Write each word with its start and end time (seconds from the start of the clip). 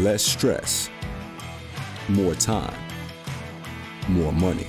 less 0.00 0.22
stress, 0.22 0.88
more 2.08 2.34
time, 2.34 2.74
more 4.08 4.32
money. 4.32 4.66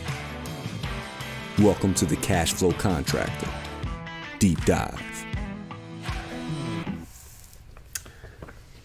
Welcome 1.60 1.94
to 1.96 2.06
the 2.06 2.16
Cash 2.18 2.54
Flow 2.54 2.72
Contractor 2.74 3.48
Deep 4.40 4.64
Dive. 4.66 5.00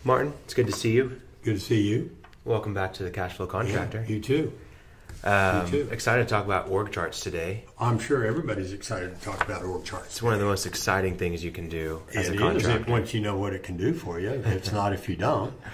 Martin, 0.05 0.33
it's 0.45 0.55
good 0.55 0.67
to 0.67 0.73
see 0.73 0.93
you. 0.93 1.21
Good 1.43 1.55
to 1.55 1.61
see 1.61 1.81
you. 1.81 2.17
Welcome 2.45 2.75
back 2.75 2.95
to 2.95 3.03
the 3.03 3.11
Cash 3.11 3.35
Flow 3.35 3.47
Contractor. 3.47 4.05
Yeah, 4.07 4.15
you 4.15 4.21
too. 4.21 4.53
um, 5.25 5.65
you 5.67 5.85
too. 5.85 5.89
Excited 5.91 6.23
to 6.25 6.29
talk 6.29 6.45
about 6.45 6.69
org 6.69 6.93
charts 6.93 7.19
today. 7.21 7.65
I'm 7.81 7.99
sure 7.99 8.25
everybody's 8.25 8.73
excited 8.73 9.19
to 9.19 9.25
talk 9.25 9.43
about 9.45 9.65
org 9.65 9.85
charts. 9.85 10.07
It's 10.07 10.23
one 10.23 10.33
of 10.35 10.39
the 10.39 10.45
most 10.47 10.65
exciting 10.65 11.17
things 11.17 11.43
you 11.43 11.51
can 11.51 11.69
do 11.69 12.03
as 12.15 12.29
It 12.29 12.37
a 12.37 12.39
contractor. 12.39 12.83
if- 12.83 12.89
once 12.89 13.15
you 13.15 13.21
know 13.21 13.37
what 13.37 13.53
it 13.53 13.65
can 13.65 13.77
do 13.77 13.93
for 13.95 14.21
you. 14.21 14.31
It's 14.47 14.71
not 14.71 14.93
if 14.93 15.09
you 15.09 15.17
don't. 15.17 15.53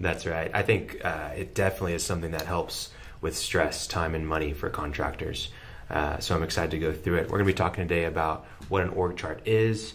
That's 0.00 0.26
right. 0.26 0.50
I 0.52 0.62
think 0.62 1.04
uh, 1.04 1.30
it 1.36 1.54
definitely 1.54 1.94
is 1.94 2.02
something 2.02 2.32
that 2.32 2.46
helps 2.46 2.90
with 3.20 3.36
stress, 3.36 3.86
time, 3.86 4.14
and 4.14 4.26
money 4.26 4.52
for 4.52 4.68
contractors. 4.68 5.50
Uh, 5.88 6.18
so 6.18 6.34
I'm 6.34 6.42
excited 6.42 6.70
to 6.72 6.78
go 6.78 6.92
through 6.92 7.16
it. 7.16 7.24
We're 7.24 7.38
going 7.38 7.46
to 7.46 7.52
be 7.52 7.54
talking 7.54 7.86
today 7.86 8.04
about 8.04 8.46
what 8.68 8.82
an 8.82 8.88
org 8.90 9.16
chart 9.16 9.42
is, 9.46 9.94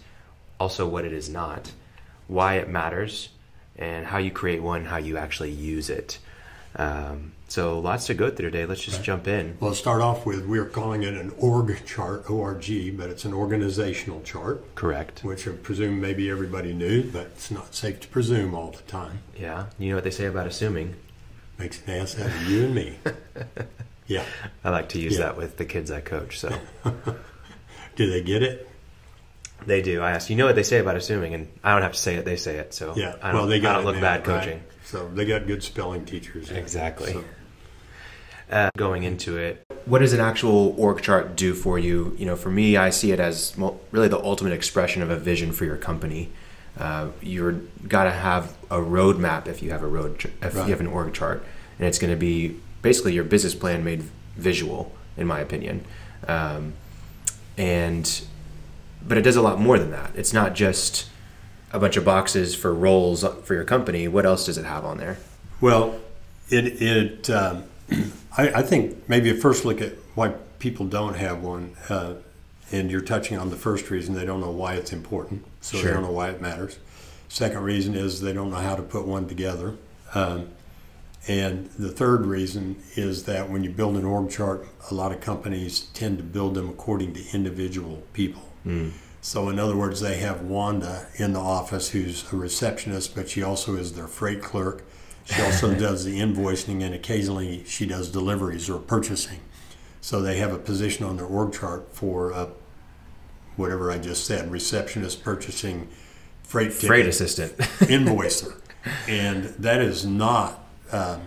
also 0.59 0.87
what 0.87 1.05
it 1.05 1.11
is 1.11 1.29
not, 1.29 1.71
why 2.27 2.55
it 2.55 2.69
matters, 2.69 3.29
and 3.77 4.05
how 4.05 4.17
you 4.17 4.31
create 4.31 4.61
one, 4.61 4.85
how 4.85 4.97
you 4.97 5.17
actually 5.17 5.51
use 5.51 5.89
it. 5.89 6.19
Um, 6.75 7.33
so 7.47 7.79
lots 7.79 8.07
to 8.07 8.13
go 8.13 8.29
through 8.29 8.51
today. 8.51 8.65
Let's 8.65 8.83
just 8.83 9.03
jump 9.03 9.27
in. 9.27 9.57
Well, 9.59 9.69
let's 9.69 9.79
start 9.79 10.01
off 10.01 10.25
with 10.25 10.45
we're 10.45 10.65
calling 10.65 11.03
it 11.03 11.13
an 11.13 11.31
org 11.37 11.77
chart, 11.85 12.25
O-R-G, 12.29 12.91
but 12.91 13.09
it's 13.09 13.23
an 13.25 13.33
organizational 13.33 14.21
chart, 14.21 14.75
Correct. 14.75 15.23
which 15.23 15.47
I 15.47 15.51
presume 15.51 16.01
maybe 16.01 16.29
everybody 16.29 16.73
knew, 16.73 17.03
but 17.09 17.27
it's 17.27 17.49
not 17.51 17.73
safe 17.73 17.99
to 18.01 18.07
presume 18.09 18.53
all 18.53 18.71
the 18.71 18.81
time. 18.83 19.19
Yeah. 19.39 19.67
You 19.79 19.89
know 19.89 19.95
what 19.95 20.03
they 20.03 20.11
say 20.11 20.25
about 20.25 20.47
assuming. 20.47 20.95
Makes 21.57 21.81
an 21.87 21.93
ass 22.01 22.19
out 22.19 22.27
of 22.27 22.49
you 22.49 22.65
and 22.65 22.75
me. 22.75 22.99
Yeah. 24.09 24.23
I 24.63 24.69
like 24.69 24.87
to 24.89 24.99
use 25.01 25.17
Yeah. 25.17 25.25
that 25.25 25.37
with 25.37 25.57
the 25.57 25.65
kids 25.65 25.91
I 25.91 25.99
coach. 25.99 26.39
So 26.39 26.57
Do 27.97 28.09
they 28.09 28.21
get 28.21 28.41
it? 28.43 28.69
they 29.65 29.81
do. 29.81 30.01
I 30.01 30.11
ask, 30.11 30.29
you 30.29 30.37
know 30.37 30.45
what 30.45 30.55
they 30.55 30.63
say 30.63 30.77
about 30.79 30.95
assuming, 30.95 31.33
and 31.33 31.49
I 31.61 31.73
don't 31.73 31.81
have 31.81 31.91
to 31.91 31.97
say 31.99 32.15
it; 32.15 32.23
they 32.23 32.37
say 32.37 32.55
it. 32.55 32.73
So 32.73 32.93
Yeah. 32.95 33.15
I 33.21 33.31
don't, 33.31 33.41
well, 33.41 33.47
they 33.47 33.59
got 33.59 33.71
I 33.71 33.73
don't 33.79 33.85
look 33.85 33.95
now, 33.95 34.01
bad 34.01 34.25
right? 34.27 34.39
coaching. 34.41 34.63
So 34.85 35.09
they 35.09 35.25
got 35.25 35.45
good 35.45 35.61
spelling 35.61 36.05
teachers. 36.05 36.51
Exactly. 36.51 37.11
So- 37.11 37.23
Uh, 38.49 38.69
going 38.77 39.03
into 39.03 39.37
it, 39.37 39.61
what 39.85 39.99
does 39.99 40.13
an 40.13 40.21
actual 40.21 40.73
org 40.77 41.01
chart 41.01 41.35
do 41.35 41.53
for 41.53 41.77
you? 41.77 42.15
You 42.17 42.25
know, 42.25 42.37
for 42.37 42.49
me, 42.49 42.77
I 42.77 42.89
see 42.91 43.11
it 43.11 43.19
as 43.19 43.53
well, 43.57 43.79
really 43.91 44.07
the 44.07 44.19
ultimate 44.23 44.53
expression 44.53 45.01
of 45.01 45.09
a 45.09 45.17
vision 45.17 45.51
for 45.51 45.65
your 45.65 45.75
company. 45.75 46.29
Uh, 46.79 47.09
you're 47.21 47.53
got 47.89 48.05
to 48.05 48.11
have 48.11 48.55
a 48.71 48.77
roadmap 48.77 49.47
if 49.47 49.61
you 49.61 49.71
have 49.71 49.83
a 49.83 49.87
road 49.87 50.19
ch- 50.19 50.27
if 50.41 50.55
Right. 50.55 50.63
you 50.65 50.71
have 50.71 50.79
an 50.79 50.87
org 50.87 51.13
chart, 51.13 51.43
and 51.77 51.87
it's 51.87 51.99
going 51.99 52.11
to 52.11 52.15
be 52.17 52.57
basically 52.81 53.13
your 53.13 53.25
business 53.25 53.53
plan 53.53 53.83
made 53.83 54.03
visual, 54.37 54.95
in 55.17 55.27
my 55.27 55.41
opinion. 55.41 55.83
Um, 56.25 56.73
and 57.57 58.21
but 59.05 59.17
it 59.17 59.23
does 59.23 59.35
a 59.35 59.41
lot 59.41 59.59
more 59.59 59.77
than 59.77 59.91
that. 59.91 60.11
It's 60.15 60.31
not 60.31 60.53
just 60.55 61.07
a 61.73 61.79
bunch 61.79 61.97
of 61.97 62.05
boxes 62.05 62.55
for 62.55 62.73
roles 62.73 63.25
for 63.43 63.53
your 63.55 63.63
company. 63.65 64.07
What 64.07 64.25
else 64.25 64.45
does 64.45 64.57
it 64.57 64.63
have 64.65 64.85
on 64.85 64.99
there? 64.99 65.17
Well, 65.59 65.99
it 66.49 66.81
it 66.81 67.29
um, 67.29 67.63
I, 68.37 68.49
I 68.59 68.61
think 68.61 69.07
maybe 69.09 69.29
a 69.29 69.33
first 69.35 69.65
look 69.65 69.81
at 69.81 69.93
why 70.15 70.29
people 70.59 70.85
don't 70.85 71.15
have 71.15 71.41
one, 71.43 71.75
uh, 71.89 72.15
and 72.71 72.91
you're 72.91 73.01
touching 73.01 73.37
on 73.37 73.49
the 73.49 73.55
first 73.55 73.89
reason 73.89 74.15
they 74.15 74.25
don't 74.25 74.41
know 74.41 74.51
why 74.51 74.75
it's 74.75 74.93
important, 74.93 75.45
so 75.61 75.77
Sure. 75.77 75.87
they 75.87 75.93
don't 75.93 76.03
know 76.03 76.11
why 76.11 76.29
it 76.29 76.41
matters. 76.41 76.79
Second 77.29 77.61
reason 77.63 77.95
is 77.95 78.21
they 78.21 78.33
don't 78.33 78.49
know 78.51 78.57
how 78.57 78.75
to 78.75 78.81
put 78.83 79.05
one 79.05 79.27
together, 79.27 79.75
um, 80.13 80.49
and 81.27 81.69
the 81.77 81.89
third 81.89 82.25
reason 82.25 82.77
is 82.95 83.25
that 83.25 83.49
when 83.49 83.63
you 83.63 83.69
build 83.69 83.97
an 83.97 84.05
org 84.05 84.29
chart, 84.29 84.65
a 84.89 84.93
lot 84.93 85.11
of 85.11 85.19
companies 85.19 85.87
tend 85.93 86.17
to 86.17 86.23
build 86.23 86.55
them 86.55 86.69
according 86.69 87.13
to 87.15 87.21
individual 87.33 88.03
people. 88.13 88.43
So, 89.21 89.49
in 89.49 89.59
other 89.59 89.75
words, 89.75 89.99
they 89.99 90.17
have 90.17 90.41
Wanda 90.41 91.07
in 91.17 91.33
the 91.33 91.39
office 91.39 91.89
who's 91.89 92.31
a 92.31 92.35
receptionist, 92.37 93.13
but 93.15 93.29
she 93.29 93.43
also 93.43 93.75
is 93.75 93.93
their 93.93 94.07
freight 94.07 94.41
clerk. 94.41 94.83
She 95.33 95.41
also 95.41 95.73
does 95.75 96.05
the 96.05 96.19
invoicing, 96.19 96.81
and 96.83 96.93
occasionally 96.95 97.63
she 97.65 97.85
does 97.85 98.09
deliveries 98.09 98.69
or 98.69 98.79
purchasing. 98.79 99.39
So, 100.01 100.21
they 100.21 100.37
have 100.37 100.53
a 100.53 100.57
position 100.57 101.05
on 101.05 101.17
their 101.17 101.25
org 101.25 101.53
chart 101.53 101.93
for 101.93 102.31
uh, 102.31 102.47
whatever 103.57 103.91
I 103.91 103.97
just 103.97 104.25
said 104.25 104.49
receptionist, 104.51 105.23
purchasing, 105.23 105.89
freight 106.43 106.71
ticket, 106.71 106.87
Freight 106.87 107.05
assistant. 107.07 107.57
invoicer. 107.89 108.61
And 109.07 109.45
that 109.59 109.81
is 109.81 110.05
not 110.05 110.63
um, 110.93 111.21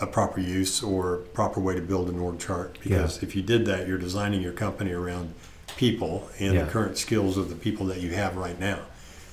a 0.00 0.06
proper 0.06 0.40
use 0.40 0.82
or 0.82 1.18
proper 1.32 1.58
way 1.60 1.74
to 1.74 1.80
build 1.80 2.10
an 2.10 2.18
org 2.18 2.38
chart 2.38 2.78
because 2.82 3.22
if 3.22 3.34
you 3.34 3.40
did 3.42 3.64
that, 3.66 3.88
you're 3.88 3.96
designing 3.98 4.42
your 4.42 4.52
company 4.52 4.92
around 4.92 5.32
people 5.76 6.28
and 6.38 6.54
Yeah. 6.54 6.64
the 6.64 6.70
current 6.70 6.98
skills 6.98 7.38
of 7.38 7.48
the 7.48 7.54
people 7.54 7.86
that 7.86 8.00
you 8.02 8.10
have 8.10 8.36
right 8.36 8.58
now. 8.60 8.80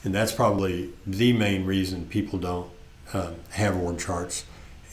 And 0.06 0.16
that's 0.16 0.32
probably 0.32 0.92
the 1.06 1.34
main 1.34 1.66
reason 1.66 2.06
people 2.06 2.40
don't 2.40 2.70
um, 3.14 3.36
have 3.52 3.76
org 3.76 4.00
charts. 4.00 4.46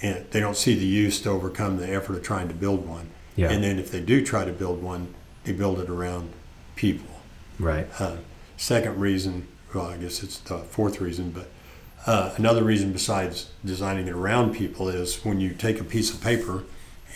And 0.03 0.27
they 0.31 0.41
don't 0.41 0.57
see 0.57 0.75
the 0.75 0.85
use 0.85 1.21
to 1.23 1.31
overcome 1.31 1.79
the 1.79 1.89
effort 1.89 2.17
of 2.17 2.23
trying 2.23 2.49
to 2.49 2.55
build 2.55 2.87
one. 2.87 3.11
Yeah. 3.35 3.51
And 3.51 3.65
then 3.65 3.79
if 3.79 3.91
they 3.91 4.01
do 4.01 4.25
try 4.25 4.45
to 4.45 4.53
build 4.53 4.83
one, 4.83 5.15
they 5.45 5.53
build 5.53 5.81
it 5.81 5.89
around 5.89 6.33
people. 6.75 7.09
right. 7.59 7.87
Uh, 7.99 8.17
second 8.57 8.99
reason, 8.99 9.47
well, 9.75 9.87
I 9.87 9.97
guess 9.97 10.23
it's 10.23 10.39
the 10.39 10.59
fourth 10.59 11.01
reason, 11.01 11.31
but 11.31 11.49
uh, 12.07 12.35
another 12.37 12.63
reason 12.63 12.93
besides 12.93 13.51
designing 13.65 14.07
it 14.07 14.15
around 14.15 14.55
people 14.55 14.89
is 14.89 15.25
when 15.25 15.41
you 15.41 15.51
take 15.51 15.81
a 15.81 15.85
piece 15.85 16.13
of 16.13 16.21
paper 16.21 16.65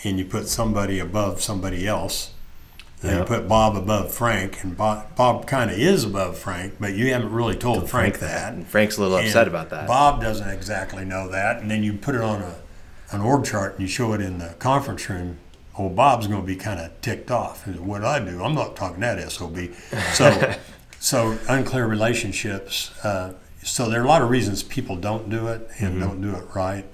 and 0.03 0.19
you 0.19 0.25
put 0.25 0.47
somebody 0.47 0.99
above 0.99 1.41
somebody 1.41 1.87
else. 1.87 2.31
Yeah. 3.03 3.19
You 3.19 3.25
put 3.25 3.47
Bob 3.47 3.75
above 3.75 4.13
Frank, 4.13 4.63
and 4.63 4.77
Bob, 4.77 5.15
Bob 5.15 5.47
kind 5.47 5.71
of 5.71 5.79
is 5.79 6.03
above 6.03 6.37
Frank, 6.37 6.75
but 6.79 6.93
you 6.93 7.11
haven't 7.11 7.31
really 7.31 7.55
told 7.55 7.89
Frank, 7.89 8.19
that. 8.19 8.53
And 8.53 8.67
Frank's 8.67 8.97
a 8.97 9.01
little 9.01 9.17
And 9.17 9.25
upset 9.25 9.47
about 9.47 9.71
that. 9.71 9.87
Bob 9.87 10.21
doesn't 10.21 10.49
exactly 10.49 11.03
know 11.03 11.27
that, 11.29 11.61
and 11.61 11.71
then 11.71 11.81
you 11.83 11.93
put 11.93 12.13
it 12.13 12.21
on 12.21 12.41
a 12.41 12.55
an 13.11 13.21
org 13.21 13.45
chart 13.45 13.73
and 13.73 13.81
you 13.81 13.87
show 13.87 14.13
it 14.13 14.21
in 14.21 14.37
the 14.37 14.49
conference 14.59 15.09
room. 15.09 15.37
Oh, 15.77 15.89
Bob's 15.89 16.27
going 16.27 16.41
to 16.41 16.47
be 16.47 16.55
kind 16.55 16.79
of 16.79 16.99
ticked 17.01 17.31
off. 17.31 17.67
What 17.67 17.99
do 17.99 18.05
I 18.05 18.19
do? 18.19 18.43
I'm 18.43 18.55
not 18.55 18.75
talking 18.75 18.99
that 19.01 19.31
sob. 19.31 19.57
So, 20.13 20.55
so 20.99 21.37
unclear 21.47 21.87
relationships. 21.87 22.91
Uh, 23.03 23.33
so 23.63 23.89
there 23.89 24.01
are 24.01 24.05
a 24.05 24.07
lot 24.07 24.21
of 24.21 24.29
reasons 24.29 24.63
people 24.63 24.95
don't 24.95 25.29
do 25.29 25.47
it 25.47 25.67
and 25.79 25.99
don't 25.99 26.21
do 26.21 26.35
it 26.35 26.43
right. 26.55 26.85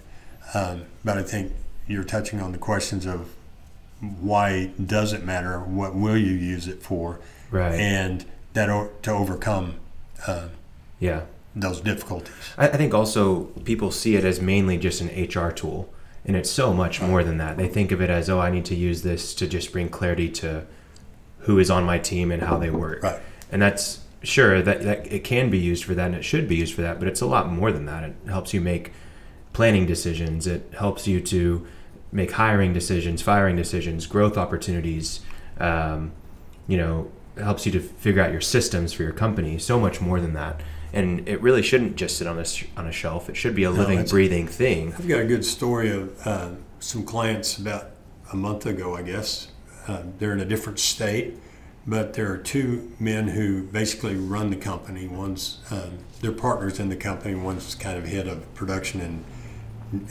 Um, 0.53 0.85
but 1.03 1.17
I 1.17 1.23
think 1.23 1.53
you're 1.87 2.03
touching 2.03 2.41
on 2.41 2.51
the 2.51 2.57
questions 2.57 3.05
of 3.05 3.29
why 3.99 4.71
does 4.83 5.13
it 5.13 5.23
matter? 5.23 5.59
What 5.59 5.95
will 5.95 6.17
you 6.17 6.33
use 6.33 6.67
it 6.67 6.81
for? 6.83 7.19
Right. 7.49 7.73
And 7.73 8.25
that 8.53 8.69
o- 8.69 8.91
to 9.03 9.11
overcome 9.11 9.75
uh, 10.25 10.49
yeah. 10.99 11.21
those 11.55 11.81
difficulties. 11.81 12.33
I, 12.57 12.69
I 12.69 12.77
think 12.77 12.93
also 12.93 13.45
people 13.63 13.91
see 13.91 14.15
it 14.15 14.23
as 14.23 14.41
mainly 14.41 14.77
just 14.77 15.01
an 15.01 15.07
HR 15.07 15.51
tool, 15.51 15.91
and 16.25 16.35
it's 16.35 16.51
so 16.51 16.73
much 16.73 17.01
more 17.01 17.23
than 17.23 17.37
that. 17.37 17.57
They 17.57 17.67
think 17.67 17.91
of 17.91 18.01
it 18.01 18.09
as, 18.09 18.29
oh, 18.29 18.39
I 18.39 18.51
need 18.51 18.65
to 18.65 18.75
use 18.75 19.01
this 19.01 19.33
to 19.35 19.47
just 19.47 19.71
bring 19.71 19.89
clarity 19.89 20.29
to 20.29 20.65
who 21.39 21.59
is 21.59 21.71
on 21.71 21.83
my 21.83 21.97
team 21.97 22.31
and 22.31 22.43
how 22.43 22.57
they 22.57 22.69
work. 22.69 23.01
Right. 23.03 23.21
And 23.51 23.61
that's 23.61 24.01
sure 24.23 24.61
that, 24.61 24.81
that 24.83 25.11
it 25.11 25.23
can 25.23 25.49
be 25.49 25.57
used 25.57 25.85
for 25.85 25.95
that 25.95 26.07
and 26.07 26.15
it 26.15 26.23
should 26.23 26.47
be 26.47 26.57
used 26.57 26.73
for 26.73 26.81
that, 26.81 26.99
but 26.99 27.07
it's 27.07 27.21
a 27.21 27.25
lot 27.25 27.49
more 27.49 27.71
than 27.71 27.85
that. 27.85 28.03
It 28.03 28.15
helps 28.27 28.53
you 28.53 28.61
make 28.61 28.91
planning 29.53 29.85
decisions. 29.85 30.45
It 30.45 30.73
helps 30.77 31.07
you 31.07 31.21
to 31.21 31.65
make 32.11 32.31
hiring 32.31 32.73
decisions, 32.73 33.21
firing 33.21 33.55
decisions, 33.55 34.05
growth 34.05 34.37
opportunities. 34.37 35.21
Um, 35.59 36.11
you 36.67 36.77
know, 36.77 37.11
helps 37.37 37.65
you 37.65 37.71
to 37.71 37.79
figure 37.79 38.21
out 38.21 38.31
your 38.31 38.41
systems 38.41 38.93
for 38.93 39.03
your 39.03 39.11
company. 39.11 39.57
So 39.57 39.79
much 39.79 40.01
more 40.01 40.19
than 40.19 40.33
that. 40.33 40.61
And 40.93 41.27
it 41.27 41.41
really 41.41 41.61
shouldn't 41.61 41.95
just 41.95 42.17
sit 42.17 42.27
on 42.27 42.39
a 42.39 42.45
on 42.77 42.87
a 42.87 42.91
shelf. 42.91 43.29
It 43.29 43.35
should 43.35 43.55
be 43.55 43.63
a 43.63 43.71
living, 43.71 43.99
it's- 43.99 44.11
breathing 44.11 44.47
thing. 44.47 44.93
I've 44.97 45.07
got 45.07 45.19
a 45.19 45.25
good 45.25 45.45
story 45.45 45.91
of 45.91 46.25
uh, 46.25 46.51
some 46.79 47.03
clients 47.03 47.57
about 47.57 47.91
a 48.31 48.35
month 48.35 48.65
ago, 48.65 48.95
I 48.95 49.01
guess. 49.01 49.49
Uh, 49.87 50.03
they're 50.19 50.33
in 50.33 50.39
a 50.41 50.45
different 50.45 50.79
state, 50.79 51.35
but 51.85 52.13
there 52.13 52.31
are 52.31 52.37
two 52.37 52.91
men 52.99 53.29
who 53.29 53.63
basically 53.63 54.15
run 54.15 54.49
the 54.49 54.55
company. 54.57 55.07
One's 55.07 55.59
um, 55.71 55.99
they're 56.21 56.31
partners 56.31 56.79
in 56.79 56.89
the 56.89 56.95
company. 56.95 57.35
One's 57.35 57.75
kind 57.75 57.97
of 57.97 58.05
head 58.05 58.27
of 58.27 58.53
production 58.55 59.01
and 59.01 59.25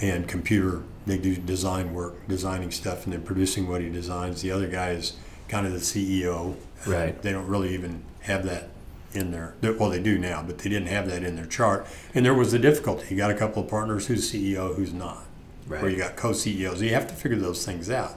and 0.00 0.28
computer. 0.28 0.82
They 1.06 1.18
do 1.18 1.36
design 1.36 1.94
work, 1.94 2.26
designing 2.28 2.70
stuff, 2.72 3.04
and 3.04 3.12
then 3.12 3.22
producing 3.22 3.68
what 3.68 3.80
he 3.80 3.88
designs. 3.88 4.42
The 4.42 4.50
other 4.50 4.66
guy 4.66 4.90
is 4.90 5.12
kind 5.48 5.66
of 5.66 5.72
the 5.72 5.78
CEO. 5.78 6.56
Right. 6.86 7.20
they 7.22 7.32
don't 7.32 7.46
really 7.48 7.74
even 7.74 8.02
have 8.20 8.44
that 8.44 8.68
in 9.12 9.30
their 9.32 9.54
well 9.62 9.88
they 9.90 10.00
do 10.02 10.18
now 10.18 10.42
but 10.42 10.58
they 10.58 10.68
didn't 10.68 10.88
have 10.88 11.08
that 11.08 11.22
in 11.24 11.34
their 11.36 11.46
chart 11.46 11.86
and 12.14 12.24
there 12.24 12.34
was 12.34 12.52
a 12.52 12.58
difficulty 12.58 13.06
you 13.10 13.16
got 13.16 13.30
a 13.30 13.34
couple 13.34 13.62
of 13.62 13.68
partners 13.68 14.06
who's 14.06 14.30
ceo 14.30 14.76
who's 14.76 14.92
not 14.92 15.24
Right. 15.66 15.82
or 15.82 15.88
you 15.88 15.96
got 15.96 16.16
co-ceos 16.16 16.80
you 16.82 16.90
have 16.90 17.08
to 17.08 17.14
figure 17.14 17.38
those 17.38 17.64
things 17.64 17.88
out 17.90 18.12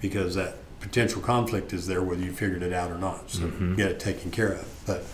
because 0.00 0.34
that 0.34 0.56
potential 0.80 1.22
conflict 1.22 1.72
is 1.72 1.86
there 1.86 2.02
whether 2.02 2.20
you 2.22 2.32
figured 2.32 2.62
it 2.62 2.72
out 2.72 2.90
or 2.90 2.98
not 2.98 3.30
so 3.30 3.42
you 3.46 3.76
get 3.76 3.92
it 3.92 4.00
taken 4.00 4.30
care 4.30 4.52
of 4.52 4.68
but 4.84 5.04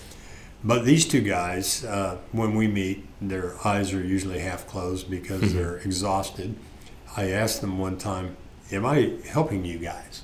But 0.64 0.84
these 0.86 1.06
two 1.06 1.20
guys, 1.20 1.84
uh, 1.84 2.16
when 2.32 2.54
we 2.56 2.66
meet, 2.66 3.06
their 3.20 3.54
eyes 3.64 3.92
are 3.92 4.02
usually 4.02 4.40
half 4.40 4.66
closed 4.66 5.08
because 5.08 5.54
they're 5.54 5.76
exhausted. 5.78 6.56
I 7.16 7.30
asked 7.30 7.60
them 7.60 7.78
one 7.78 7.98
time, 7.98 8.36
Am 8.70 8.84
I 8.84 9.14
helping 9.26 9.64
you 9.64 9.78
guys? 9.78 10.22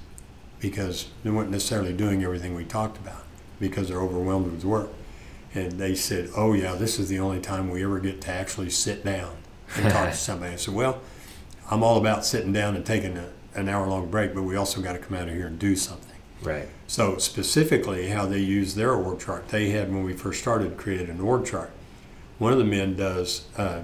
Because 0.60 1.08
they 1.22 1.30
weren't 1.30 1.50
necessarily 1.50 1.92
doing 1.92 2.22
everything 2.22 2.54
we 2.54 2.64
talked 2.64 2.98
about 2.98 3.24
because 3.58 3.88
they're 3.88 4.00
overwhelmed 4.00 4.52
with 4.52 4.64
work. 4.64 4.90
And 5.54 5.72
they 5.72 5.94
said, 5.94 6.30
Oh, 6.36 6.52
yeah, 6.52 6.74
this 6.74 6.98
is 6.98 7.08
the 7.08 7.18
only 7.18 7.40
time 7.40 7.70
we 7.70 7.84
ever 7.84 8.00
get 8.00 8.20
to 8.22 8.30
actually 8.30 8.70
sit 8.70 9.04
down 9.04 9.36
and 9.76 9.90
talk 9.90 10.10
to 10.10 10.16
somebody. 10.16 10.52
I 10.52 10.56
said, 10.56 10.74
Well, 10.74 11.00
I'm 11.70 11.82
all 11.82 11.98
about 11.98 12.24
sitting 12.24 12.52
down 12.52 12.76
and 12.76 12.84
taking 12.84 13.16
a, 13.16 13.30
an 13.54 13.68
hour 13.68 13.86
long 13.86 14.10
break, 14.10 14.34
but 14.34 14.42
we 14.42 14.56
also 14.56 14.80
got 14.80 14.92
to 14.92 14.98
come 14.98 15.16
out 15.16 15.28
of 15.28 15.34
here 15.34 15.46
and 15.46 15.58
do 15.58 15.76
something. 15.76 16.10
Right. 16.42 16.68
So 16.86 17.16
specifically, 17.18 18.08
how 18.08 18.26
they 18.26 18.40
use 18.40 18.74
their 18.74 18.92
org 18.92 19.20
chart, 19.20 19.48
they 19.48 19.70
had 19.70 19.92
when 19.92 20.04
we 20.04 20.12
first 20.12 20.40
started 20.40 20.76
created 20.76 21.08
an 21.08 21.20
org 21.20 21.46
chart. 21.46 21.70
One 22.38 22.52
of 22.52 22.58
the 22.58 22.64
men 22.64 22.96
does 22.96 23.46
uh, 23.56 23.82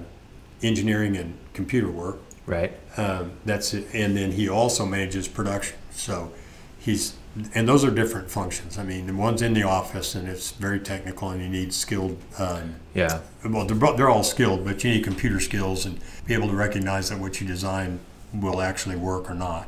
engineering 0.61 1.17
and 1.17 1.37
computer 1.53 1.89
work. 1.89 2.19
Right. 2.45 2.73
Um, 2.97 3.31
that's 3.45 3.73
it, 3.73 3.87
and 3.93 4.15
then 4.17 4.31
he 4.31 4.49
also 4.49 4.85
manages 4.85 5.27
production. 5.27 5.77
So 5.91 6.31
he's 6.79 7.15
and 7.55 7.67
those 7.67 7.85
are 7.85 7.91
different 7.91 8.29
functions. 8.29 8.77
I 8.77 8.83
mean, 8.83 9.07
the 9.07 9.13
one's 9.13 9.41
in 9.41 9.53
the 9.53 9.63
office 9.63 10.15
and 10.15 10.27
it's 10.27 10.51
very 10.51 10.79
technical, 10.79 11.29
and 11.29 11.41
you 11.41 11.47
need 11.49 11.73
skilled. 11.73 12.17
Um, 12.37 12.75
Yeah. 12.93 13.21
well, 13.45 13.65
they're, 13.65 13.95
they're 13.95 14.09
all 14.09 14.23
skilled, 14.23 14.65
but 14.65 14.83
you 14.83 14.91
need 14.91 15.03
computer 15.05 15.39
skills 15.39 15.85
and 15.85 15.99
be 16.25 16.33
able 16.33 16.49
to 16.49 16.55
recognize 16.55 17.09
that 17.09 17.19
what 17.19 17.39
you 17.39 17.47
design 17.47 17.99
will 18.33 18.61
actually 18.61 18.97
work 18.97 19.29
or 19.29 19.33
not. 19.33 19.67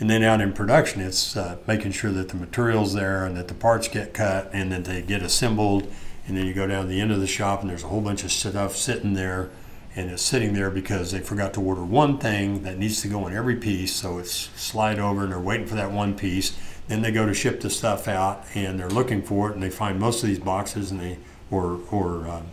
And 0.00 0.08
then 0.08 0.22
out 0.22 0.40
in 0.40 0.52
production, 0.52 1.02
it's 1.02 1.36
uh, 1.36 1.58
making 1.66 1.92
sure 1.92 2.10
that 2.12 2.30
the 2.30 2.36
material's 2.36 2.94
there 2.94 3.26
and 3.26 3.36
that 3.36 3.48
the 3.48 3.54
parts 3.54 3.88
get 3.88 4.14
cut 4.14 4.50
and 4.52 4.72
that 4.72 4.84
they 4.86 5.02
get 5.02 5.22
assembled. 5.22 5.92
And 6.26 6.36
then 6.36 6.46
you 6.46 6.54
go 6.54 6.66
down 6.66 6.84
to 6.84 6.88
the 6.88 7.00
end 7.00 7.12
of 7.12 7.20
the 7.20 7.26
shop 7.26 7.60
and 7.60 7.68
there's 7.68 7.84
a 7.84 7.88
whole 7.88 8.00
bunch 8.00 8.24
of 8.24 8.32
stuff 8.32 8.74
sitting 8.74 9.12
there. 9.12 9.50
And 9.94 10.10
it's 10.10 10.22
sitting 10.22 10.54
there 10.54 10.70
because 10.70 11.12
they 11.12 11.20
forgot 11.20 11.52
to 11.54 11.60
order 11.60 11.84
one 11.84 12.18
thing 12.18 12.62
that 12.62 12.78
needs 12.78 13.02
to 13.02 13.08
go 13.08 13.26
in 13.26 13.36
every 13.36 13.56
piece. 13.56 13.94
So 13.94 14.18
it's 14.18 14.32
slide 14.32 14.98
over 14.98 15.24
and 15.24 15.32
they're 15.32 15.38
waiting 15.38 15.66
for 15.66 15.74
that 15.74 15.92
one 15.92 16.16
piece. 16.16 16.58
Then 16.88 17.02
they 17.02 17.12
go 17.12 17.26
to 17.26 17.34
ship 17.34 17.60
the 17.60 17.70
stuff 17.70 18.08
out 18.08 18.44
and 18.54 18.78
they're 18.78 18.88
looking 18.88 19.22
for 19.22 19.50
it 19.50 19.54
and 19.54 19.62
they 19.62 19.70
find 19.70 20.00
most 20.00 20.22
of 20.22 20.28
these 20.28 20.38
boxes 20.38 20.90
and 20.90 21.00
they 21.00 21.18
or 21.50 21.80
or 21.90 22.26
um, 22.26 22.46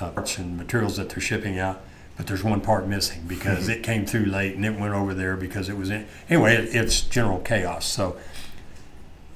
uh, 0.00 0.10
parts 0.10 0.38
and 0.38 0.56
materials 0.56 0.96
that 0.96 1.08
they're 1.08 1.20
shipping 1.20 1.58
out, 1.58 1.80
but 2.16 2.26
there's 2.26 2.44
one 2.44 2.60
part 2.60 2.86
missing 2.86 3.22
because 3.26 3.68
it 3.68 3.82
came 3.82 4.04
through 4.04 4.26
late 4.26 4.56
and 4.56 4.64
it 4.66 4.78
went 4.78 4.94
over 4.94 5.14
there 5.14 5.36
because 5.36 5.68
it 5.68 5.76
was 5.76 5.90
in. 5.90 6.06
Anyway, 6.28 6.54
it, 6.54 6.74
it's 6.74 7.00
general 7.02 7.38
chaos. 7.38 7.86
So 7.86 8.16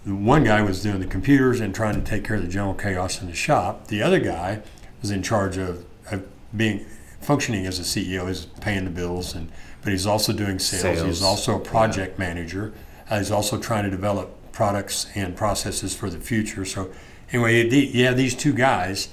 the 0.05 0.15
one 0.15 0.45
guy 0.45 0.63
was 0.63 0.83
doing 0.83 1.01
the 1.01 1.07
computers 1.07 1.61
and 1.61 1.75
trying 1.75 1.95
to 1.95 2.01
take 2.01 2.25
care 2.25 2.37
of 2.37 2.43
the 2.43 2.49
general 2.49 2.75
chaos 2.75 3.21
in 3.21 3.29
the 3.29 3.35
shop. 3.35 3.89
The 3.89 4.03
other 4.03 4.19
guy 4.19 4.63
was 5.01 5.11
in 5.11 5.23
charge 5.23 5.57
of, 5.57 5.85
of 6.11 6.27
being 6.57 6.87
functioning 7.27 7.67
as 7.67 7.79
a 7.81 7.83
CEO, 7.83 8.29
is 8.29 8.47
paying 8.61 8.85
the 8.85 8.91
bills, 8.91 9.35
and 9.35 9.51
but 9.83 9.93
he's 9.93 10.07
also 10.07 10.33
doing 10.33 10.59
sales. 10.59 10.83
Sales, 10.83 11.03
He's 11.03 11.23
also 11.23 11.57
a 11.57 11.61
project 11.61 12.19
manager. 12.19 12.73
Uh, 13.11 13.19
he's 13.19 13.31
also 13.31 13.59
trying 13.59 13.85
to 13.85 13.91
develop 13.91 14.53
products 14.53 15.07
and 15.15 15.37
processes 15.37 15.95
for 15.95 16.09
the 16.09 16.19
future. 16.19 16.65
So 16.65 16.91
anyway, 17.33 17.69
the, 17.69 17.79
you 17.79 18.15
these 18.15 18.35
two 18.35 18.53
guys 18.53 19.09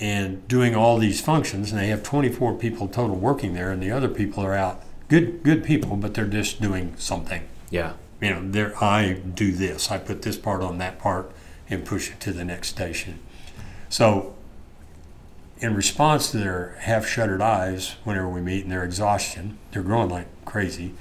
and 0.00 0.46
doing 0.48 0.74
all 0.74 0.98
these 0.98 1.20
functions, 1.20 1.72
and 1.72 1.80
they 1.80 1.88
have 1.88 2.02
24 2.02 2.54
people 2.54 2.88
total 2.88 3.16
working 3.16 3.54
there, 3.54 3.70
and 3.70 3.82
the 3.82 3.90
other 3.90 4.08
people 4.08 4.44
are 4.44 4.54
out. 4.54 4.82
Good, 5.08 5.42
good 5.42 5.64
people, 5.64 5.96
but 5.96 6.14
they're 6.14 6.26
just 6.26 6.60
doing 6.60 6.94
something. 6.96 7.46
Yeah. 7.70 7.94
You 8.20 8.30
know, 8.30 8.42
they're, 8.50 8.82
I 8.82 9.12
do 9.12 9.52
this. 9.52 9.90
I 9.90 9.98
put 9.98 10.22
this 10.22 10.36
part 10.36 10.62
on 10.62 10.78
that 10.78 10.98
part 10.98 11.30
and 11.70 11.84
push 11.84 12.10
it 12.10 12.20
to 12.20 12.32
the 12.32 12.44
next 12.44 12.68
station. 12.68 13.20
So, 13.88 14.33
in 15.64 15.74
response 15.74 16.30
to 16.30 16.36
their 16.36 16.76
half-shuttered 16.80 17.40
eyes, 17.40 17.96
whenever 18.04 18.28
we 18.28 18.42
meet, 18.42 18.64
and 18.64 18.70
their 18.70 18.84
exhaustion, 18.84 19.56
they're 19.72 19.82
growing 19.82 20.10
like 20.10 20.26
crazy. 20.44 20.92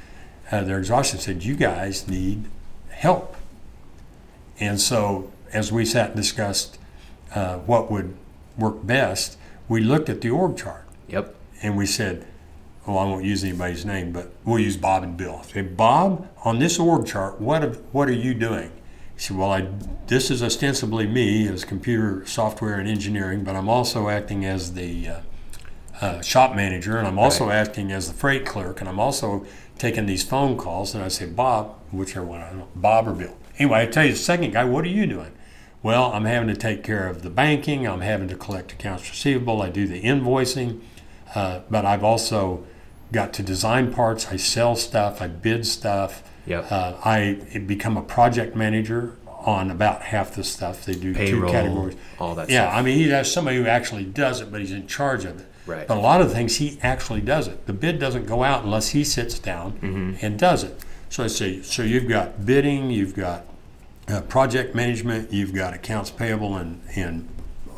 Uh, 0.50 0.64
their 0.64 0.80
exhaustion 0.80 1.20
said, 1.20 1.44
"You 1.44 1.56
guys 1.56 2.08
need 2.08 2.46
help." 2.90 3.36
And 4.62 4.80
so, 4.80 5.34
as 5.52 5.70
we 5.70 5.84
sat 5.84 6.12
and 6.12 6.16
discussed 6.16 6.78
uh, 7.36 7.58
what 7.58 7.92
would 7.92 8.16
work 8.58 8.86
best, 8.88 9.38
we 9.68 9.82
looked 9.82 10.08
at 10.08 10.22
the 10.22 10.30
org 10.30 10.56
chart 10.56 10.86
Yep. 11.10 11.36
and 11.62 11.76
we 11.76 11.86
said, 11.86 12.26
"Oh, 12.88 12.96
I 12.98 13.04
won't 13.04 13.26
use 13.26 13.44
anybody's 13.44 13.84
name, 13.84 14.14
but 14.14 14.32
we'll 14.46 14.60
use 14.60 14.78
Bob 14.78 15.04
and 15.04 15.18
Bill." 15.18 15.44
Say, 15.44 15.62
"Bob, 15.62 16.30
on 16.46 16.60
this 16.60 16.80
org 16.80 17.06
chart, 17.06 17.42
what 17.42 17.64
have, 17.64 17.82
what 17.92 18.08
are 18.08 18.14
you 18.14 18.34
doing?" 18.34 18.72
He 19.16 19.22
said, 19.22 19.38
"Well, 19.38 19.52
I 19.52 19.68
this 20.08 20.30
is 20.32 20.44
ostensibly 20.44 21.08
me 21.08 21.48
as 21.48 21.66
computer 21.66 22.26
software 22.26 22.76
and 22.80 22.88
engineering, 22.88 23.44
but 23.44 23.56
I'm 23.56 23.70
also 23.70 24.10
acting 24.10 24.46
as 24.46 24.74
the 24.74 25.08
uh, 25.08 25.20
uh, 26.02 26.22
shop 26.22 26.56
manager, 26.56 26.98
and 26.98 27.08
I'm 27.08 27.20
also 27.20 27.50
acting 27.50 27.92
as 27.92 28.08
the 28.08 28.14
freight 28.14 28.46
clerk, 28.46 28.80
and 28.80 28.90
I'm 28.90 29.00
also 29.00 29.46
taking 29.78 30.06
these 30.06 30.24
phone 30.24 30.58
calls." 30.58 30.96
And 30.96 31.04
I 31.04 31.08
say, 31.08 31.26
"Bob, 31.26 31.76
whichever 31.92 32.26
one, 32.26 32.42
I 32.42 32.50
don't 32.50 32.60
know, 32.60 32.68
Bob 32.76 33.08
or 33.08 33.14
Bill." 33.14 33.36
Anyway, 33.60 33.82
I 33.82 33.86
tell 33.86 34.06
you, 34.06 34.12
the 34.12 34.18
second 34.18 34.52
guy, 34.52 34.66
what 34.66 34.84
are 34.84 34.90
you 34.90 35.06
doing? 35.06 35.32
Well, 35.84 36.14
I'm 36.14 36.26
having 36.26 36.48
to 36.48 36.56
take 36.56 36.82
care 36.82 37.08
of 37.08 37.24
the 37.24 37.30
banking. 37.30 37.86
I'm 37.86 38.02
having 38.02 38.30
to 38.30 38.36
collect 38.36 38.72
accounts 38.72 39.10
receivable. 39.10 39.62
I 39.62 39.70
do 39.70 39.86
the 39.86 40.02
invoicing, 40.02 40.80
uh, 41.36 41.60
but 41.70 41.86
I've 41.86 42.04
also 42.04 42.66
got 43.12 43.34
to 43.34 43.44
design 43.44 43.94
parts. 43.94 44.28
I 44.32 44.38
sell 44.38 44.76
stuff. 44.76 45.22
I 45.22 45.28
bid 45.28 45.68
stuff. 45.68 46.24
Yep. 46.46 46.72
Uh, 46.72 46.94
I 47.04 47.40
become 47.68 47.98
a 47.98 48.02
project 48.02 48.56
manager 48.56 49.16
on 49.28 49.72
about 49.72 50.02
half 50.04 50.36
the 50.36 50.44
stuff. 50.44 50.86
They 50.86 50.94
do 50.94 51.14
two 51.14 51.18
Payroll, 51.18 51.52
categories. 51.52 51.96
all 52.20 52.36
that 52.36 52.50
Yeah, 52.50 52.68
stuff. 52.68 52.80
I 52.80 52.82
mean, 52.82 52.98
he 52.98 53.10
has 53.10 53.32
somebody 53.32 53.58
who 53.58 53.66
actually 53.68 54.06
does 54.06 54.42
it, 54.42 54.52
but 54.52 54.62
he's 54.62 54.72
in 54.72 54.88
charge 54.88 55.26
of 55.26 55.40
it. 55.40 55.46
Right. 55.66 55.88
But 55.88 55.98
a 55.98 56.02
lot 56.02 56.22
of 56.22 56.30
the 56.30 56.36
things 56.36 56.58
he 56.58 56.78
actually 56.82 57.22
does 57.22 57.48
it. 57.48 57.66
The 57.68 57.74
bid 57.74 58.00
doesn't 58.00 58.26
go 58.26 58.44
out 58.44 58.64
unless 58.66 58.90
he 58.90 59.04
sits 59.04 59.40
down 59.40 59.74
Mm-hmm. 59.74 60.26
and 60.26 60.38
does 60.38 60.64
it. 60.64 60.82
So 61.10 61.24
I 61.24 61.28
say, 61.28 61.62
so 61.62 61.84
you've 61.84 62.08
got 62.10 62.46
bidding, 62.46 62.90
you've 62.92 63.16
got 63.16 63.46
uh, 64.10 64.22
project 64.22 64.76
management, 64.76 65.32
you've 65.32 65.54
got 65.54 65.74
accounts 65.74 66.10
payable, 66.10 66.58
and 66.58 66.82
and 66.96 67.30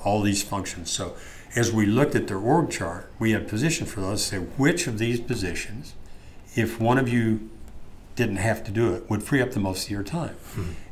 all 0.03 0.21
these 0.21 0.41
functions. 0.41 0.89
So 0.89 1.15
as 1.55 1.71
we 1.71 1.85
looked 1.85 2.15
at 2.15 2.27
their 2.27 2.37
org 2.39 2.69
chart, 2.71 3.11
we 3.19 3.31
had 3.31 3.47
position 3.47 3.85
for 3.85 4.01
those. 4.01 4.23
Say 4.25 4.37
which 4.37 4.87
of 4.87 4.97
these 4.99 5.19
positions, 5.19 5.93
if 6.55 6.79
one 6.79 6.97
of 6.97 7.07
you 7.09 7.49
didn't 8.15 8.37
have 8.37 8.63
to 8.63 8.71
do 8.71 8.93
it, 8.93 9.09
would 9.09 9.23
free 9.23 9.41
up 9.41 9.51
the 9.51 9.59
most 9.59 9.85
of 9.85 9.91
your 9.91 10.03
time. 10.03 10.35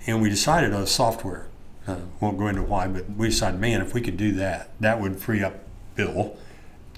And 0.05 0.21
we 0.21 0.29
decided 0.29 0.73
on 0.73 0.81
a 0.83 0.87
software. 0.87 1.47
Uh, 1.87 1.97
won't 2.21 2.37
go 2.37 2.47
into 2.47 2.61
why, 2.63 2.87
but 2.87 3.09
we 3.09 3.27
decided, 3.27 3.59
man, 3.59 3.81
if 3.81 3.93
we 3.93 3.99
could 4.01 4.15
do 4.17 4.31
that, 4.33 4.69
that 4.79 5.01
would 5.01 5.19
free 5.19 5.43
up 5.43 5.59
Bill 5.95 6.37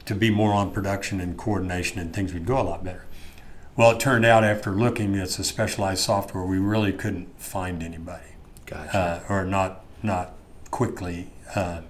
to 0.06 0.13
be 0.16 0.30
more 0.30 0.54
on 0.54 0.72
production 0.72 1.19
and 1.19 1.36
coordination, 1.38 1.99
and 1.99 2.14
things 2.14 2.33
would 2.33 2.45
go 2.45 2.59
a 2.59 2.61
lot 2.61 2.83
better. 2.83 3.04
Well, 3.76 3.92
it 3.92 3.99
turned 3.99 4.26
out 4.26 4.44
after 4.44 4.71
looking 4.71 5.18
at 5.18 5.30
the 5.30 5.44
specialized 5.44 6.02
software, 6.02 6.45
we 6.45 6.59
really 6.59 6.94
couldn't 6.94 7.40
find 7.42 7.81
anybody, 7.83 8.35
Gotcha. 8.66 8.97
uh, 8.97 9.33
or 9.33 9.44
not 9.44 9.83
not 10.04 10.33
quickly, 10.69 11.30
uh, 11.56 11.81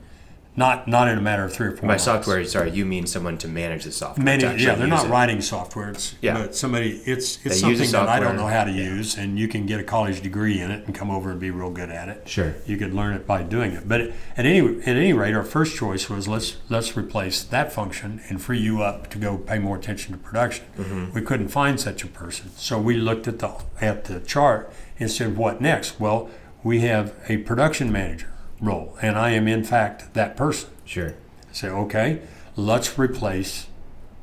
not 0.57 0.88
not 0.88 1.07
in 1.09 1.17
a 1.17 1.21
matter 1.21 1.43
of 1.43 1.53
three 1.53 1.67
or 1.67 1.71
four. 1.71 1.81
By 1.81 1.88
months. 1.88 2.05
software, 2.05 2.43
sorry, 2.45 2.71
you 2.71 2.85
mean 2.85 3.07
someone 3.07 3.38
to 3.39 3.47
manage 3.47 3.83
the 3.83 3.91
software. 3.91 4.24
Many, 4.24 4.43
yeah, 4.63 4.75
they're 4.75 4.88
not 4.88 5.05
it. 5.05 5.09
writing 5.09 5.41
software. 5.41 5.89
It's, 5.89 6.15
Yeah. 6.21 6.38
but 6.38 6.55
somebody, 6.55 7.01
it's 7.05 7.45
it's 7.45 7.62
use 7.62 7.79
the 7.79 7.85
something 7.85 8.07
that 8.07 8.09
I 8.09 8.19
don't 8.19 8.38
know 8.38 8.47
how 8.47 8.63
to 8.63 8.71
yeah. 8.71 8.83
use, 8.83 9.17
and 9.17 9.38
you 9.38 9.47
can 9.47 9.65
get 9.65 9.79
a 9.79 9.83
college 9.83 10.21
degree 10.21 10.59
in 10.59 10.71
it 10.71 10.85
and 10.85 10.95
come 10.95 11.12
over 11.12 11.31
and 11.31 11.39
be 11.39 11.51
real 11.51 11.69
good 11.69 11.89
at 11.89 12.09
it. 12.09 12.27
Sure. 12.27 12.55
You 12.65 12.77
could 12.77 12.93
learn 12.93 13.13
it 13.13 13.27
by 13.27 13.43
doing 13.43 13.74
it. 13.74 13.88
But 13.88 14.01
at 14.38 14.45
any 14.45 14.59
at 14.81 14.95
any 14.95 15.13
rate, 15.13 15.33
our 15.33 15.43
first 15.43 15.75
choice 15.75 16.09
was 16.09 16.27
let's 16.27 16.57
let's 16.69 16.95
replace 16.95 17.43
that 17.43 17.74
function 17.74 18.21
and 18.29 18.41
free 18.41 18.59
you 18.59 18.81
up 18.81 19.09
to 19.12 19.17
go 19.17 19.38
pay 19.38 19.59
more 19.59 19.77
attention 19.77 20.13
to 20.13 20.17
production. 20.17 20.65
Mm-hmm. 20.77 21.13
We 21.13 21.21
couldn't 21.21 21.50
find 21.50 21.79
such 21.79 22.03
a 22.03 22.07
person, 22.07 22.51
so 22.55 22.79
we 22.79 22.95
looked 22.95 23.27
at 23.27 23.39
the 23.39 23.51
at 23.81 24.05
the 24.05 24.19
chart 24.21 24.71
and 25.00 25.12
said, 25.12 25.35
what 25.35 25.59
next? 25.59 26.00
Well, 26.00 26.29
we 26.63 26.79
have 26.81 27.13
a 27.27 27.38
production 27.38 27.91
manager 27.91 28.29
role, 28.62 28.97
and 29.01 29.17
I 29.17 29.31
am 29.31 29.47
in 29.47 29.63
fact 29.63 30.13
that 30.13 30.35
person 30.38 30.69
Sure. 30.85 31.13
say, 31.51 31.67
okay, 31.69 32.21
let's 32.55 32.97
replace 32.97 33.67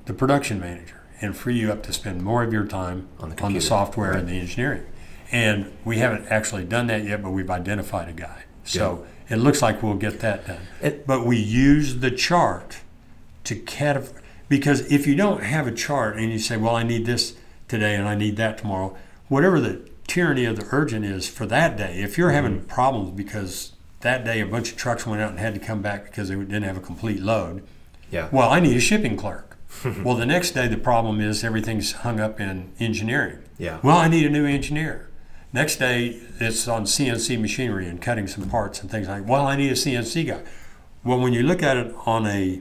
the 0.06 0.14
production 0.14 0.58
manager 0.60 1.00
and 1.20 1.36
free 1.36 1.56
you 1.56 1.70
up 1.70 1.82
to 1.84 1.92
spend 1.92 2.22
more 2.22 2.42
of 2.42 2.52
your 2.52 2.66
time 2.66 3.08
On 3.20 3.30
the 3.30 3.36
the, 3.36 3.60
software 3.60 4.10
right. 4.12 4.20
and 4.20 4.28
the 4.28 4.38
engineering. 4.38 4.84
And 5.30 5.72
we 5.84 5.98
haven't 5.98 6.26
actually 6.28 6.64
done 6.64 6.88
that 6.88 7.04
yet, 7.04 7.22
but 7.22 7.30
we've 7.30 7.50
identified 7.50 8.08
a 8.08 8.12
guy. 8.12 8.44
So 8.64 9.06
it 9.28 9.36
looks 9.36 9.62
like 9.62 9.82
we'll 9.82 9.94
get 9.94 10.20
that 10.20 10.46
done. 10.46 10.60
It- 10.82 11.06
but 11.06 11.26
we 11.26 11.36
use 11.38 12.00
the 12.00 12.10
chart 12.10 12.78
to 13.44 13.54
categorize, 13.56 14.12
because 14.48 14.80
if 14.92 15.06
you 15.06 15.14
don't 15.14 15.42
have 15.42 15.66
a 15.66 15.72
chart 15.72 16.16
and 16.16 16.30
you 16.30 16.38
say, 16.38 16.56
well, 16.56 16.76
I 16.76 16.82
need 16.82 17.06
this 17.06 17.34
today 17.68 17.94
and 17.94 18.06
I 18.08 18.14
need 18.14 18.36
that 18.36 18.58
tomorrow, 18.58 18.96
whatever 19.28 19.58
the 19.60 19.80
tyranny 20.06 20.44
of 20.44 20.56
the 20.56 20.66
urgent 20.72 21.04
is 21.04 21.28
for 21.28 21.46
that 21.46 21.76
day, 21.76 22.00
if 22.02 22.18
you're 22.18 22.30
having 22.30 22.58
Mm-hmm. 22.58 22.66
problems 22.66 23.10
because 23.12 23.71
that 24.02 24.24
day 24.24 24.40
a 24.40 24.46
bunch 24.46 24.70
of 24.70 24.76
trucks 24.76 25.06
went 25.06 25.20
out 25.22 25.30
and 25.30 25.38
had 25.38 25.54
to 25.54 25.60
come 25.60 25.82
back 25.82 26.04
because 26.04 26.28
they 26.28 26.34
didn't 26.36 26.62
have 26.62 26.76
a 26.76 26.80
complete 26.80 27.20
load, 27.20 27.62
Yeah. 28.10 28.28
well, 28.30 28.50
I 28.50 28.60
need 28.60 28.76
a 28.76 28.80
shipping 28.80 29.16
clerk. 29.16 29.56
well, 30.04 30.14
the 30.16 30.26
next 30.26 30.50
day 30.52 30.68
the 30.68 30.76
problem 30.76 31.20
is 31.20 31.42
everything's 31.42 31.92
hung 31.92 32.20
up 32.20 32.38
in 32.40 32.72
engineering. 32.78 33.38
Yeah. 33.58 33.78
Well, 33.82 33.96
I 33.96 34.08
need 34.08 34.26
a 34.26 34.30
new 34.30 34.44
engineer. 34.44 35.08
Next 35.52 35.76
day 35.76 36.20
it's 36.38 36.68
on 36.68 36.84
CNC 36.84 37.40
machinery 37.40 37.86
and 37.88 38.00
cutting 38.00 38.26
some 38.26 38.48
parts 38.48 38.80
and 38.82 38.90
things 38.90 39.08
like. 39.08 39.26
Well, 39.26 39.46
I 39.46 39.56
need 39.56 39.70
a 39.70 39.74
CNC 39.74 40.26
guy. 40.26 40.42
Well, 41.04 41.18
when 41.20 41.32
you 41.32 41.42
look 41.42 41.62
at 41.62 41.76
it 41.76 41.94
on 42.06 42.26
a 42.26 42.60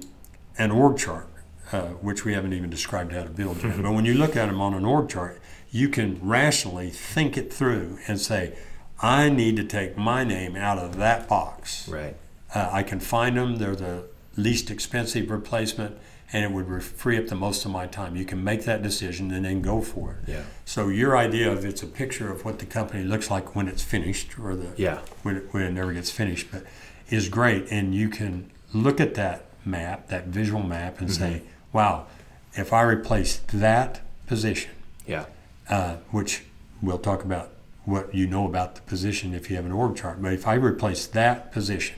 an 0.57 0.71
org 0.71 0.97
chart, 0.97 1.27
uh, 1.71 1.87
which 2.01 2.25
we 2.25 2.33
haven't 2.33 2.53
even 2.53 2.69
described 2.69 3.13
how 3.13 3.23
to 3.23 3.29
build 3.29 3.63
yet, 3.63 3.75
but 3.81 3.91
when 3.93 4.05
you 4.05 4.13
look 4.13 4.35
at 4.35 4.47
them 4.47 4.59
on 4.61 4.73
an 4.73 4.85
org 4.85 5.09
chart, 5.09 5.39
you 5.69 5.87
can 5.89 6.19
rationally 6.21 6.89
think 6.89 7.37
it 7.37 7.51
through 7.53 7.97
and 8.07 8.19
say, 8.19 8.53
I 9.01 9.29
need 9.29 9.55
to 9.57 9.63
take 9.63 9.97
my 9.97 10.23
name 10.23 10.55
out 10.55 10.77
of 10.77 10.97
that 10.97 11.27
box. 11.27 11.87
Right. 11.87 12.15
Uh, 12.53 12.69
I 12.71 12.83
can 12.83 12.99
find 12.99 13.37
them. 13.37 13.57
They're 13.57 13.75
the 13.75 14.05
least 14.37 14.69
expensive 14.69 15.29
replacement, 15.31 15.97
and 16.31 16.43
it 16.45 16.51
would 16.51 16.67
re- 16.69 16.81
free 16.81 17.17
up 17.17 17.27
the 17.27 17.35
most 17.35 17.65
of 17.65 17.71
my 17.71 17.87
time. 17.87 18.15
You 18.15 18.25
can 18.25 18.43
make 18.43 18.63
that 18.65 18.83
decision 18.83 19.31
and 19.31 19.43
then 19.45 19.61
go 19.61 19.81
for 19.81 20.17
it. 20.21 20.29
Yeah. 20.29 20.43
So 20.65 20.89
your 20.89 21.17
idea 21.17 21.51
of 21.51 21.65
it's 21.65 21.81
a 21.83 21.87
picture 21.87 22.31
of 22.31 22.45
what 22.45 22.59
the 22.59 22.65
company 22.65 23.03
looks 23.03 23.31
like 23.31 23.55
when 23.55 23.67
it's 23.67 23.83
finished, 23.83 24.37
or 24.39 24.55
the 24.55 24.71
Yeah. 24.77 24.99
when 25.23 25.37
it, 25.37 25.47
when 25.51 25.63
it 25.63 25.71
never 25.71 25.93
gets 25.93 26.11
finished, 26.11 26.47
but 26.51 26.63
is 27.09 27.27
great. 27.29 27.67
And 27.71 27.95
you 27.95 28.07
can 28.09 28.51
look 28.73 28.99
at 29.01 29.15
that 29.15 29.45
map, 29.65 30.07
that 30.09 30.27
visual 30.27 30.63
map, 30.63 30.99
and 31.01 31.11
say, 31.11 31.41
"Wow, 31.73 32.05
if 32.53 32.71
I 32.73 32.81
replace 32.83 33.41
that 33.53 34.01
position, 34.27 34.71
Yeah. 35.07 35.25
uh, 35.69 35.95
which 36.11 36.43
we'll 36.81 36.97
talk 36.97 37.23
about 37.23 37.51
what 37.91 38.15
you 38.15 38.25
know 38.27 38.45
about 38.45 38.75
the 38.75 38.81
position 38.81 39.33
if 39.33 39.49
you 39.49 39.55
have 39.55 39.65
an 39.65 39.71
org 39.71 39.95
chart. 39.95 40.21
But 40.21 40.33
if 40.33 40.47
I 40.47 40.53
replace 40.55 41.05
that 41.07 41.51
position, 41.51 41.97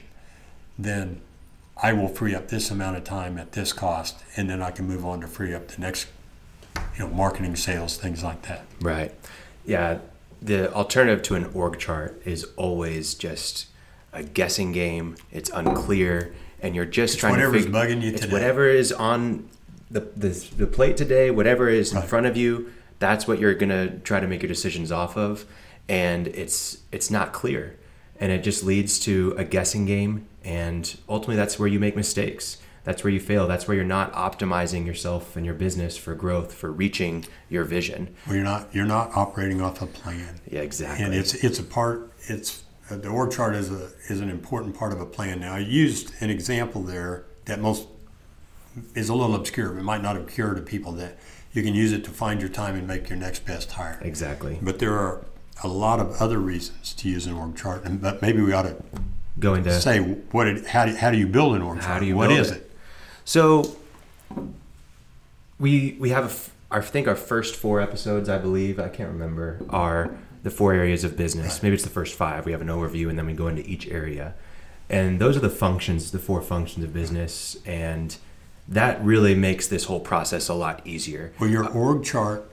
then 0.78 1.20
I 1.82 1.92
will 1.92 2.08
free 2.08 2.34
up 2.34 2.48
this 2.48 2.70
amount 2.70 2.96
of 2.96 3.04
time 3.04 3.38
at 3.38 3.52
this 3.52 3.72
cost, 3.72 4.22
and 4.36 4.50
then 4.50 4.60
I 4.62 4.70
can 4.70 4.86
move 4.86 5.04
on 5.06 5.20
to 5.22 5.26
free 5.26 5.54
up 5.54 5.68
the 5.68 5.80
next, 5.80 6.06
you 6.98 7.00
know, 7.04 7.08
marketing, 7.08 7.56
sales, 7.56 7.96
things 7.96 8.22
like 8.22 8.42
that. 8.42 8.64
Right. 8.80 9.12
Yeah. 9.64 9.98
The 10.42 10.72
alternative 10.72 11.22
to 11.24 11.36
an 11.36 11.46
org 11.54 11.78
chart 11.78 12.20
is 12.24 12.46
always 12.56 13.14
just 13.14 13.66
a 14.12 14.22
guessing 14.22 14.72
game. 14.72 15.16
It's 15.32 15.50
unclear, 15.50 16.34
and 16.60 16.74
you're 16.74 16.84
just 16.84 17.18
trying 17.18 17.34
to 17.34 17.40
whatever's 17.40 17.64
figure. 17.64 17.80
bugging 17.80 18.02
you 18.02 18.10
it's 18.10 18.20
today. 18.22 18.32
whatever 18.32 18.68
is 18.68 18.92
on 18.92 19.48
the, 19.90 20.00
the 20.16 20.28
the 20.56 20.66
plate 20.66 20.96
today. 20.96 21.30
Whatever 21.30 21.68
is 21.68 21.92
in 21.92 21.98
Right. 21.98 22.08
front 22.08 22.26
of 22.26 22.36
you. 22.36 22.70
That's 23.00 23.26
what 23.26 23.38
you're 23.38 23.54
gonna 23.54 23.98
try 24.00 24.20
to 24.20 24.26
make 24.26 24.42
your 24.42 24.48
decisions 24.48 24.92
off 24.92 25.16
of, 25.16 25.44
and 25.88 26.28
it's 26.28 26.78
it's 26.92 27.10
not 27.10 27.32
clear, 27.32 27.78
and 28.20 28.32
it 28.32 28.42
just 28.42 28.64
leads 28.64 28.98
to 29.00 29.34
a 29.36 29.44
guessing 29.44 29.86
game, 29.86 30.26
and 30.44 30.96
ultimately 31.08 31.36
that's 31.36 31.58
where 31.58 31.68
you 31.68 31.78
make 31.80 31.96
mistakes. 31.96 32.58
That's 32.84 33.02
where 33.02 33.10
you 33.12 33.20
fail. 33.20 33.46
That's 33.48 33.66
where 33.66 33.74
you're 33.74 33.84
not 33.86 34.12
optimizing 34.12 34.84
yourself 34.84 35.36
and 35.36 35.46
your 35.46 35.54
business 35.54 35.96
for 35.96 36.14
growth, 36.14 36.52
for 36.52 36.70
reaching 36.70 37.24
your 37.48 37.64
vision. 37.64 38.14
Well, 38.26 38.36
you're 38.36 38.44
not 38.44 38.74
you're 38.74 38.84
not 38.84 39.12
operating 39.16 39.60
off 39.62 39.80
a 39.80 39.86
plan, 39.86 40.40
Yeah, 40.50 40.60
exactly. 40.60 41.04
and 41.04 41.14
it's 41.14 41.32
it's 41.34 41.58
a 41.58 41.62
part. 41.64 42.12
It's 42.26 42.62
uh, 42.90 42.96
the 42.96 43.08
org 43.08 43.32
chart 43.32 43.54
is 43.54 43.70
a 43.72 43.90
is 44.08 44.20
an 44.20 44.28
important 44.28 44.76
part 44.76 44.92
of 44.92 45.00
a 45.00 45.06
plan. 45.06 45.40
Now, 45.40 45.54
I 45.54 45.60
used 45.60 46.12
an 46.20 46.28
example 46.28 46.82
there 46.82 47.24
that 47.46 47.58
most 47.60 47.88
is 48.94 49.08
a 49.08 49.14
little 49.14 49.34
obscure. 49.34 49.78
It 49.78 49.82
might 49.82 50.02
not 50.02 50.16
occur 50.16 50.54
to 50.54 50.60
people 50.60 50.92
that 50.92 51.16
you 51.52 51.62
can 51.62 51.74
use 51.74 51.92
it 51.92 52.04
to 52.04 52.10
find 52.10 52.40
your 52.40 52.50
time 52.50 52.74
and 52.74 52.86
make 52.86 53.08
your 53.08 53.16
next 53.18 53.46
best 53.46 53.70
hire. 53.72 53.98
exactly. 54.02 54.58
But 54.60 54.78
there 54.80 54.92
are 54.98 55.24
a 55.62 55.68
lot 55.68 56.00
of 56.00 56.20
other 56.20 56.38
reasons 56.38 56.92
to 56.94 57.08
use 57.08 57.26
an 57.26 57.34
org 57.34 57.56
chart, 57.56 57.84
and 57.84 58.00
but 58.00 58.20
maybe 58.22 58.40
we 58.42 58.52
ought 58.52 58.62
to 58.62 58.76
go 59.38 59.54
into 59.54 59.72
say 59.80 59.98
what 60.00 60.46
it, 60.46 60.66
how 60.66 60.84
do 60.86 60.94
how 60.94 61.10
do 61.10 61.16
you 61.16 61.26
build 61.26 61.54
an 61.56 61.62
org 61.62 61.78
chart? 61.78 61.90
How 61.90 61.98
do 61.98 62.06
you 62.06 62.16
What 62.16 62.30
is 62.32 62.50
it? 62.50 62.56
it? 62.58 62.70
so 63.24 63.76
we 65.58 65.96
we 66.00 66.10
have 66.10 66.24
a 66.24 66.74
I 66.74 66.80
think 66.80 67.06
our 67.06 67.14
first 67.14 67.54
four 67.54 67.80
episodes, 67.80 68.28
I 68.28 68.38
believe, 68.38 68.80
I 68.80 68.88
can't 68.88 69.10
remember, 69.10 69.60
are 69.70 70.10
the 70.42 70.50
four 70.50 70.72
areas 70.72 71.04
of 71.04 71.16
business. 71.16 71.62
Maybe 71.62 71.74
it's 71.74 71.84
the 71.84 71.90
first 71.90 72.14
five. 72.16 72.46
We 72.46 72.52
have 72.52 72.62
an 72.62 72.66
overview, 72.68 73.08
and 73.08 73.16
then 73.16 73.26
we 73.26 73.32
go 73.32 73.46
into 73.46 73.62
each 73.68 73.86
area, 73.86 74.34
and 74.90 75.20
those 75.20 75.36
are 75.36 75.40
the 75.40 75.50
functions, 75.50 76.10
the 76.10 76.18
four 76.18 76.42
functions 76.42 76.84
of 76.84 76.92
business, 76.92 77.56
and 77.64 78.16
that 78.66 79.00
really 79.04 79.36
makes 79.36 79.68
this 79.68 79.84
whole 79.84 80.00
process 80.00 80.48
a 80.48 80.54
lot 80.54 80.84
easier. 80.84 81.32
Well, 81.38 81.48
your 81.48 81.68
org 81.68 82.02
chart, 82.02 82.50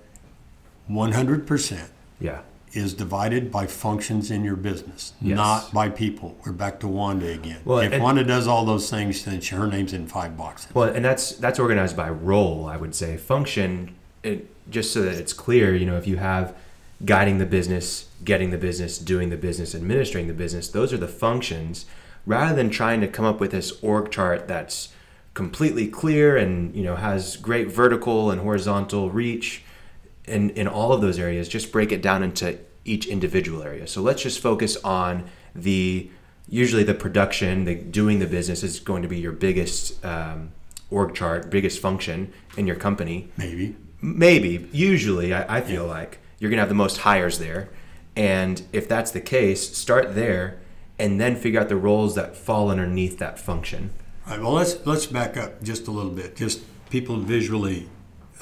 one 0.87 1.13
hundred 1.13 1.47
percent, 1.47 1.89
Yeah. 2.19 2.41
Is 2.73 2.93
divided 2.93 3.51
by 3.51 3.65
functions 3.67 4.31
in 4.31 4.43
your 4.43 4.55
business, 4.55 5.13
Yes. 5.21 5.35
not 5.35 5.73
by 5.73 5.89
people. 5.89 6.37
We're 6.45 6.51
back 6.53 6.79
to 6.81 6.87
Wanda 6.87 7.27
again. 7.27 7.57
Well, 7.65 7.79
if 7.79 7.91
and- 7.91 8.01
Wanda 8.01 8.23
does 8.23 8.47
all 8.47 8.65
those 8.65 8.89
things, 8.89 9.23
then 9.25 9.41
she, 9.41 9.55
her 9.55 9.67
name's 9.67 9.93
in 9.93 10.07
five 10.07 10.37
boxes. 10.37 10.73
Well, 10.73 10.89
and 10.89 11.03
that's 11.03 11.31
that's 11.35 11.59
organized 11.59 11.97
by 11.97 12.09
role, 12.09 12.65
I 12.65 12.77
would 12.77 12.95
say. 12.95 13.17
Function, 13.17 13.95
it, 14.23 14.47
just 14.69 14.93
so 14.93 15.01
that 15.01 15.15
it's 15.15 15.33
clear, 15.33 15.75
you 15.75 15.85
know, 15.85 15.97
if 15.97 16.07
you 16.07 16.17
have 16.17 16.53
guiding 17.03 17.39
the 17.39 17.45
business, 17.45 18.05
getting 18.23 18.51
the 18.51 18.57
business, 18.57 18.97
doing 18.99 19.29
the 19.31 19.37
business, 19.37 19.73
administering 19.75 20.27
the 20.27 20.33
business, 20.33 20.67
those 20.69 20.93
are 20.93 20.97
the 20.97 21.07
functions. 21.07 21.85
Rather 22.25 22.55
than 22.55 22.69
trying 22.69 23.01
to 23.01 23.07
come 23.07 23.25
up 23.25 23.39
with 23.39 23.51
this 23.51 23.71
org 23.81 24.11
chart 24.11 24.47
that's 24.47 24.89
completely 25.33 25.87
clear 25.87 26.35
and 26.37 26.75
you 26.75 26.83
know 26.83 26.95
has 26.97 27.37
great 27.37 27.71
vertical 27.71 28.29
and 28.31 28.41
horizontal 28.41 29.09
reach 29.09 29.63
in 30.25 30.51
in 30.51 30.67
all 30.67 30.93
of 30.93 31.01
those 31.01 31.19
areas, 31.19 31.47
just 31.47 31.71
break 31.71 31.91
it 31.91 32.01
down 32.01 32.23
into 32.23 32.59
each 32.85 33.05
individual 33.07 33.63
area. 33.63 33.87
So 33.87 34.01
let's 34.01 34.23
just 34.23 34.39
focus 34.39 34.77
on 34.77 35.29
the 35.53 36.09
usually 36.47 36.83
the 36.83 36.93
production, 36.93 37.65
the 37.65 37.75
doing 37.75 38.19
the 38.19 38.27
business 38.27 38.63
is 38.63 38.79
going 38.79 39.01
to 39.03 39.07
be 39.07 39.19
your 39.19 39.31
biggest 39.31 40.03
um, 40.05 40.51
org 40.89 41.15
chart, 41.15 41.49
biggest 41.49 41.79
function 41.79 42.33
in 42.57 42.67
your 42.67 42.75
company. 42.75 43.31
Maybe. 43.37 43.75
Maybe, 44.03 44.67
usually, 44.71 45.31
I, 45.31 45.57
I 45.57 45.61
feel 45.61 45.85
like 45.85 46.19
you're 46.39 46.49
gonna 46.49 46.61
have 46.61 46.69
the 46.69 46.75
most 46.75 46.97
hires 46.97 47.37
there, 47.37 47.69
and 48.15 48.63
if 48.73 48.89
that's 48.89 49.11
the 49.11 49.21
case, 49.21 49.77
start 49.77 50.15
there, 50.15 50.59
and 50.97 51.21
then 51.21 51.35
figure 51.35 51.59
out 51.59 51.69
the 51.69 51.75
roles 51.75 52.15
that 52.15 52.35
fall 52.35 52.71
underneath 52.71 53.19
that 53.19 53.37
function. 53.37 53.91
All 54.25 54.33
right, 54.33 54.41
well, 54.41 54.53
let's 54.53 54.85
let's 54.87 55.05
back 55.05 55.37
up 55.37 55.61
just 55.61 55.87
a 55.87 55.91
little 55.91 56.11
bit. 56.11 56.35
Just 56.35 56.61
people 56.89 57.17
visually, 57.17 57.89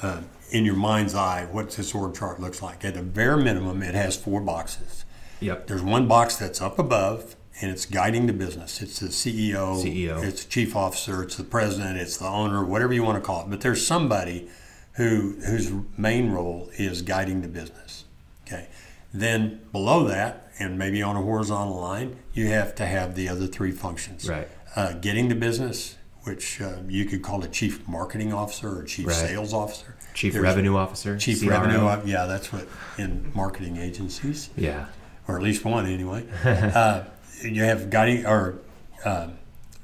uh, 0.00 0.22
in 0.50 0.64
your 0.64 0.76
mind's 0.76 1.14
eye, 1.14 1.46
what 1.50 1.70
this 1.70 1.94
org 1.94 2.14
chart 2.14 2.40
looks 2.40 2.62
like. 2.62 2.84
At 2.84 2.94
the 2.94 3.02
bare 3.02 3.36
minimum, 3.36 3.82
it 3.82 3.94
has 3.94 4.16
four 4.16 4.40
boxes. 4.40 5.04
Yep. 5.40 5.66
There's 5.66 5.82
one 5.82 6.06
box 6.06 6.36
that's 6.36 6.60
up 6.60 6.78
above, 6.78 7.36
and 7.60 7.70
it's 7.70 7.86
guiding 7.86 8.26
the 8.26 8.32
business. 8.32 8.82
It's 8.82 8.98
the 9.00 9.08
CEO, 9.08 9.82
CEO. 9.82 10.22
it's 10.22 10.44
the 10.44 10.50
chief 10.50 10.76
officer, 10.76 11.22
it's 11.22 11.36
the 11.36 11.44
president, 11.44 11.98
it's 11.98 12.16
the 12.18 12.26
owner, 12.26 12.64
whatever 12.64 12.92
you 12.92 13.02
want 13.02 13.16
to 13.16 13.26
call 13.26 13.42
it. 13.44 13.50
But 13.50 13.60
there's 13.60 13.86
somebody 13.86 14.48
who 14.94 15.36
whose 15.46 15.72
main 15.96 16.30
role 16.30 16.68
is 16.74 17.02
guiding 17.02 17.42
the 17.42 17.48
business. 17.48 18.04
Okay. 18.46 18.68
Then 19.14 19.60
below 19.72 20.04
that, 20.08 20.50
and 20.58 20.78
maybe 20.78 21.02
on 21.02 21.16
a 21.16 21.22
horizontal 21.22 21.80
line, 21.80 22.16
you 22.34 22.48
have 22.48 22.74
to 22.76 22.86
have 22.86 23.14
the 23.14 23.28
other 23.28 23.46
three 23.46 23.72
functions. 23.72 24.28
Right. 24.28 24.48
Uh, 24.76 24.92
getting 24.94 25.28
the 25.28 25.34
business, 25.34 25.96
which 26.24 26.60
uh, 26.60 26.76
you 26.86 27.04
could 27.06 27.22
call 27.22 27.42
a 27.42 27.48
chief 27.48 27.86
marketing 27.88 28.32
officer 28.32 28.78
or 28.78 28.84
chief 28.84 29.06
Right. 29.06 29.16
sales 29.16 29.52
officer. 29.54 29.96
Chief 30.20 30.34
There's 30.34 30.42
revenue 30.42 30.76
officer, 30.76 31.16
Chief 31.16 31.40
CRO. 31.40 31.48
revenue, 31.48 32.02
yeah, 32.04 32.26
that's 32.26 32.52
what 32.52 32.68
in 32.98 33.32
marketing 33.34 33.78
agencies 33.78 34.50
Yeah. 34.54 34.84
or 35.26 35.36
at 35.38 35.42
least 35.42 35.64
one 35.64 35.86
anyway. 35.86 36.26
uh, 36.44 37.04
you 37.42 37.62
have 37.62 37.88
guiding 37.88 38.26
or 38.26 38.58
uh, 39.02 39.28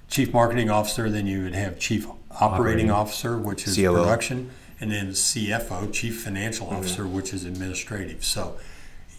chief 0.09 0.35
marketing 0.35 0.69
officer, 0.69 1.09
then 1.09 1.27
you 1.27 1.45
would 1.45 1.55
have 1.55 1.79
chief 1.79 2.07
operating, 2.07 2.91
Operating. 2.91 2.91
officer, 2.91 3.39
which 3.39 3.67
is 3.67 3.77
COO. 3.77 3.95
production, 3.95 4.51
and 4.79 4.93
then 4.93 5.13
CFO, 5.13 5.91
chief 5.91 6.23
financial 6.23 6.69
officer, 6.69 7.07
which 7.07 7.33
is 7.33 7.47
administrative. 7.47 8.23
So 8.23 8.59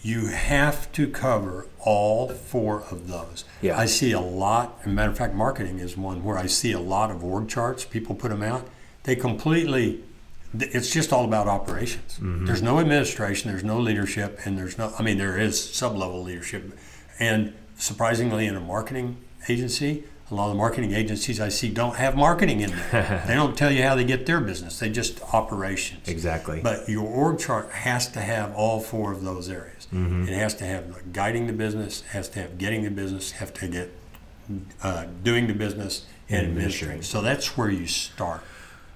you 0.03 0.27
have 0.27 0.91
to 0.91 1.07
cover 1.07 1.65
all 1.79 2.27
four 2.29 2.83
of 2.91 3.07
those. 3.07 3.43
Yeah. 3.63 3.75
I 3.75 3.87
see 3.87 4.11
a 4.11 4.19
lot. 4.21 4.77
As 4.81 4.85
a 4.85 4.89
matter 4.89 5.09
of 5.09 5.17
fact, 5.17 5.33
marketing 5.33 5.79
is 5.79 5.97
one 5.97 6.23
where 6.23 6.37
I 6.37 6.45
see 6.45 6.73
a 6.73 6.79
lot 6.79 7.09
of 7.09 7.23
org 7.23 7.49
charts. 7.49 7.85
People 7.85 8.13
put 8.13 8.29
them 8.29 8.43
out. 8.43 8.67
They 9.01 9.15
completely. 9.15 10.03
It's 10.57 10.89
just 10.89 11.11
all 11.11 11.25
about 11.25 11.47
operations. 11.47 12.17
There's 12.21 12.61
no 12.61 12.79
administration. 12.79 13.51
There's 13.51 13.63
no 13.63 13.79
leadership, 13.79 14.39
and 14.45 14.57
there's 14.57 14.77
no. 14.77 14.93
I 14.97 15.03
mean, 15.03 15.17
there 15.17 15.37
is 15.37 15.61
sub-level 15.73 16.23
leadership, 16.23 16.77
and 17.19 17.53
surprisingly, 17.77 18.47
in 18.47 18.55
a 18.55 18.59
marketing 18.61 19.17
agency, 19.49 20.03
a 20.29 20.35
lot 20.35 20.45
of 20.45 20.51
the 20.51 20.57
marketing 20.57 20.93
agencies 20.93 21.39
I 21.39 21.49
see 21.49 21.69
don't 21.69 21.95
have 21.95 22.15
marketing 22.15 22.61
in 22.61 22.71
there. 22.71 23.23
they 23.27 23.33
don't 23.35 23.57
tell 23.57 23.71
you 23.71 23.83
how 23.83 23.95
they 23.95 24.03
get 24.03 24.25
their 24.25 24.41
business. 24.41 24.79
They 24.79 24.89
just 24.89 25.21
operations. 25.33 26.07
Exactly. 26.07 26.59
But 26.61 26.89
your 26.89 27.05
org 27.07 27.39
chart 27.39 27.71
has 27.71 28.09
to 28.11 28.19
have 28.21 28.53
all 28.55 28.79
four 28.79 29.11
of 29.13 29.23
those 29.23 29.49
areas. 29.49 29.87
Mm-hmm. 29.93 30.23
It 30.27 30.33
has 30.33 30.53
to 30.55 30.65
have 30.65 30.89
like, 30.89 31.13
guiding 31.13 31.47
the 31.47 31.53
business, 31.53 32.01
has 32.11 32.27
to 32.29 32.41
have 32.41 32.57
getting 32.57 32.83
the 32.83 32.91
business, 32.91 33.31
have 33.31 33.53
to 33.55 33.67
get 33.67 33.91
uh, 34.83 35.05
doing 35.23 35.47
the 35.47 35.53
business, 35.53 36.05
and 36.29 36.39
And 36.39 36.47
administering. 36.49 36.91
administering. 36.91 37.01
So 37.03 37.21
that's 37.21 37.57
where 37.57 37.69
you 37.69 37.87
start. 37.87 38.41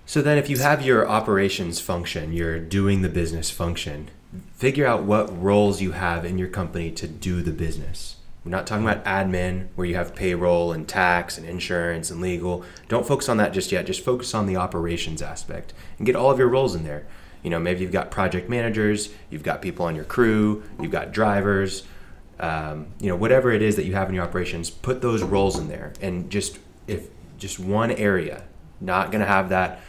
So 0.05 0.21
then, 0.21 0.37
if 0.37 0.49
you 0.49 0.57
have 0.57 0.85
your 0.85 1.07
operations 1.07 1.79
function, 1.79 2.33
your 2.33 2.59
doing 2.59 3.01
the 3.01 3.09
business 3.09 3.49
function, 3.49 4.09
figure 4.55 4.85
out 4.85 5.03
what 5.03 5.41
roles 5.41 5.81
you 5.81 5.91
have 5.91 6.25
in 6.25 6.37
your 6.37 6.47
company 6.47 6.91
to 6.91 7.07
do 7.07 7.41
the 7.41 7.51
business. 7.51 8.17
We're 8.43 8.51
not 8.51 8.65
talking 8.65 8.87
about 8.87 9.05
admin, 9.05 9.67
where 9.75 9.85
you 9.85 9.95
have 9.95 10.15
payroll 10.15 10.71
and 10.71 10.87
tax 10.87 11.37
and 11.37 11.47
insurance 11.47 12.09
and 12.09 12.19
legal. 12.19 12.65
Don't 12.87 13.05
focus 13.05 13.29
on 13.29 13.37
that 13.37 13.53
just 13.53 13.71
yet. 13.71 13.85
Just 13.85 14.03
focus 14.03 14.33
on 14.33 14.47
the 14.47 14.55
operations 14.55 15.21
aspect 15.21 15.73
and 15.97 16.07
get 16.07 16.15
all 16.15 16.31
of 16.31 16.39
your 16.39 16.47
roles 16.47 16.73
in 16.73 16.83
there. 16.83 17.05
You 17.43 17.51
know, 17.51 17.59
maybe 17.59 17.81
you've 17.81 17.91
got 17.91 18.09
project 18.09 18.49
managers, 18.49 19.09
you've 19.29 19.43
got 19.43 19.61
people 19.61 19.85
on 19.85 19.95
your 19.95 20.05
crew, 20.05 20.63
you've 20.79 20.91
got 20.91 21.11
drivers, 21.11 21.83
um, 22.39 22.87
you 22.99 23.07
know, 23.07 23.15
whatever 23.15 23.51
it 23.51 23.61
is 23.61 23.75
that 23.75 23.85
you 23.85 23.93
have 23.93 24.09
in 24.09 24.15
your 24.15 24.23
operations, 24.23 24.69
put 24.71 25.01
those 25.01 25.21
roles 25.21 25.57
in 25.59 25.67
there 25.67 25.93
and 26.01 26.29
just 26.31 26.57
if 26.87 27.09
just 27.37 27.59
one 27.59 27.91
area. 27.91 28.43
Not 28.79 29.11
going 29.11 29.21
to 29.21 29.27
have 29.27 29.49
that 29.49 29.81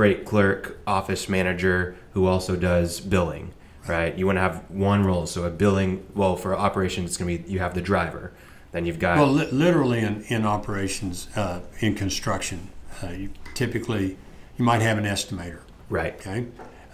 freight 0.00 0.24
clerk, 0.24 0.78
office 0.86 1.28
manager 1.28 1.94
who 2.14 2.24
also 2.24 2.56
does 2.56 3.00
billing, 3.00 3.52
right? 3.86 4.16
You 4.16 4.24
want 4.24 4.36
to 4.36 4.40
have 4.40 4.64
one 4.70 5.04
role. 5.04 5.26
So 5.26 5.44
a 5.44 5.50
billing, 5.50 6.06
well, 6.14 6.36
for 6.36 6.56
operations, 6.56 7.10
it's 7.10 7.16
going 7.18 7.36
to 7.36 7.44
be 7.44 7.52
you 7.52 7.58
have 7.58 7.74
the 7.74 7.82
driver. 7.82 8.32
Then 8.72 8.86
you've 8.86 8.98
got 8.98 9.18
Well, 9.18 9.30
li- 9.30 9.50
literally 9.52 9.98
in, 9.98 10.22
in 10.28 10.46
operations, 10.46 11.28
uh, 11.36 11.60
in 11.80 11.96
construction, 11.96 12.70
uh, 13.02 13.08
you 13.08 13.28
typically, 13.52 14.16
you 14.56 14.64
might 14.64 14.80
have 14.80 14.96
an 14.96 15.04
estimator, 15.04 15.60
right, 15.90 16.14
okay? 16.14 16.46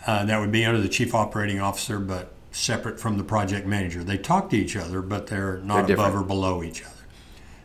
Uh, 0.05 0.25
that 0.25 0.41
would 0.41 0.51
be 0.51 0.65
under 0.65 0.81
the 0.81 0.89
chief 0.89 1.15
operating 1.15 1.61
officer, 1.61 2.01
but 2.01 2.33
separate 2.51 2.99
from 2.99 3.19
the 3.19 3.25
project 3.25 3.69
manager. 3.69 4.03
They 4.03 4.19
talk 4.19 4.51
to 4.51 4.57
each 4.57 4.75
other, 4.75 5.01
but 5.01 5.29
they're 5.29 5.59
not 5.59 5.87
They're 5.87 5.95
above 5.95 6.17
or 6.17 6.25
below 6.25 6.61
each 6.61 6.83
other. 6.83 6.93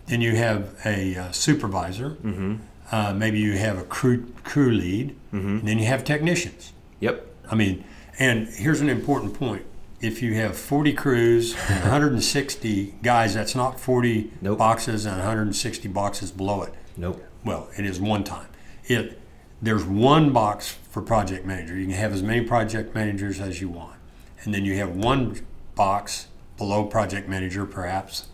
Then 0.06 0.22
you 0.22 0.36
have 0.36 0.80
a 0.86 1.16
uh, 1.16 1.32
supervisor. 1.32 2.12
Mm-hmm. 2.12 2.58
Uh, 2.92 3.14
maybe 3.14 3.40
you 3.40 3.58
have 3.58 3.78
a 3.78 3.84
crew 3.84 4.26
crew 4.44 4.72
lead, 4.72 5.16
Mm-hmm. 5.34 5.48
and 5.60 5.68
then 5.68 5.80
you 5.80 5.86
have 5.86 6.04
technicians. 6.04 6.74
yep, 7.00 7.26
I 7.50 7.56
mean, 7.56 7.86
and 8.20 8.48
here's 8.50 8.82
an 8.82 8.90
important 8.90 9.34
point. 9.34 9.64
If 10.02 10.22
you 10.22 10.34
have 10.36 10.58
40 10.58 10.92
crews 10.94 11.54
and 11.70 11.82
160 11.84 12.96
guys, 13.02 13.34
that's 13.34 13.56
not 13.56 13.80
40 13.80 14.32
Nope. 14.42 14.58
boxes 14.58 15.06
and 15.06 15.18
160 15.18 15.88
boxes 15.88 16.32
below 16.32 16.64
it. 16.64 16.74
nope, 16.98 17.24
Well, 17.46 17.70
it 17.78 17.86
is 17.86 18.00
one 18.02 18.24
time. 18.26 18.48
It 18.86 19.20
there's 19.62 19.86
one 19.86 20.34
box 20.34 20.76
for 20.90 21.02
project 21.04 21.46
manager. 21.46 21.78
You 21.78 21.86
can 21.86 21.94
have 21.96 22.12
as 22.14 22.24
many 22.24 22.42
project 22.42 22.94
managers 22.96 23.40
as 23.40 23.62
you 23.62 23.70
want, 23.70 23.96
and 24.44 24.54
then 24.54 24.66
you 24.66 24.76
have 24.78 24.90
one 24.96 25.40
box 25.76 26.28
below 26.58 26.84
project 26.86 27.30
manager, 27.30 27.66
perhaps, 27.66 28.26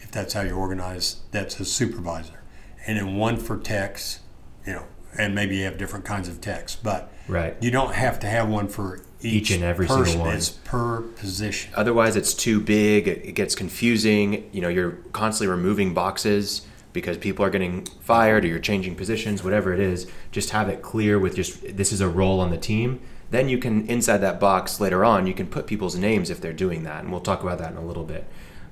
if 0.00 0.10
that's 0.10 0.34
how 0.34 0.42
you 0.42 0.54
organize. 0.56 1.20
That's 1.30 1.58
a 1.60 1.64
supervisor, 1.64 2.41
and 2.86 2.98
then 2.98 3.16
one 3.16 3.36
for 3.36 3.56
techs. 3.58 4.20
You 4.66 4.74
know, 4.74 4.84
and 5.18 5.34
maybe 5.34 5.56
you 5.56 5.64
have 5.64 5.78
different 5.78 6.04
kinds 6.04 6.28
of 6.28 6.40
techs, 6.40 6.76
but 6.76 7.12
right. 7.28 7.56
you 7.60 7.70
don't 7.70 7.94
have 7.94 8.20
to 8.20 8.26
have 8.26 8.48
one 8.48 8.68
for 8.68 9.02
each, 9.20 9.34
Each 9.34 9.50
and 9.52 9.64
every 9.64 9.86
single 9.86 10.04
person. 10.04 10.20
one. 10.20 10.36
It's 10.36 10.50
per 10.50 11.02
position. 11.02 11.72
Otherwise, 11.76 12.16
it's 12.16 12.34
too 12.34 12.60
big. 12.60 13.08
It, 13.08 13.24
it 13.24 13.32
gets 13.32 13.54
confusing. 13.54 14.48
You 14.52 14.62
know, 14.62 14.68
you're 14.68 14.92
constantly 15.12 15.54
removing 15.54 15.94
boxes 15.94 16.62
because 16.92 17.16
people 17.16 17.44
are 17.44 17.50
getting 17.50 17.84
fired 18.00 18.44
or 18.44 18.48
you're 18.48 18.58
changing 18.58 18.96
positions, 18.96 19.42
whatever 19.42 19.72
it 19.72 19.80
is. 19.80 20.06
Just 20.30 20.50
have 20.50 20.68
it 20.68 20.82
clear 20.82 21.18
with 21.18 21.36
just 21.36 21.76
this 21.76 21.92
is 21.92 22.00
a 22.00 22.08
role 22.08 22.40
on 22.40 22.50
the 22.50 22.58
team. 22.58 23.00
Then 23.30 23.48
you 23.48 23.56
can 23.56 23.86
inside 23.86 24.18
that 24.18 24.38
box 24.38 24.78
later 24.78 25.04
on, 25.04 25.26
you 25.26 25.32
can 25.32 25.46
put 25.46 25.66
people's 25.66 25.96
names 25.96 26.28
if 26.28 26.40
they're 26.40 26.52
doing 26.52 26.82
that, 26.82 27.02
and 27.02 27.10
we'll 27.10 27.22
talk 27.22 27.42
about 27.42 27.58
that 27.58 27.70
in 27.70 27.78
a 27.78 27.84
little 27.84 28.04
bit. 28.04 28.26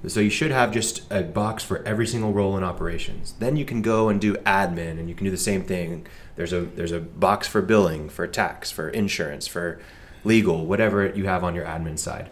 So 0.06 0.20
you 0.20 0.30
should 0.30 0.50
have 0.50 0.72
just 0.72 1.02
a 1.12 1.22
box 1.22 1.62
for 1.62 1.86
every 1.86 2.06
single 2.06 2.32
role 2.32 2.56
in 2.56 2.64
operations. 2.64 3.34
Then 3.38 3.56
you 3.56 3.66
can 3.66 3.82
go 3.82 4.08
and 4.08 4.20
do 4.20 4.34
admin, 4.36 4.98
and 4.98 5.08
you 5.08 5.14
can 5.14 5.26
do 5.26 5.30
the 5.30 5.36
same 5.36 5.62
thing. 5.62 6.06
There's 6.36 6.54
a 6.54 6.62
there's 6.62 6.92
a 6.92 7.00
box 7.00 7.46
for 7.46 7.60
billing, 7.60 8.08
for 8.08 8.26
tax, 8.26 8.70
for 8.70 8.88
insurance, 8.88 9.46
for 9.46 9.78
legal, 10.24 10.64
whatever 10.64 11.08
you 11.10 11.26
have 11.26 11.44
on 11.44 11.54
your 11.54 11.66
admin 11.66 11.98
side. 11.98 12.30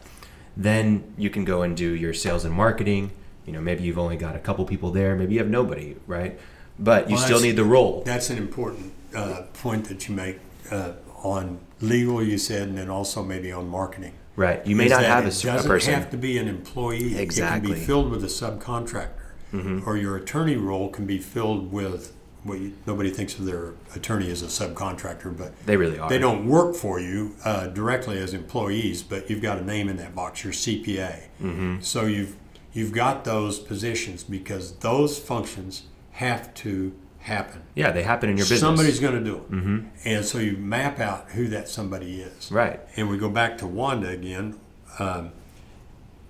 Then 0.56 1.14
you 1.18 1.30
can 1.30 1.44
go 1.44 1.62
and 1.62 1.76
do 1.76 1.90
your 1.94 2.14
sales 2.14 2.44
and 2.44 2.54
marketing. 2.54 3.10
You 3.46 3.52
know, 3.52 3.60
maybe 3.60 3.84
you've 3.84 3.98
only 3.98 4.16
got 4.16 4.34
a 4.34 4.38
couple 4.38 4.64
people 4.64 4.90
there, 4.90 5.14
maybe 5.14 5.34
you 5.34 5.40
have 5.40 5.48
nobody, 5.48 5.96
right? 6.06 6.38
But 6.78 7.08
you 7.08 7.16
Well, 7.16 7.24
still 7.24 7.40
need 7.40 7.56
the 7.56 7.64
role. 7.64 8.02
That's 8.04 8.30
an 8.30 8.38
important 8.38 8.92
uh, 9.14 9.42
point 9.54 9.86
that 9.86 10.08
you 10.08 10.14
make 10.14 10.38
uh, 10.70 10.92
on 11.22 11.58
legal. 11.80 12.22
You 12.22 12.38
said, 12.38 12.68
and 12.68 12.78
then 12.78 12.90
also 12.90 13.22
maybe 13.22 13.50
on 13.52 13.68
marketing. 13.68 14.12
Right. 14.38 14.64
You 14.64 14.76
may 14.76 14.86
not 14.86 15.02
have 15.02 15.24
a, 15.24 15.28
it 15.28 15.42
doesn't 15.42 15.66
person. 15.68 15.94
have 15.94 16.10
to 16.10 16.16
be 16.16 16.38
an 16.38 16.46
employee. 16.46 17.18
Exactly. 17.18 17.70
It 17.70 17.74
can 17.74 17.80
be 17.80 17.86
filled 17.86 18.10
with 18.10 18.22
a 18.22 18.28
subcontractor, 18.28 19.10
Mm-hmm. 19.52 19.88
or 19.88 19.96
your 19.96 20.14
attorney 20.16 20.56
role 20.56 20.90
can 20.90 21.06
be 21.06 21.18
filled 21.18 21.72
with. 21.72 22.12
Well, 22.44 22.56
you, 22.58 22.74
nobody 22.86 23.10
thinks 23.10 23.36
of 23.38 23.46
their 23.46 23.72
attorney 23.96 24.30
as 24.30 24.42
a 24.42 24.46
subcontractor, 24.46 25.36
but 25.36 25.52
They 25.66 25.76
really 25.76 25.98
are. 25.98 26.08
they 26.08 26.18
don't 26.18 26.46
work 26.46 26.76
for 26.76 27.00
you 27.00 27.34
uh, 27.44 27.66
directly 27.68 28.18
as 28.18 28.32
employees, 28.34 29.02
but 29.02 29.28
you've 29.28 29.42
got 29.42 29.58
a 29.58 29.64
name 29.64 29.88
in 29.88 29.96
that 29.96 30.14
box, 30.14 30.44
your 30.44 30.52
CPA. 30.52 31.22
Mm-hmm. 31.42 31.80
So 31.80 32.04
you've 32.04 32.36
you've 32.74 32.92
got 32.92 33.24
those 33.24 33.58
positions 33.58 34.22
because 34.22 34.76
those 34.76 35.18
functions 35.18 35.84
have 36.12 36.52
to 36.54 36.92
happen. 37.28 37.62
Yeah, 37.74 37.92
they 37.92 38.02
happen 38.02 38.28
in 38.28 38.36
your 38.36 38.44
business. 38.44 38.60
Somebody's 38.60 38.98
going 39.00 39.14
to 39.14 39.24
do 39.24 39.36
it, 39.36 39.50
mm-hmm. 39.52 39.78
and 40.04 40.24
so 40.24 40.38
you 40.38 40.56
map 40.56 40.98
out 41.00 41.30
who 41.30 41.46
that 41.48 41.68
somebody 41.68 42.20
is. 42.20 42.50
Right. 42.50 42.80
And 42.96 43.08
we 43.08 43.16
go 43.18 43.28
back 43.30 43.56
to 43.58 43.66
Wanda 43.66 44.08
again. 44.08 44.58
Um, 44.98 45.30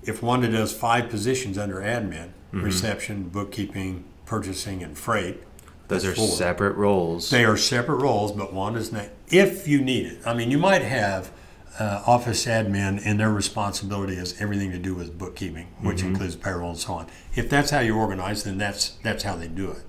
if 0.03 0.23
Wanda 0.23 0.49
does 0.51 0.73
five 0.73 1.09
positions 1.09 1.57
under 1.59 1.77
admin, 1.77 2.31
Mm-hmm. 2.49 2.65
reception, 2.65 3.29
bookkeeping, 3.29 4.05
purchasing, 4.25 4.83
and 4.83 4.97
freight, 4.97 5.43
Those 5.89 6.07
are 6.07 6.15
four. 6.15 6.29
separate 6.29 6.77
roles. 6.77 7.29
They 7.29 7.45
are 7.45 7.59
separate 7.59 7.97
roles, 7.97 8.33
but 8.33 8.55
Wanda's 8.55 8.91
name, 8.91 9.11
if 9.29 9.69
you 9.69 9.83
need 9.83 10.07
it. 10.07 10.19
I 10.25 10.33
mean, 10.33 10.51
you 10.51 10.57
might 10.57 10.81
have 10.81 11.31
uh, 11.79 12.03
office 12.07 12.47
admin, 12.47 13.03
and 13.05 13.21
their 13.21 13.31
responsibility 13.31 14.15
is 14.15 14.41
everything 14.41 14.71
to 14.73 14.79
do 14.79 14.95
with 14.95 15.19
bookkeeping, 15.19 15.67
which 15.83 16.03
includes 16.03 16.37
payroll 16.37 16.71
and 16.71 16.79
so 16.79 16.95
on. 16.95 17.07
If 17.35 17.51
that's 17.51 17.71
how 17.71 17.81
you 17.81 17.97
organize, 17.99 18.45
then 18.45 18.57
that's 18.57 18.97
that's 19.03 19.25
how 19.25 19.37
they 19.37 19.49
do 19.49 19.71
it. 19.73 19.83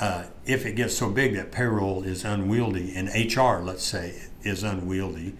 Uh, 0.00 0.24
if 0.46 0.64
it 0.64 0.76
gets 0.76 0.96
so 0.96 1.10
big 1.10 1.34
that 1.34 1.50
payroll 1.50 2.04
is 2.04 2.24
unwieldy 2.24 2.94
and 2.94 3.08
HR, 3.08 3.60
let's 3.62 3.82
say, 3.84 4.22
is 4.42 4.62
unwieldy, 4.62 5.34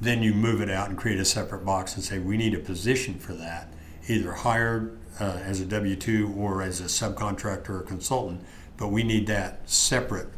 then 0.00 0.22
you 0.22 0.34
move 0.34 0.60
it 0.60 0.70
out 0.70 0.88
and 0.90 0.98
create 0.98 1.18
a 1.18 1.24
separate 1.24 1.64
box 1.64 1.94
and 1.96 2.04
say 2.04 2.18
we 2.18 2.36
need 2.36 2.54
a 2.54 2.58
position 2.58 3.18
for 3.18 3.32
that, 3.32 3.72
either 4.06 4.32
hired 4.32 4.98
uh, 5.20 5.24
as 5.42 5.60
a 5.60 5.64
W 5.66 5.96
two 5.96 6.32
or 6.36 6.62
as 6.62 6.80
a 6.80 6.84
subcontractor 6.84 7.70
or 7.70 7.80
consultant, 7.80 8.40
but 8.76 8.88
we 8.88 9.02
need 9.02 9.26
that 9.26 9.68
separate 9.68 10.28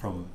from 0.00 0.26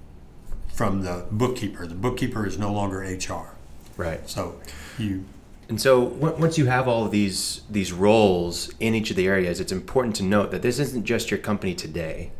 from 0.71 1.01
the 1.01 1.25
bookkeeper. 1.32 1.86
The 1.88 1.95
bookkeeper 1.95 2.45
is 2.45 2.58
no 2.58 2.71
longer 2.71 2.99
HR. 2.99 3.55
right. 3.97 4.29
So 4.29 4.62
you 4.97 5.25
And 5.67 5.82
so 5.82 5.99
once 5.99 6.58
you 6.58 6.67
have 6.67 6.88
all 6.88 7.03
of 7.05 7.12
these 7.12 7.62
these 7.69 7.91
roles 7.91 8.71
in 8.79 8.93
each 8.95 9.10
of 9.10 9.17
the 9.17 9.27
areas, 9.27 9.60
it's 9.60 9.71
important 9.71 10.15
to 10.17 10.23
note 10.23 10.51
that 10.51 10.62
this 10.62 10.79
isn't 10.79 11.03
just 11.03 11.32
your 11.32 11.39
company 11.39 11.75
today. 11.75 12.32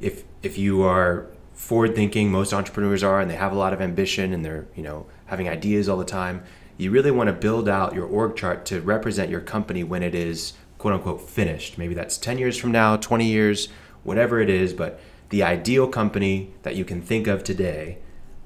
If 0.00 0.24
if 0.42 0.58
you 0.58 0.82
are 0.82 1.26
forward 1.52 1.94
thinking, 1.94 2.30
most 2.30 2.52
entrepreneurs 2.52 3.02
are, 3.02 3.20
and 3.20 3.30
they 3.30 3.36
have 3.36 3.52
a 3.52 3.56
lot 3.56 3.72
of 3.72 3.80
ambition 3.80 4.32
and 4.32 4.44
they're 4.44 4.66
you 4.74 4.82
know 4.82 5.06
having 5.26 5.48
ideas 5.48 5.88
all 5.88 5.96
the 5.96 6.04
time. 6.04 6.42
You 6.76 6.90
really 6.90 7.12
want 7.12 7.28
to 7.28 7.32
build 7.32 7.68
out 7.68 7.94
your 7.94 8.06
org 8.06 8.36
chart 8.36 8.66
to 8.66 8.80
represent 8.80 9.30
your 9.30 9.40
company 9.40 9.84
when 9.84 10.02
it 10.02 10.14
is 10.14 10.54
quote 10.78 10.94
unquote 10.94 11.20
finished. 11.20 11.78
Maybe 11.78 11.94
that's 11.94 12.18
ten 12.18 12.38
years 12.38 12.56
from 12.56 12.72
now, 12.72 12.96
twenty 12.96 13.26
years, 13.26 13.68
whatever 14.02 14.40
it 14.40 14.50
is. 14.50 14.72
But 14.72 15.00
the 15.30 15.42
ideal 15.42 15.88
company 15.88 16.52
that 16.62 16.76
you 16.76 16.84
can 16.84 17.00
think 17.00 17.26
of 17.26 17.44
today, 17.44 17.98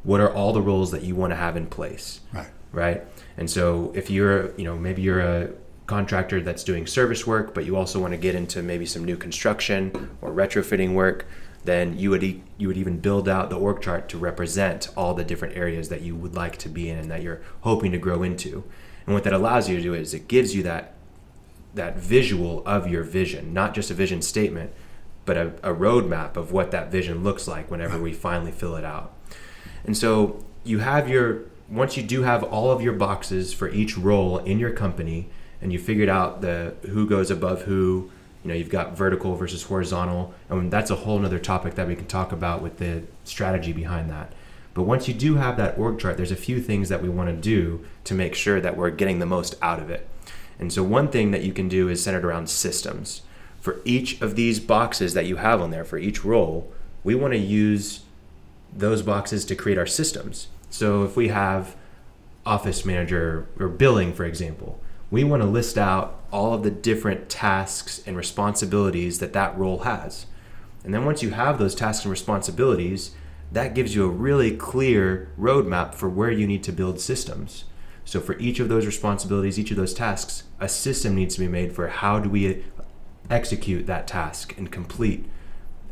what 0.02 0.20
are 0.20 0.32
all 0.32 0.52
the 0.52 0.62
roles 0.62 0.90
that 0.90 1.02
you 1.02 1.14
want 1.14 1.32
to 1.32 1.36
have 1.36 1.56
in 1.56 1.66
place? 1.66 2.20
right. 2.32 2.48
right? 2.72 3.04
And 3.36 3.50
so 3.50 3.92
if 3.94 4.10
you're, 4.10 4.54
you 4.56 4.64
know, 4.64 4.76
maybe 4.76 5.02
you're 5.02 5.20
a 5.20 5.50
contractor 5.88 6.40
that's 6.42 6.62
doing 6.62 6.86
service 6.86 7.26
work, 7.26 7.54
but 7.54 7.64
you 7.64 7.74
also 7.74 7.98
want 7.98 8.12
to 8.12 8.18
get 8.18 8.34
into 8.34 8.62
maybe 8.62 8.84
some 8.84 9.04
new 9.04 9.16
construction 9.16 10.16
or 10.20 10.30
retrofitting 10.30 10.92
work, 10.92 11.26
then 11.64 11.98
you 11.98 12.10
would 12.10 12.22
e- 12.22 12.42
you 12.58 12.68
would 12.68 12.76
even 12.76 12.98
build 12.98 13.28
out 13.28 13.48
the 13.48 13.58
org 13.58 13.80
chart 13.80 14.08
to 14.10 14.18
represent 14.18 14.90
all 14.96 15.14
the 15.14 15.24
different 15.24 15.56
areas 15.56 15.88
that 15.88 16.02
you 16.02 16.14
would 16.14 16.34
like 16.34 16.58
to 16.58 16.68
be 16.68 16.90
in 16.90 16.98
and 16.98 17.10
that 17.10 17.22
you're 17.22 17.40
hoping 17.62 17.90
to 17.90 17.98
grow 17.98 18.22
into. 18.22 18.64
And 19.06 19.14
what 19.14 19.24
that 19.24 19.32
allows 19.32 19.68
you 19.68 19.76
to 19.76 19.82
do 19.82 19.94
is 19.94 20.12
it 20.12 20.28
gives 20.28 20.54
you 20.54 20.62
that 20.64 20.94
that 21.74 21.96
visual 21.96 22.62
of 22.66 22.86
your 22.86 23.02
vision, 23.02 23.54
not 23.54 23.74
just 23.74 23.90
a 23.90 23.94
vision 23.94 24.20
statement, 24.20 24.70
but 25.24 25.36
a, 25.38 25.48
a 25.62 25.74
roadmap 25.74 26.36
of 26.36 26.52
what 26.52 26.70
that 26.70 26.90
vision 26.90 27.24
looks 27.24 27.48
like 27.48 27.70
whenever 27.70 27.98
we 27.98 28.12
finally 28.12 28.52
fill 28.52 28.76
it 28.76 28.84
out. 28.84 29.14
And 29.84 29.96
so 29.96 30.44
you 30.64 30.80
have 30.80 31.08
your 31.08 31.46
once 31.66 31.96
you 31.96 32.02
do 32.02 32.22
have 32.24 32.42
all 32.42 32.70
of 32.70 32.82
your 32.82 32.92
boxes 32.92 33.54
for 33.54 33.70
each 33.70 33.96
role 33.96 34.36
in 34.38 34.58
your 34.58 34.72
company 34.72 35.30
and 35.60 35.72
you 35.72 35.78
figured 35.78 36.08
out 36.08 36.40
the 36.40 36.74
who 36.82 37.06
goes 37.06 37.30
above 37.30 37.62
who, 37.62 38.10
you 38.42 38.48
know, 38.48 38.54
you've 38.54 38.70
got 38.70 38.96
vertical 38.96 39.34
versus 39.36 39.64
horizontal, 39.64 40.34
and 40.48 40.70
that's 40.70 40.90
a 40.90 40.96
whole 40.96 41.18
nother 41.18 41.38
topic 41.38 41.74
that 41.74 41.88
we 41.88 41.96
can 41.96 42.06
talk 42.06 42.32
about 42.32 42.62
with 42.62 42.78
the 42.78 43.02
strategy 43.24 43.72
behind 43.72 44.10
that. 44.10 44.32
But 44.74 44.84
once 44.84 45.08
you 45.08 45.14
do 45.14 45.34
have 45.34 45.56
that 45.56 45.76
org 45.76 45.98
chart, 45.98 46.16
there's 46.16 46.30
a 46.30 46.36
few 46.36 46.60
things 46.60 46.88
that 46.88 47.02
we 47.02 47.08
want 47.08 47.30
to 47.30 47.36
do 47.36 47.84
to 48.04 48.14
make 48.14 48.34
sure 48.34 48.60
that 48.60 48.76
we're 48.76 48.90
getting 48.90 49.18
the 49.18 49.26
most 49.26 49.56
out 49.60 49.80
of 49.80 49.90
it. 49.90 50.08
And 50.60 50.72
so 50.72 50.82
one 50.82 51.08
thing 51.08 51.32
that 51.32 51.42
you 51.42 51.52
can 51.52 51.68
do 51.68 51.88
is 51.88 52.02
centered 52.02 52.24
around 52.24 52.48
systems. 52.48 53.22
For 53.60 53.80
each 53.84 54.20
of 54.20 54.36
these 54.36 54.60
boxes 54.60 55.14
that 55.14 55.26
you 55.26 55.36
have 55.36 55.60
on 55.60 55.70
there, 55.70 55.84
for 55.84 55.98
each 55.98 56.24
role, 56.24 56.72
we 57.02 57.14
want 57.14 57.32
to 57.32 57.38
use 57.38 58.02
those 58.72 59.02
boxes 59.02 59.44
to 59.46 59.56
create 59.56 59.78
our 59.78 59.86
systems. 59.86 60.48
So 60.70 61.02
if 61.02 61.16
we 61.16 61.28
have 61.28 61.74
office 62.46 62.84
manager 62.84 63.48
or 63.58 63.68
billing, 63.68 64.12
for 64.12 64.24
example, 64.24 64.80
we 65.10 65.24
want 65.24 65.42
to 65.42 65.48
list 65.48 65.78
out 65.78 66.20
all 66.30 66.52
of 66.52 66.62
the 66.62 66.70
different 66.70 67.28
tasks 67.28 68.02
and 68.06 68.16
responsibilities 68.16 69.18
that 69.18 69.32
that 69.32 69.56
role 69.58 69.80
has. 69.80 70.26
And 70.84 70.92
then 70.92 71.04
once 71.04 71.22
you 71.22 71.30
have 71.30 71.58
those 71.58 71.74
tasks 71.74 72.04
and 72.04 72.10
responsibilities, 72.10 73.12
that 73.50 73.74
gives 73.74 73.94
you 73.94 74.04
a 74.04 74.08
really 74.10 74.56
clear 74.56 75.30
roadmap 75.38 75.94
for 75.94 76.08
where 76.08 76.30
you 76.30 76.46
need 76.46 76.62
to 76.64 76.72
build 76.72 77.00
systems. 77.00 77.64
So 78.04 78.20
for 78.20 78.38
each 78.38 78.60
of 78.60 78.68
those 78.68 78.86
responsibilities, 78.86 79.58
each 79.58 79.70
of 79.70 79.76
those 79.76 79.94
tasks, 79.94 80.44
a 80.60 80.68
system 80.68 81.14
needs 81.14 81.34
to 81.34 81.40
be 81.40 81.48
made 81.48 81.74
for 81.74 81.88
how 81.88 82.20
do 82.20 82.28
we 82.28 82.64
execute 83.30 83.86
that 83.86 84.06
task 84.06 84.56
and 84.56 84.70
complete 84.70 85.26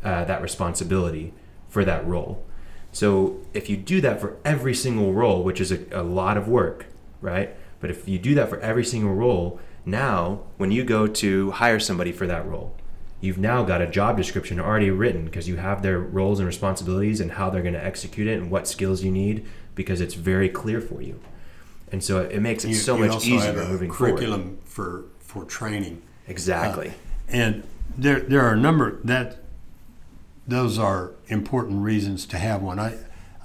uh, 0.03 0.25
that 0.25 0.41
responsibility 0.41 1.33
for 1.67 1.83
that 1.85 2.05
role. 2.07 2.43
So 2.91 3.39
if 3.53 3.69
you 3.69 3.77
do 3.77 4.01
that 4.01 4.19
for 4.19 4.37
every 4.45 4.73
single 4.73 5.13
role, 5.13 5.43
which 5.43 5.59
is 5.59 5.71
a, 5.71 5.79
a 5.91 6.01
lot 6.03 6.37
of 6.37 6.47
work, 6.47 6.85
right? 7.21 7.55
But 7.79 7.89
if 7.91 8.07
you 8.07 8.17
do 8.19 8.33
that 8.35 8.49
for 8.49 8.59
every 8.59 8.83
single 8.85 9.13
role, 9.13 9.59
now 9.85 10.41
when 10.57 10.71
you 10.71 10.83
go 10.83 11.07
to 11.07 11.51
hire 11.51 11.79
somebody 11.79 12.11
for 12.11 12.25
that 12.27 12.45
role, 12.47 12.75
you've 13.21 13.37
now 13.37 13.63
got 13.63 13.81
a 13.81 13.87
job 13.87 14.17
description 14.17 14.59
already 14.59 14.89
written 14.91 15.25
because 15.25 15.47
you 15.47 15.57
have 15.57 15.81
their 15.81 15.99
roles 15.99 16.39
and 16.39 16.47
responsibilities 16.47 17.19
and 17.19 17.31
how 17.33 17.49
they're 17.49 17.61
going 17.61 17.73
to 17.73 17.83
execute 17.83 18.27
it 18.27 18.39
and 18.39 18.51
what 18.51 18.67
skills 18.67 19.03
you 19.03 19.11
need 19.11 19.45
because 19.75 20.01
it's 20.01 20.13
very 20.15 20.49
clear 20.49 20.81
for 20.81 21.01
you. 21.01 21.19
And 21.91 22.03
so 22.03 22.21
it 22.21 22.41
makes 22.41 22.65
it 22.65 22.69
You- 22.69 22.73
so 22.75 22.97
you 22.97 23.05
much 23.07 23.25
easier 23.25 23.53
moving 23.53 23.91
forward. 23.91 24.17
curriculum 24.17 24.57
for 24.65 25.05
for 25.19 25.43
training. 25.45 26.01
Exactly. 26.27 26.89
Uh, 26.89 26.91
and 27.29 27.63
there, 27.97 28.19
there 28.21 28.41
are 28.41 28.53
a 28.53 28.57
number 28.57 28.99
that 29.03 29.37
those 30.47 30.77
are 30.79 31.11
important 31.27 31.81
reasons 31.83 32.25
to 32.27 32.37
have 32.37 32.61
one. 32.61 32.79
I, 32.79 32.95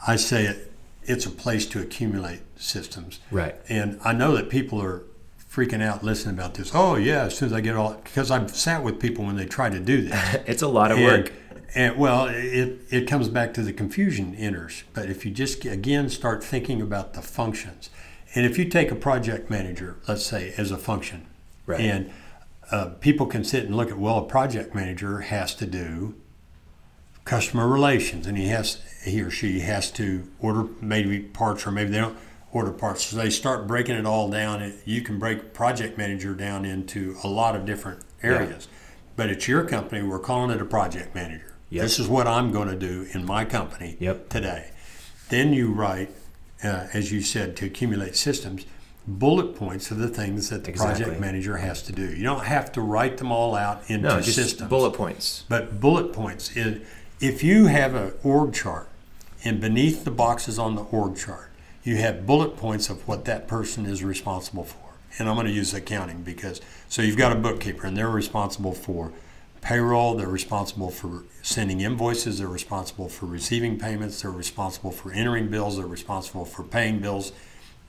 I 0.07 0.17
say 0.17 0.45
it, 0.47 0.72
it's 1.05 1.27
a 1.27 1.31
place 1.31 1.67
to 1.67 1.81
accumulate 1.81 2.41
systems. 2.57 3.21
Right. 3.31 3.57
And 3.69 3.99
I 4.05 4.13
know 4.13 4.37
that 4.37 4.49
people 4.51 4.81
are 4.81 5.05
freaking 5.51 5.83
out 5.83 6.03
listening 6.03 6.35
about 6.35 6.55
this. 6.55 6.71
Oh 6.75 6.97
yeah, 6.97 7.25
as 7.25 7.37
soon 7.37 7.47
as 7.47 7.53
I 7.53 7.61
get 7.61 7.77
all, 7.77 7.95
because 7.95 8.31
I've 8.31 8.51
sat 8.55 8.83
with 8.83 9.01
people 9.01 9.25
when 9.25 9.37
they 9.37 9.47
try 9.47 9.69
to 9.69 9.81
do 9.81 10.03
this. 10.03 10.37
it's 10.47 10.63
a 10.63 10.69
lot 10.69 10.91
of 10.91 10.99
and, 10.99 11.07
work. 11.07 11.33
And 11.75 11.97
well, 11.97 12.27
it, 12.27 12.81
it 12.91 13.07
comes 13.09 13.29
back 13.29 13.55
to 13.55 13.63
the 13.63 13.73
confusion 13.73 14.35
enters. 14.35 14.85
But 14.95 15.11
if 15.11 15.25
you 15.25 15.31
just 15.31 15.65
again 15.65 16.09
start 16.09 16.43
thinking 16.43 16.81
about 16.81 17.15
the 17.15 17.23
functions, 17.23 17.91
and 18.35 18.47
if 18.47 18.59
you 18.59 18.65
take 18.65 18.91
a 18.91 18.95
project 18.95 19.51
manager, 19.51 19.99
let's 20.09 20.25
say 20.25 20.55
as 20.57 20.71
a 20.71 20.79
function, 20.79 21.27
Right. 21.67 21.81
and 21.81 22.11
uh, 22.71 22.87
people 23.01 23.27
can 23.27 23.45
sit 23.45 23.65
and 23.65 23.77
look 23.77 23.91
at 23.91 23.99
well, 23.99 24.19
a 24.19 24.25
project 24.25 24.75
manager 24.75 25.21
has 25.21 25.55
to 25.57 25.67
do 25.67 26.15
customer 27.25 27.69
relations, 27.69 28.27
and 28.27 28.37
he 28.37 28.49
has 28.49 28.81
he 29.05 29.21
or 29.21 29.31
she 29.31 29.61
has 29.61 29.91
to 29.93 30.29
order 30.41 30.69
maybe 30.81 31.21
parts, 31.21 31.67
or 31.67 31.71
maybe 31.73 31.91
they 31.91 31.99
don't 31.99 32.17
order 32.53 32.71
parts. 32.73 33.05
So 33.07 33.17
they 33.17 33.31
start 33.31 33.67
breaking 33.67 33.97
it 33.97 34.07
all 34.07 34.29
down. 34.31 34.73
You 34.85 35.03
can 35.03 35.19
break 35.19 35.55
project 35.55 35.97
manager 35.99 36.35
down 36.35 36.65
into 36.65 37.17
a 37.25 37.29
lot 37.29 37.57
of 37.57 37.65
different 37.65 38.01
areas. 38.23 38.69
But 39.17 39.31
it's 39.31 39.49
your 39.49 39.65
company. 39.65 40.03
We're 40.03 40.19
calling 40.19 40.51
it 40.51 40.61
a 40.61 40.65
project 40.65 41.15
manager. 41.15 41.55
Yep. 41.71 41.83
This 41.83 41.99
is 41.99 42.09
what 42.09 42.27
I'm 42.27 42.53
going 42.53 42.69
to 42.69 42.77
do 42.77 43.07
in 43.13 43.25
my 43.25 43.45
company 43.45 43.97
Yep. 43.99 44.29
today. 44.29 44.71
Then 45.31 45.53
you 45.55 45.73
write, 45.73 46.11
uh, 46.63 46.87
as 46.93 47.11
you 47.11 47.23
said, 47.23 47.57
to 47.57 47.67
accumulate 47.67 48.15
systems, 48.17 48.67
bullet 49.07 49.57
points 49.57 49.91
of 49.91 49.99
the 49.99 50.09
things 50.09 50.51
that 50.51 50.65
the 50.65 50.71
Exactly. 50.71 51.05
project 51.05 51.21
manager 51.21 51.57
has 51.57 51.83
to 51.85 51.93
do. 51.93 52.03
You 52.15 52.23
don't 52.23 52.45
have 52.45 52.71
to 52.73 52.81
write 52.83 53.17
them 53.17 53.33
all 53.33 53.55
out 53.55 53.83
into 53.89 54.07
No, 54.09 54.21
just 54.21 54.37
systems. 54.37 54.69
bullet 54.69 54.93
points. 54.93 55.45
But 55.49 55.81
bullet 55.81 56.13
points 56.13 56.55
is 56.57 56.83
if 57.23 57.45
you 57.45 57.67
have 57.67 57.95
an 57.95 58.13
org 58.25 58.53
chart 58.53 58.89
and 59.45 59.61
beneath 59.61 60.05
the 60.05 60.11
boxes 60.11 60.59
on 60.59 60.75
the 60.75 60.83
org 60.83 61.17
chart, 61.17 61.51
you 61.85 61.97
have 61.97 62.27
bullet 62.27 62.57
points 62.57 62.91
of 62.91 63.07
what 63.07 63.25
that 63.27 63.47
person 63.47 63.87
is 63.87 64.03
responsible 64.03 64.65
for. 64.65 64.79
And 65.19 65.29
I'm 65.29 65.37
going 65.37 65.47
to 65.47 65.53
use 65.53 65.73
accounting 65.73 66.23
because 66.23 66.61
so 66.89 67.01
you've 67.01 67.17
got 67.17 67.31
a 67.31 67.37
bookkeeper 67.37 67.87
and 67.87 67.97
they're 67.97 68.11
responsible 68.11 68.73
for 68.73 69.13
payroll, 69.61 70.17
they're 70.17 70.27
responsible 70.27 70.91
for 70.91 71.23
sending 71.43 71.81
invoices, 71.81 72.39
they're 72.39 72.49
responsible 72.49 73.09
for 73.09 73.27
receiving 73.27 73.79
payments, 73.79 74.23
they're 74.23 74.31
responsible 74.33 74.91
for 74.91 75.13
entering 75.13 75.49
bills, 75.49 75.77
they're 75.77 75.87
responsible 75.87 76.45
for 76.45 76.65
paying 76.65 76.99
bills. 76.99 77.33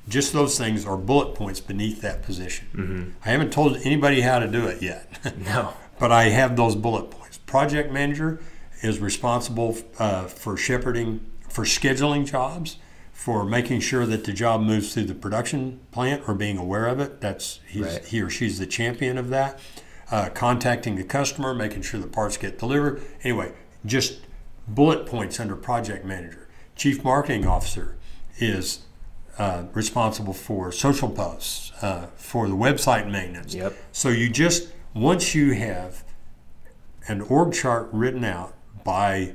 Just 0.07 0.33
those 0.33 0.59
things 0.59 0.85
are 0.85 0.97
bullet 0.97 1.33
points 1.33 1.59
beneath 1.59 2.01
that 2.01 2.21
position. 2.21 2.67
Mm-hmm. 2.75 3.09
I 3.25 3.29
haven't 3.29 3.51
told 3.51 3.77
anybody 3.77 4.21
how 4.21 4.37
to 4.37 4.47
do 4.47 4.67
it 4.67 4.81
yet. 4.81 5.09
No. 5.39 5.73
but 5.99 6.11
I 6.11 6.25
have 6.25 6.55
those 6.55 6.75
bullet 6.75 7.09
points. 7.09 7.37
Project 7.39 7.91
manager 7.91 8.39
is 8.83 8.99
responsible 8.99 9.77
uh, 9.97 10.25
for 10.25 10.55
shepherding, 10.55 11.25
for 11.49 11.63
scheduling 11.63 12.25
jobs, 12.25 12.77
for 13.11 13.45
making 13.45 13.79
sure 13.79 14.05
that 14.05 14.25
the 14.25 14.33
job 14.33 14.61
moves 14.61 14.93
through 14.93 15.05
the 15.05 15.15
production 15.15 15.79
plant 15.91 16.21
or 16.27 16.35
being 16.35 16.57
aware 16.57 16.85
of 16.85 16.99
it. 16.99 17.21
That's 17.21 17.61
he's, 17.67 17.85
Right. 17.85 18.05
he 18.05 18.21
or 18.21 18.29
she's 18.29 18.59
the 18.59 18.65
champion 18.67 19.17
of 19.17 19.29
that. 19.29 19.59
Uh, 20.11 20.29
contacting 20.29 20.95
the 20.95 21.03
customer, 21.03 21.53
making 21.55 21.81
sure 21.81 21.99
the 21.99 22.07
parts 22.07 22.37
get 22.37 22.59
delivered. 22.59 23.01
Anyway, 23.23 23.53
just 23.85 24.19
bullet 24.67 25.05
points 25.07 25.39
under 25.39 25.55
project 25.55 26.05
manager. 26.05 26.47
Chief 26.75 27.03
marketing 27.03 27.47
officer 27.47 27.95
is 28.37 28.81
uh, 29.37 29.63
responsible 29.73 30.33
for 30.33 30.71
social 30.71 31.09
posts, 31.09 31.71
uh, 31.81 32.07
for 32.15 32.47
the 32.47 32.55
website 32.55 33.09
maintenance. 33.09 33.55
Yep. 33.55 33.73
So 33.91 34.09
you 34.09 34.29
just 34.29 34.69
once 34.93 35.33
you 35.33 35.53
have 35.53 36.03
an 37.07 37.21
org 37.21 37.53
chart 37.53 37.89
written 37.91 38.23
out 38.23 38.53
by 38.83 39.33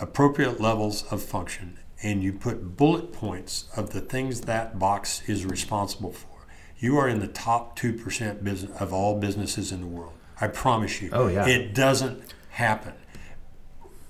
appropriate 0.00 0.60
levels 0.60 1.04
of 1.12 1.22
function 1.22 1.78
and 2.02 2.22
you 2.22 2.32
put 2.32 2.76
bullet 2.76 3.12
points 3.12 3.68
of 3.76 3.90
the 3.90 4.00
things 4.00 4.42
that 4.42 4.78
box 4.78 5.22
is 5.28 5.44
responsible 5.46 6.12
for, 6.12 6.46
you 6.78 6.98
are 6.98 7.08
in 7.08 7.20
the 7.20 7.28
top 7.28 7.78
2% 7.78 8.42
business 8.42 8.80
of 8.80 8.92
all 8.92 9.18
businesses 9.20 9.70
in 9.70 9.80
the 9.80 9.86
world. 9.86 10.14
I 10.40 10.48
promise 10.48 11.00
you. 11.00 11.10
Oh, 11.12 11.28
yeah. 11.28 11.46
It 11.46 11.74
doesn't 11.74 12.34
happen 12.50 12.94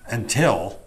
until 0.07 0.79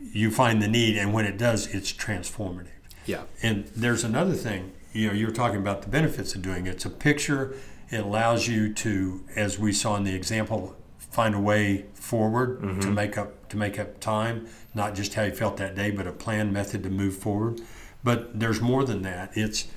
you 0.00 0.30
find 0.30 0.62
the 0.62 0.68
need 0.68 0.96
and 0.96 1.12
when 1.12 1.24
it 1.24 1.36
does 1.36 1.66
it's 1.74 1.92
transformative. 1.92 2.68
Yeah. 3.06 3.22
And 3.42 3.66
there's 3.74 4.04
another 4.04 4.34
thing, 4.34 4.72
you 4.92 5.08
know, 5.08 5.14
you 5.14 5.26
were 5.26 5.32
talking 5.32 5.58
about 5.58 5.82
the 5.82 5.88
benefits 5.88 6.34
of 6.34 6.42
doing 6.42 6.66
it. 6.66 6.70
It's 6.70 6.84
a 6.84 6.90
picture. 6.90 7.56
It 7.90 8.00
allows 8.00 8.46
you 8.46 8.72
to, 8.74 9.24
as 9.34 9.58
we 9.58 9.72
saw 9.72 9.96
in 9.96 10.04
the 10.04 10.14
example, 10.14 10.76
find 11.12 11.34
a 11.34 11.40
way 11.40 11.84
forward 11.92 12.60
to 12.60 12.66
mm-hmm. 12.66 12.94
make 12.94 13.18
up 13.18 13.48
to 13.50 13.56
make 13.56 13.78
up 13.78 14.00
time, 14.00 14.48
not 14.74 14.94
just 14.94 15.14
how 15.14 15.22
you 15.22 15.32
felt 15.32 15.58
that 15.58 15.74
day, 15.74 15.90
but 15.90 16.06
a 16.06 16.12
plan 16.12 16.52
method 16.52 16.82
to 16.82 16.90
move 16.90 17.14
forward. 17.14 17.60
But 18.02 18.40
there's 18.40 18.60
more 18.60 18.82
than 18.82 19.02
that. 19.02 19.30
It's 19.34 19.68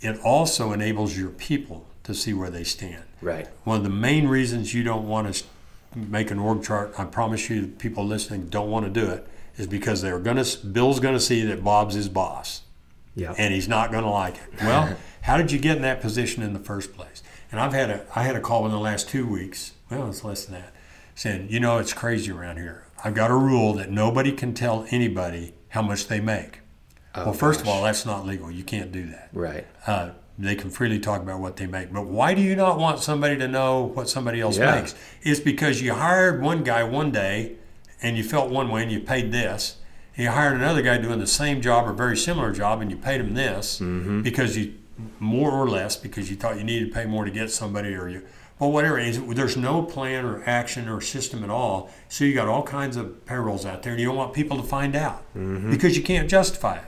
it 0.00 0.18
also 0.24 0.72
enables 0.72 1.16
your 1.16 1.30
people 1.30 1.86
to 2.04 2.14
see 2.14 2.32
where 2.32 2.50
they 2.50 2.64
stand. 2.64 3.04
Right. 3.20 3.46
One 3.64 3.76
of 3.76 3.84
the 3.84 3.90
main 3.90 4.26
reasons 4.26 4.74
you 4.74 4.82
don't 4.82 5.06
want 5.06 5.34
to 5.34 5.44
make 5.94 6.30
an 6.30 6.38
org 6.38 6.64
chart, 6.64 6.94
I 6.98 7.04
promise 7.04 7.48
you, 7.48 7.68
people 7.68 8.04
listening 8.04 8.48
don't 8.48 8.70
want 8.70 8.84
to 8.86 8.90
do 8.90 9.08
it, 9.10 9.26
is 9.56 9.66
because 9.66 10.02
they're 10.02 10.18
going 10.18 10.42
to. 10.42 10.66
Bill's 10.66 10.98
going 10.98 11.14
to 11.14 11.20
see 11.20 11.44
that 11.44 11.62
Bob's 11.62 11.94
his 11.94 12.08
boss, 12.08 12.62
Yeah. 13.14 13.34
and 13.36 13.52
he's 13.52 13.68
not 13.68 13.92
going 13.92 14.04
to 14.04 14.10
like 14.10 14.36
it. 14.36 14.62
Well, 14.62 14.96
how 15.22 15.36
did 15.36 15.52
you 15.52 15.58
get 15.58 15.76
in 15.76 15.82
that 15.82 16.00
position 16.00 16.42
in 16.42 16.54
the 16.54 16.58
first 16.58 16.94
place? 16.94 17.22
And 17.52 17.60
I've 17.60 17.74
had 17.74 17.90
a, 17.90 18.06
I 18.16 18.22
had 18.22 18.34
a 18.34 18.40
call 18.40 18.64
in 18.64 18.72
the 18.72 18.80
last 18.80 19.10
two 19.10 19.26
weeks. 19.26 19.73
Well, 19.90 20.08
it's 20.08 20.24
less 20.24 20.44
than 20.46 20.54
that, 20.60 20.72
saying, 21.14 21.48
you 21.50 21.60
know, 21.60 21.78
it's 21.78 21.92
crazy 21.92 22.30
around 22.32 22.56
here. 22.56 22.86
I've 23.04 23.14
got 23.14 23.30
a 23.30 23.34
rule 23.36 23.74
that 23.74 23.90
nobody 23.90 24.32
can 24.32 24.54
tell 24.54 24.86
anybody 24.90 25.54
how 25.68 25.82
much 25.82 26.08
they 26.08 26.20
make. 26.20 26.60
Oh, 27.14 27.26
well, 27.26 27.34
first 27.34 27.60
of 27.60 27.68
all, 27.68 27.82
that's 27.82 28.04
not 28.06 28.26
legal. 28.26 28.50
You 28.50 28.64
can't 28.64 28.90
do 28.90 29.06
that 29.06 29.28
Right. 29.32 29.66
uh, 29.86 30.10
they 30.36 30.56
can 30.56 30.68
freely 30.70 30.98
talk 30.98 31.20
about 31.22 31.38
what 31.38 31.56
they 31.56 31.66
make. 31.66 31.92
But 31.92 32.06
why 32.06 32.34
do 32.34 32.40
you 32.42 32.56
not 32.56 32.76
want 32.78 32.98
somebody 32.98 33.36
to 33.38 33.46
know 33.46 33.82
what 33.94 34.08
somebody 34.08 34.40
else 34.40 34.58
Yeah. 34.58 34.74
makes? 34.80 34.94
It's 35.22 35.38
because 35.38 35.80
you 35.80 35.94
hired 35.94 36.42
one 36.42 36.64
guy 36.64 36.82
one 36.82 37.12
day 37.12 37.52
and 38.02 38.16
you 38.16 38.24
felt 38.24 38.50
one 38.50 38.68
way 38.70 38.82
and 38.82 38.90
you 38.90 38.98
paid 38.98 39.30
this. 39.30 39.76
And 40.16 40.24
you 40.24 40.30
hired 40.30 40.54
another 40.56 40.82
guy 40.82 40.98
doing 40.98 41.20
the 41.20 41.26
same 41.28 41.60
job 41.60 41.86
or 41.88 41.92
very 41.92 42.16
similar 42.16 42.50
job 42.52 42.80
and 42.80 42.90
you 42.90 42.96
paid 42.96 43.20
him 43.20 43.34
this 43.34 43.78
because 44.24 44.56
you, 44.56 44.74
more 45.20 45.52
or 45.52 45.68
less, 45.68 45.94
because 45.96 46.30
you 46.30 46.36
thought 46.36 46.56
you 46.58 46.64
needed 46.64 46.88
to 46.88 46.94
pay 46.94 47.04
more 47.04 47.24
to 47.24 47.30
get 47.30 47.52
somebody 47.52 47.94
or 47.94 48.08
you, 48.08 48.22
well, 48.58 48.70
whatever 48.70 48.98
it 48.98 49.08
is, 49.08 49.22
there's 49.34 49.56
no 49.56 49.82
plan 49.82 50.24
or 50.24 50.42
action 50.44 50.88
or 50.88 51.00
system 51.00 51.42
at 51.42 51.50
all. 51.50 51.90
So 52.08 52.24
you 52.24 52.34
got 52.34 52.48
all 52.48 52.62
kinds 52.62 52.96
of 52.96 53.26
payrolls 53.26 53.66
out 53.66 53.82
there 53.82 53.92
and 53.92 54.00
you 54.00 54.06
don't 54.06 54.16
want 54.16 54.32
people 54.32 54.56
to 54.58 54.62
find 54.62 54.94
out 54.94 55.22
mm-hmm. 55.34 55.70
because 55.70 55.96
you 55.96 56.02
can't 56.02 56.30
justify 56.30 56.78
it. 56.78 56.84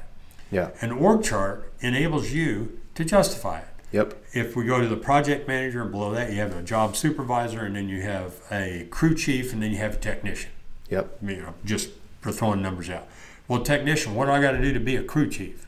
Yeah. 0.50 0.70
An 0.80 0.92
org 0.92 1.24
chart 1.24 1.72
enables 1.80 2.30
you 2.30 2.80
to 2.94 3.04
justify 3.04 3.60
it. 3.60 3.68
Yep. 3.92 4.14
If 4.32 4.56
we 4.56 4.64
go 4.64 4.80
to 4.80 4.88
the 4.88 4.96
project 4.96 5.48
manager 5.48 5.82
and 5.82 5.90
below 5.90 6.12
that, 6.12 6.30
you 6.30 6.36
have 6.36 6.54
a 6.56 6.62
job 6.62 6.96
supervisor, 6.96 7.60
and 7.60 7.76
then 7.76 7.88
you 7.88 8.02
have 8.02 8.34
a 8.50 8.86
crew 8.90 9.14
chief, 9.14 9.52
and 9.52 9.62
then 9.62 9.70
you 9.70 9.78
have 9.78 9.94
a 9.94 9.98
technician. 9.98 10.50
Yep. 10.90 11.18
You 11.22 11.36
know, 11.36 11.54
just 11.64 11.90
for 12.20 12.32
throwing 12.32 12.62
numbers 12.62 12.90
out. 12.90 13.06
Well, 13.48 13.62
technician, 13.62 14.14
what 14.14 14.26
do 14.26 14.32
I 14.32 14.40
got 14.40 14.52
to 14.52 14.60
do 14.60 14.72
to 14.72 14.80
be 14.80 14.96
a 14.96 15.02
crew 15.02 15.30
chief? 15.30 15.66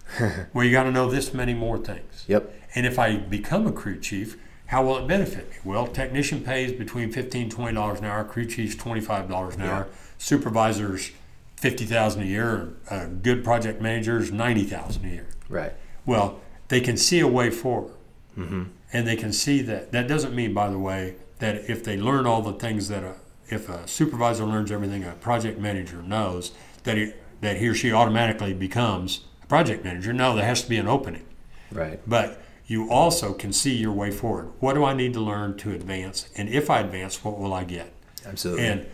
well, 0.53 0.65
you 0.65 0.73
got 0.73 0.83
to 0.83 0.91
know 0.91 1.09
this 1.09 1.33
many 1.33 1.55
more 1.55 1.79
things. 1.79 2.25
Yep. 2.27 2.53
And 2.75 2.87
if 2.87 2.99
I 2.99 3.17
become 3.17 3.67
a 3.67 3.73
crew 3.73 3.99
chief, 3.99 4.37
how 4.69 4.85
will 4.85 4.99
it 4.99 5.07
benefit 5.07 5.49
me? 5.51 5.57
Well, 5.65 5.87
technician 5.87 6.43
pays 6.43 6.73
between 6.73 7.11
$15 7.11 7.51
$20 7.51 7.99
an 7.99 8.05
hour, 8.05 8.23
crew 8.23 8.45
chief's 8.45 8.77
$25 8.77 9.55
an 9.55 9.63
hour, 9.63 9.89
supervisors 10.19 11.11
50000 11.57 12.23
a 12.23 12.27
year, 12.27 12.75
uh, 12.91 13.07
good 13.07 13.43
project 13.43 13.81
managers 13.81 14.31
90000 14.31 15.05
a 15.05 15.09
year. 15.09 15.27
Right. 15.49 15.73
Well, 16.05 16.41
they 16.69 16.83
can 16.83 16.99
see 16.99 17.21
a 17.21 17.27
way 17.27 17.49
forward. 17.49 17.95
Mm-hmm. 18.37 18.65
And 18.93 19.07
they 19.07 19.17
can 19.17 19.33
see 19.33 19.63
that. 19.63 19.91
That 19.93 20.07
doesn't 20.07 20.35
mean, 20.35 20.53
by 20.53 20.69
the 20.69 20.79
way, 20.79 21.17
that 21.39 21.69
if 21.71 21.83
they 21.83 21.97
learn 21.97 22.27
all 22.27 22.43
the 22.43 22.53
things 22.53 22.89
that 22.89 23.03
a, 23.03 23.15
if 23.49 23.71
a 23.71 23.89
supervisor 23.89 24.45
learns 24.45 24.71
everything 24.71 25.03
a 25.03 25.13
project 25.13 25.59
manager 25.59 26.03
knows, 26.03 26.53
that 26.85 26.99
he, 26.99 27.13
that 27.41 27.57
he 27.57 27.69
or 27.69 27.75
she 27.75 27.91
automatically 27.91 28.53
becomes 28.53 29.25
a 29.43 29.47
project 29.47 29.83
manager. 29.83 30.13
No, 30.13 30.37
there 30.37 30.45
has 30.45 30.63
to 30.63 30.69
be 30.69 30.77
an 30.77 30.89
opening. 30.89 31.25
Right. 31.73 32.01
But 32.07 32.43
you 32.69 32.89
also 32.91 33.33
can 33.33 33.53
see 33.53 33.75
your 33.75 33.93
way 33.93 34.11
forward. 34.11 34.53
What 34.61 34.75
do 34.75 34.85
I 34.85 34.93
need 34.93 35.15
to 35.15 35.21
learn 35.21 35.57
to 35.57 35.73
advance? 35.73 36.29
And 36.37 36.51
if 36.51 36.69
I 36.71 36.81
advance, 36.81 37.25
what 37.25 37.39
will 37.39 37.55
I 37.55 37.65
get? 37.65 37.93
Absolutely. 38.25 38.67
And 38.67 38.87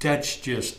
that's 0.00 0.36
just 0.36 0.78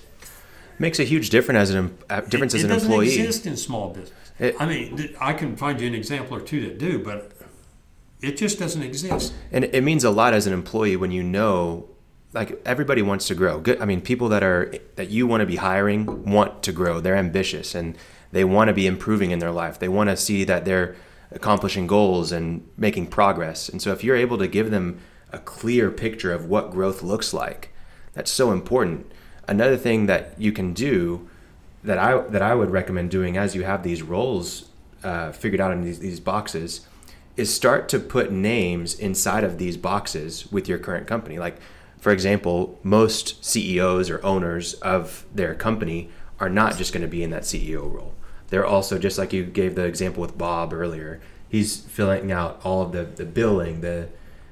makes 0.78 1.00
a 1.00 1.06
huge 1.06 1.30
difference 1.30 1.58
as 1.58 1.70
an 1.72 1.98
difference 2.30 2.54
it, 2.54 2.58
as 2.58 2.64
an 2.66 2.72
employee. 2.72 3.08
it 3.08 3.10
doesn't 3.12 3.26
exist 3.26 3.46
in 3.48 3.58
small 3.58 3.90
business. 3.90 4.12
It- 4.40 4.56
I 4.60 4.66
mean, 4.66 5.16
I 5.22 5.32
can 5.34 5.56
find 5.56 5.80
you 5.80 5.88
an 5.88 5.96
example 5.96 6.36
or 6.36 6.42
two 6.42 6.62
that 6.68 6.78
do, 6.78 7.00
but 7.00 7.32
it 8.22 8.36
just 8.36 8.60
doesn't 8.60 8.84
exist. 8.84 9.34
And 9.52 9.64
it 9.66 9.82
means 9.82 10.04
a 10.04 10.10
lot 10.10 10.34
as 10.34 10.46
an 10.46 10.52
employee 10.52 10.98
when 10.98 11.12
you 11.12 11.24
know, 11.24 11.88
like 12.34 12.62
everybody 12.66 13.02
wants 13.02 13.28
to 13.28 13.36
grow. 13.36 13.60
Good. 13.62 13.80
I 13.80 13.86
mean, 13.86 14.02
people 14.02 14.28
that 14.30 14.44
are 14.44 14.74
that 14.98 15.10
you 15.10 15.28
want 15.28 15.42
to 15.42 15.46
be 15.46 15.58
hiring 15.58 16.26
want 16.30 16.62
to 16.64 16.74
grow. 16.74 17.00
They're 17.00 17.16
ambitious 17.16 17.74
and 17.74 17.96
they 18.34 18.44
want 18.44 18.68
to 18.68 18.74
be 18.74 18.86
improving 18.86 19.32
in 19.32 19.40
their 19.40 19.52
life. 19.52 19.80
They 19.80 19.88
want 19.88 20.10
to 20.10 20.18
see 20.18 20.44
that 20.44 20.66
they're 20.66 20.96
accomplishing 21.34 21.88
goals 21.88 22.32
and 22.32 22.68
making 22.78 23.08
progress. 23.08 23.70
And 23.70 23.82
so, 23.82 23.92
if 23.92 24.04
you're 24.04 24.16
able 24.16 24.38
to 24.38 24.48
give 24.48 24.72
them 24.72 25.00
a 25.32 25.40
clear 25.40 25.92
picture 25.92 26.32
of 26.32 26.46
what 26.46 26.72
growth 26.72 27.02
looks 27.02 27.34
like, 27.34 27.74
that's 28.14 28.32
so 28.32 28.52
important. 28.52 29.12
Another 29.48 29.78
thing 29.78 30.06
that 30.06 30.40
you 30.40 30.52
can 30.52 30.74
do 30.74 31.30
that 31.84 31.98
I 31.98 32.18
that 32.22 32.42
I 32.42 32.56
would 32.56 32.72
recommend 32.72 33.12
doing 33.12 33.38
as 33.38 33.56
you 33.56 33.64
have 33.64 33.84
these 33.84 34.02
roles 34.02 34.70
uh, 35.04 35.32
figured 35.32 35.60
out 35.60 35.72
in 35.72 35.82
these, 35.82 36.00
these 36.00 36.20
boxes 36.20 36.88
is 37.36 37.54
start 37.54 37.90
to 37.90 38.00
put 38.00 38.32
names 38.32 38.94
inside 38.94 39.44
of 39.44 39.58
these 39.58 39.76
boxes 39.76 40.52
with 40.52 40.68
your 40.70 40.78
current 40.78 41.08
company. 41.08 41.40
Like, 41.40 41.58
for 41.98 42.12
example, 42.12 42.80
most 42.84 43.44
CEOs 43.44 44.10
or 44.10 44.24
owners 44.24 44.76
of 44.76 45.26
their 45.34 45.56
company 45.56 46.10
are 46.40 46.50
not 46.50 46.78
just 46.78 46.94
going 46.94 47.02
to 47.02 47.08
be 47.08 47.24
in 47.24 47.32
that 47.32 47.44
CEO 47.44 47.92
role. 47.92 48.14
They're 48.54 48.68
also 48.68 49.00
just 49.00 49.18
like 49.18 49.34
you 49.34 49.46
gave 49.46 49.74
the 49.74 49.86
example 49.86 50.22
with 50.22 50.38
Bob 50.38 50.74
earlier. 50.74 51.20
He's 51.50 51.78
filling 51.78 52.32
out 52.32 52.62
all 52.64 52.84
of 52.84 52.92
the, 52.92 53.02
the 53.04 53.26
billing, 53.26 53.82
the 53.82 54.10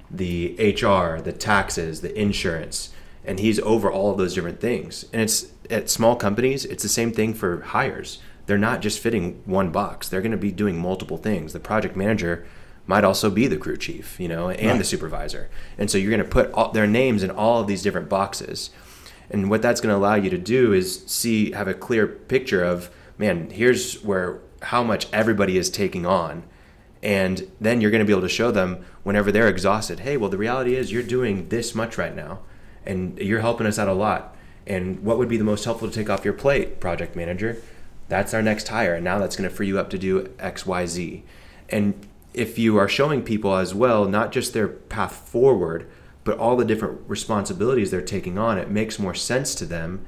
the 0.09 0.55
HR, 0.57 1.21
the 1.21 1.31
taxes, 1.31 2.01
the 2.01 2.19
insurance, 2.19 2.89
and 3.23 3.39
he's 3.39 3.59
over 3.59 3.91
all 3.91 4.09
of 4.09 4.17
those 4.17 4.33
different 4.33 4.59
things. 4.59 5.05
And 5.13 5.21
it's 5.21 5.51
at 5.69 5.87
small 5.87 6.15
companies, 6.15 6.65
it's 6.65 6.81
the 6.81 6.89
same 6.89 7.11
thing 7.11 7.35
for 7.35 7.61
hires. 7.61 8.17
They're 8.47 8.57
not 8.57 8.81
just 8.81 8.97
fitting 8.97 9.43
one 9.45 9.69
box. 9.69 10.09
They're 10.09 10.23
going 10.23 10.31
to 10.31 10.35
be 10.37 10.51
doing 10.51 10.79
multiple 10.79 11.17
things. 11.17 11.53
The 11.53 11.59
project 11.59 11.95
manager 11.95 12.47
might 12.87 13.03
also 13.03 13.29
be 13.29 13.45
the 13.45 13.55
crew 13.55 13.77
chief, 13.77 14.19
you 14.19 14.27
know, 14.27 14.49
and 14.49 14.79
the 14.79 14.83
supervisor. 14.83 15.51
And 15.77 15.91
so 15.91 15.99
you're 15.99 16.09
going 16.09 16.23
to 16.23 16.27
put 16.27 16.51
all, 16.53 16.71
their 16.71 16.87
names 16.87 17.21
in 17.21 17.29
all 17.29 17.61
of 17.61 17.67
these 17.67 17.83
different 17.83 18.09
boxes. 18.09 18.71
And 19.29 19.47
what 19.47 19.61
that's 19.61 19.79
going 19.79 19.93
to 19.93 19.97
allow 19.97 20.15
you 20.15 20.31
to 20.31 20.39
do 20.39 20.73
is 20.73 21.05
see 21.05 21.51
have 21.51 21.67
a 21.67 21.75
clear 21.75 22.07
picture 22.07 22.63
of, 22.63 22.89
man, 23.21 23.51
here's 23.51 24.01
where 24.03 24.39
how 24.63 24.83
much 24.83 25.07
everybody 25.13 25.57
is 25.57 25.69
taking 25.69 26.05
on. 26.05 26.43
And 27.03 27.49
then 27.61 27.79
you're 27.79 27.91
going 27.91 27.99
to 27.99 28.05
be 28.05 28.13
able 28.13 28.21
to 28.23 28.29
show 28.29 28.51
them 28.51 28.83
whenever 29.03 29.31
they're 29.31 29.47
exhausted 29.47 30.01
hey 30.01 30.17
well 30.17 30.29
the 30.29 30.37
reality 30.37 30.75
is 30.75 30.91
you're 30.91 31.01
doing 31.01 31.49
this 31.49 31.73
much 31.73 31.97
right 31.97 32.15
now 32.15 32.39
and 32.85 33.17
you're 33.17 33.41
helping 33.41 33.67
us 33.67 33.79
out 33.79 33.87
a 33.87 33.93
lot. 33.93 34.35
And 34.67 35.03
what 35.03 35.17
would 35.17 35.29
be 35.29 35.37
the 35.37 35.43
most 35.43 35.65
helpful 35.65 35.87
to 35.87 35.93
take 35.93 36.09
off 36.09 36.25
your 36.25 36.33
plate 36.33 36.79
project 36.79 37.15
manager? 37.15 37.61
That's 38.07 38.33
our 38.33 38.41
next 38.41 38.67
hire 38.67 38.95
and 38.95 39.03
now 39.03 39.19
that's 39.19 39.35
going 39.35 39.49
to 39.49 39.55
free 39.55 39.67
you 39.67 39.79
up 39.79 39.89
to 39.91 39.97
do 39.97 40.23
xyz 40.39 41.21
and 41.69 42.07
if 42.33 42.59
you 42.59 42.77
are 42.77 42.89
showing 42.89 43.23
people 43.23 43.55
as 43.55 43.73
well 43.73 44.03
not 44.03 44.33
just 44.33 44.51
their 44.51 44.67
path 44.67 45.15
forward 45.29 45.89
but 46.25 46.37
all 46.37 46.57
the 46.57 46.65
different 46.65 46.99
responsibilities 47.07 47.89
they're 47.89 48.01
taking 48.01 48.37
on 48.37 48.57
it 48.57 48.69
makes 48.69 48.99
more 48.99 49.15
sense 49.15 49.55
to 49.55 49.65
them 49.65 50.05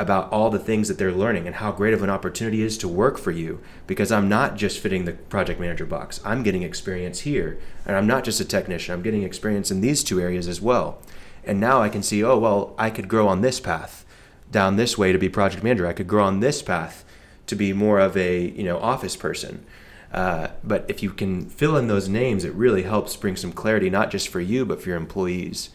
about 0.00 0.32
all 0.32 0.48
the 0.48 0.58
things 0.58 0.88
that 0.88 0.96
they're 0.96 1.12
learning 1.12 1.46
and 1.46 1.56
how 1.56 1.70
great 1.70 1.92
of 1.92 2.02
an 2.02 2.08
opportunity 2.08 2.62
it 2.62 2.66
is 2.66 2.78
to 2.78 2.88
work 2.88 3.18
for 3.18 3.30
you 3.30 3.60
because 3.86 4.10
I'm 4.10 4.30
not 4.30 4.56
just 4.56 4.78
fitting 4.78 5.04
the 5.04 5.12
project 5.12 5.60
manager 5.60 5.84
box. 5.84 6.20
I'm 6.24 6.42
getting 6.42 6.62
experience 6.62 7.20
here. 7.20 7.58
And 7.84 7.94
I'm 7.94 8.06
not 8.06 8.24
just 8.24 8.40
a 8.40 8.46
technician, 8.46 8.94
I'm 8.94 9.02
getting 9.02 9.24
experience 9.24 9.70
in 9.70 9.82
these 9.82 10.02
two 10.02 10.18
areas 10.18 10.48
as 10.48 10.58
well. 10.58 11.02
And 11.44 11.60
now 11.60 11.82
I 11.82 11.90
can 11.90 12.02
see, 12.02 12.24
oh, 12.24 12.38
well, 12.38 12.74
I 12.78 12.88
could 12.88 13.08
grow 13.08 13.28
on 13.28 13.42
this 13.42 13.60
path 13.60 14.06
down 14.50 14.76
this 14.76 14.96
way 14.96 15.12
to 15.12 15.18
be 15.18 15.28
project 15.28 15.62
manager. 15.62 15.86
I 15.86 15.92
could 15.92 16.08
grow 16.08 16.24
on 16.24 16.40
this 16.40 16.62
path 16.62 17.04
to 17.46 17.54
be 17.54 17.74
more 17.74 18.00
of 18.00 18.16
a, 18.16 18.48
you 18.48 18.64
know, 18.64 18.78
office 18.78 19.16
person. 19.16 19.66
Uh, 20.14 20.48
but 20.64 20.86
if 20.88 21.02
you 21.02 21.10
can 21.10 21.44
fill 21.44 21.76
in 21.76 21.88
those 21.88 22.08
names, 22.08 22.44
it 22.44 22.54
really 22.54 22.84
helps 22.84 23.16
bring 23.16 23.36
some 23.36 23.52
clarity, 23.52 23.90
not 23.90 24.10
just 24.10 24.28
for 24.28 24.40
you, 24.40 24.64
but 24.64 24.80
for 24.80 24.88
your 24.88 24.98
employees. 24.98 25.68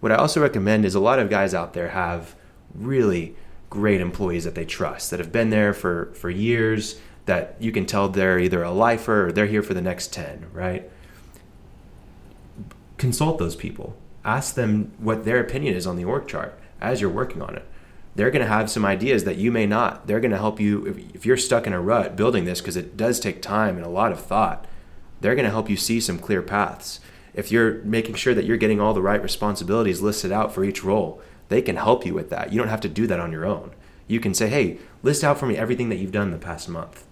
What 0.00 0.10
I 0.10 0.16
also 0.16 0.42
recommend 0.42 0.84
is 0.84 0.96
a 0.96 1.00
lot 1.00 1.20
of 1.20 1.30
guys 1.30 1.54
out 1.54 1.72
there 1.72 1.90
have 1.90 2.34
really 2.74 3.36
great 3.70 4.00
employees 4.00 4.44
that 4.44 4.54
they 4.54 4.64
trust 4.64 5.10
that 5.10 5.20
have 5.20 5.32
been 5.32 5.50
there 5.50 5.72
for 5.72 6.12
for 6.14 6.28
years 6.28 7.00
that 7.26 7.56
you 7.60 7.70
can 7.70 7.86
tell 7.86 8.08
they're 8.08 8.38
either 8.38 8.62
a 8.62 8.70
lifer 8.70 9.28
or 9.28 9.32
they're 9.32 9.46
here 9.46 9.62
for 9.62 9.74
the 9.74 9.80
next 9.80 10.12
10 10.12 10.46
right? 10.52 10.90
Consult 12.98 13.38
those 13.38 13.56
people. 13.56 13.96
Ask 14.24 14.54
them 14.54 14.92
what 14.98 15.24
their 15.24 15.40
opinion 15.40 15.74
is 15.74 15.86
on 15.86 15.96
the 15.96 16.04
org 16.04 16.26
chart 16.26 16.58
as 16.80 17.00
you're 17.00 17.08
working 17.08 17.40
on 17.40 17.56
it. 17.56 17.64
They're 18.14 18.30
going 18.30 18.44
to 18.44 18.52
have 18.52 18.68
some 18.68 18.84
ideas 18.84 19.24
that 19.24 19.36
you 19.36 19.52
may 19.52 19.66
not. 19.66 20.06
They're 20.06 20.20
going 20.20 20.32
to 20.32 20.36
help 20.36 20.60
you 20.60 20.84
if, 20.86 21.14
if 21.14 21.24
you're 21.24 21.36
stuck 21.36 21.66
in 21.66 21.72
a 21.72 21.80
rut 21.80 22.16
building 22.16 22.44
this 22.44 22.60
because 22.60 22.76
it 22.76 22.96
does 22.96 23.20
take 23.20 23.40
time 23.40 23.76
and 23.76 23.86
a 23.86 23.90
lot 23.90 24.12
of 24.12 24.20
thought 24.20 24.66
they're 25.20 25.34
going 25.34 25.44
to 25.44 25.50
help 25.50 25.70
you 25.70 25.76
see 25.76 26.00
some 26.00 26.18
clear 26.18 26.42
paths. 26.42 27.00
If 27.32 27.52
you're 27.52 27.74
making 27.82 28.16
sure 28.16 28.34
that 28.34 28.44
you're 28.44 28.56
getting 28.56 28.80
all 28.80 28.94
the 28.94 29.02
right 29.02 29.22
responsibilities 29.22 30.00
listed 30.00 30.32
out 30.32 30.52
for 30.52 30.64
each 30.64 30.82
role 30.82 31.22
they 31.50 31.60
can 31.60 31.76
help 31.76 32.06
you 32.06 32.14
with 32.14 32.30
that. 32.30 32.52
You 32.52 32.58
don't 32.58 32.68
have 32.68 32.80
to 32.80 32.88
do 32.88 33.06
that 33.08 33.20
on 33.20 33.30
your 33.30 33.44
own. 33.44 33.72
You 34.06 34.20
can 34.20 34.32
say, 34.32 34.48
hey, 34.48 34.78
list 35.02 35.22
out 35.22 35.36
for 35.36 35.46
me 35.46 35.56
everything 35.56 35.90
that 35.90 35.96
you've 35.96 36.12
done 36.12 36.30
the 36.30 36.38
past 36.38 36.68
month. 36.68 37.04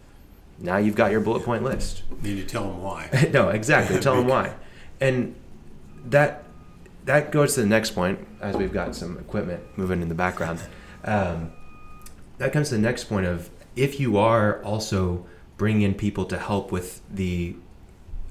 Now 0.59 0.79
you've 0.79 0.95
got 0.95 1.11
your 1.11 1.21
bullet 1.21 1.45
point 1.45 1.63
list. 1.63 2.03
Need 2.23 2.37
to 2.37 2.45
tell 2.47 2.65
them 2.65 2.83
why. 2.83 3.29
no, 3.33 3.51
exactly. 3.51 4.01
Tell 4.01 4.17
them 4.17 4.27
why. 4.27 4.55
And 5.01 5.35
that 6.07 6.45
that 7.05 7.31
goes 7.33 7.55
to 7.55 7.61
the 7.61 7.67
next 7.67 7.91
point 7.91 8.27
as 8.41 8.57
we've 8.57 8.73
got 8.73 8.95
some 8.95 9.19
equipment 9.19 9.63
moving 9.77 10.03
in 10.03 10.09
the 10.09 10.15
background. 10.15 10.61
Um, 11.05 11.53
that 12.39 12.53
comes 12.53 12.69
to 12.71 12.75
the 12.75 12.81
next 12.81 13.05
point 13.05 13.27
of 13.27 13.51
if 13.77 14.01
you 14.01 14.19
are 14.19 14.63
also 14.65 15.25
bringing 15.57 15.83
in 15.83 15.95
people 15.95 16.25
to 16.27 16.39
help 16.39 16.73
with 16.73 17.01
the 17.09 17.57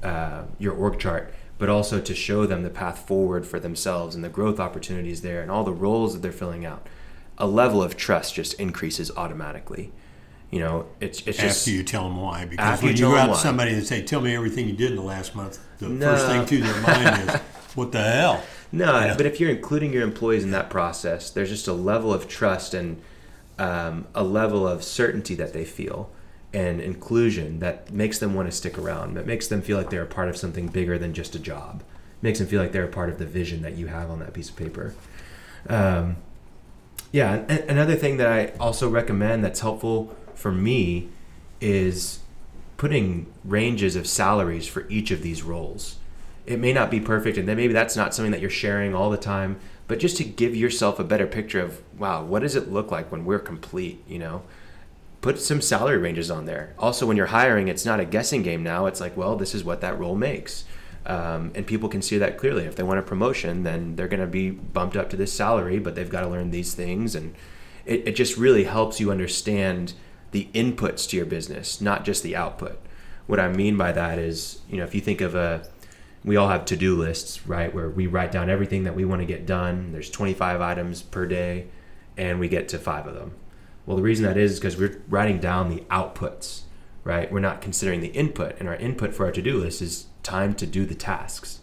uh, 0.03 0.43
your 0.59 0.73
org 0.73 0.99
chart, 0.99 1.33
but 1.57 1.69
also 1.69 1.99
to 1.99 2.13
show 2.15 2.45
them 2.45 2.63
the 2.63 2.69
path 2.69 3.07
forward 3.07 3.45
for 3.45 3.59
themselves 3.59 4.15
and 4.15 4.23
the 4.23 4.29
growth 4.29 4.59
opportunities 4.59 5.21
there 5.21 5.41
and 5.41 5.49
all 5.51 5.63
the 5.63 5.71
roles 5.73 6.13
that 6.13 6.21
they're 6.21 6.31
filling 6.31 6.65
out, 6.65 6.85
a 7.37 7.47
level 7.47 7.81
of 7.83 7.97
trust 7.97 8.35
just 8.35 8.53
increases 8.55 9.11
automatically. 9.17 9.91
You 10.51 10.59
know, 10.59 10.85
it's 11.01 11.19
it's 11.27 11.37
just 11.39 11.61
after 11.67 11.71
you 11.71 11.83
tell 11.83 12.03
them 12.03 12.17
why. 12.21 12.45
Because 12.45 12.81
you 12.81 12.87
when 12.87 12.95
you, 12.95 13.01
tell 13.03 13.11
go 13.11 13.17
out 13.17 13.27
to 13.27 13.35
somebody 13.35 13.73
and 13.73 13.85
say, 13.85 14.01
"Tell 14.01 14.21
me 14.21 14.33
everything 14.33 14.67
you 14.67 14.73
did 14.75 14.91
in 14.91 14.95
the 14.95 15.01
last 15.03 15.35
month," 15.35 15.59
the 15.79 15.89
No. 15.89 16.15
first 16.15 16.25
thing 16.27 16.45
to 16.45 16.65
their 16.65 16.81
mind 16.81 17.29
is, 17.29 17.35
"What 17.75 17.91
the 17.91 18.01
hell?" 18.01 18.43
No, 18.71 18.99
Yeah. 18.99 19.17
but 19.17 19.25
if 19.25 19.39
you're 19.41 19.49
including 19.49 19.91
your 19.91 20.03
employees 20.03 20.43
in 20.45 20.51
that 20.51 20.69
process, 20.69 21.29
there's 21.29 21.49
just 21.49 21.67
a 21.67 21.73
level 21.73 22.13
of 22.13 22.27
trust 22.29 22.73
and 22.73 23.01
um, 23.59 24.07
a 24.15 24.23
level 24.23 24.65
of 24.67 24.83
certainty 24.85 25.35
that 25.35 25.51
they 25.51 25.65
feel 25.65 26.09
and 26.53 26.79
inclusion 26.79 27.59
that 27.59 27.91
makes 27.91 28.19
them 28.19 28.33
want 28.33 28.49
to 28.49 28.55
stick 28.55 28.77
around. 28.77 29.15
That 29.15 29.25
makes 29.25 29.47
them 29.47 29.61
feel 29.61 29.77
like 29.77 29.89
they're 29.89 30.03
a 30.03 30.07
part 30.07 30.29
of 30.29 30.37
something 30.37 30.67
bigger 30.67 30.97
than 30.97 31.13
just 31.13 31.35
a 31.35 31.39
job. 31.39 31.83
Makes 32.21 32.39
them 32.39 32.47
feel 32.47 32.61
like 32.61 32.71
they're 32.71 32.85
a 32.85 32.89
part 32.89 33.09
of 33.09 33.19
the 33.19 33.25
vision 33.25 33.61
that 33.61 33.73
you 33.73 33.87
have 33.87 34.09
on 34.09 34.19
that 34.19 34.33
piece 34.33 34.49
of 34.49 34.55
paper. 34.55 34.95
Um, 35.69 36.17
yeah, 37.11 37.35
another 37.67 37.95
thing 37.95 38.17
that 38.17 38.27
I 38.27 38.47
also 38.59 38.89
recommend 38.89 39.43
that's 39.43 39.59
helpful 39.59 40.15
for 40.35 40.51
me 40.51 41.09
is 41.61 42.19
putting 42.77 43.27
ranges 43.43 43.95
of 43.95 44.07
salaries 44.07 44.67
for 44.67 44.87
each 44.89 45.11
of 45.11 45.21
these 45.21 45.43
roles. 45.43 45.97
It 46.45 46.59
may 46.59 46.71
not 46.71 46.89
be 46.89 46.99
perfect, 46.99 47.37
and 47.37 47.47
then 47.47 47.57
maybe 47.57 47.73
that's 47.73 47.95
not 47.95 48.13
something 48.13 48.31
that 48.31 48.39
you're 48.39 48.49
sharing 48.49 48.95
all 48.95 49.09
the 49.09 49.17
time, 49.17 49.59
but 49.87 49.99
just 49.99 50.17
to 50.17 50.23
give 50.23 50.55
yourself 50.55 50.99
a 50.99 51.03
better 51.03 51.27
picture 51.27 51.59
of, 51.59 51.81
wow, 51.97 52.23
what 52.23 52.41
does 52.41 52.55
it 52.55 52.71
look 52.71 52.91
like 52.91 53.11
when 53.11 53.25
we're 53.25 53.39
complete, 53.39 54.03
you 54.07 54.19
know? 54.19 54.43
Put 55.21 55.39
some 55.39 55.61
salary 55.61 55.97
ranges 55.97 56.29
on 56.29 56.45
there. 56.45 56.75
Also, 56.77 57.05
when 57.05 57.17
you're 57.17 57.27
hiring, 57.27 57.67
it's 57.67 57.85
not 57.85 57.99
a 57.99 58.05
guessing 58.05 58.43
game 58.43 58.63
now. 58.63 58.85
It's 58.85 59.01
like, 59.01 59.17
well, 59.17 59.35
this 59.35 59.55
is 59.55 59.63
what 59.63 59.81
that 59.81 59.97
role 59.97 60.15
makes. 60.15 60.63
Um, 61.07 61.51
and 61.55 61.65
people 61.65 61.89
can 61.89 62.01
see 62.01 62.17
that 62.17 62.37
clearly. 62.37 62.65
If 62.65 62.75
they 62.75 62.83
want 62.83 62.99
a 62.99 63.03
promotion, 63.03 63.63
then 63.63 63.95
they're 63.95 64.09
going 64.09 64.19
to 64.19 64.27
be 64.27 64.51
bumped 64.51 64.97
up 64.97 65.09
to 65.11 65.17
this 65.17 65.33
salary, 65.33 65.79
but 65.79 65.95
they've 65.95 66.09
got 66.09 66.21
to 66.21 66.27
learn 66.27 66.51
these 66.51 66.73
things. 66.73 67.15
And 67.15 67.33
it, 67.85 68.09
it 68.09 68.15
just 68.15 68.37
really 68.37 68.65
helps 68.65 68.99
you 68.99 69.09
understand 69.09 69.93
the 70.31 70.49
inputs 70.53 71.09
to 71.09 71.17
your 71.17 71.25
business, 71.25 71.79
not 71.79 72.03
just 72.03 72.23
the 72.23 72.35
output. 72.35 72.79
What 73.25 73.39
I 73.39 73.47
mean 73.47 73.77
by 73.77 73.93
that 73.93 74.19
is, 74.19 74.59
you 74.69 74.77
know, 74.77 74.83
if 74.83 74.93
you 74.93 75.01
think 75.01 75.21
of 75.21 75.33
a, 75.33 75.67
we 76.23 76.35
all 76.35 76.49
have 76.49 76.65
to-do 76.65 76.95
lists, 76.95 77.47
right? 77.47 77.73
Where 77.73 77.89
we 77.89 78.07
write 78.07 78.31
down 78.31 78.49
everything 78.49 78.83
that 78.83 78.95
we 78.95 79.05
want 79.05 79.21
to 79.21 79.25
get 79.25 79.45
done. 79.45 79.93
There's 79.93 80.09
25 80.09 80.59
items 80.59 81.01
per 81.01 81.25
day, 81.25 81.67
and 82.17 82.39
we 82.39 82.49
get 82.49 82.67
to 82.69 82.77
five 82.77 83.07
of 83.07 83.15
them. 83.15 83.33
Well, 83.87 83.95
the 83.95 84.03
reason 84.03 84.25
that 84.25 84.37
is 84.37 84.51
is 84.51 84.59
because 84.59 84.77
we're 84.77 85.01
writing 85.07 85.39
down 85.39 85.69
the 85.69 85.81
outputs, 85.89 86.63
right? 87.05 87.31
We're 87.31 87.39
not 87.39 87.61
considering 87.61 88.01
the 88.01 88.09
input, 88.09 88.59
and 88.59 88.67
our 88.67 88.75
input 88.75 89.13
for 89.13 89.25
our 89.25 89.31
to-do 89.31 89.57
list 89.57 89.81
is 89.81 90.07
time 90.23 90.53
to 90.55 90.67
do 90.67 90.85
the 90.85 90.93
tasks. 90.93 91.61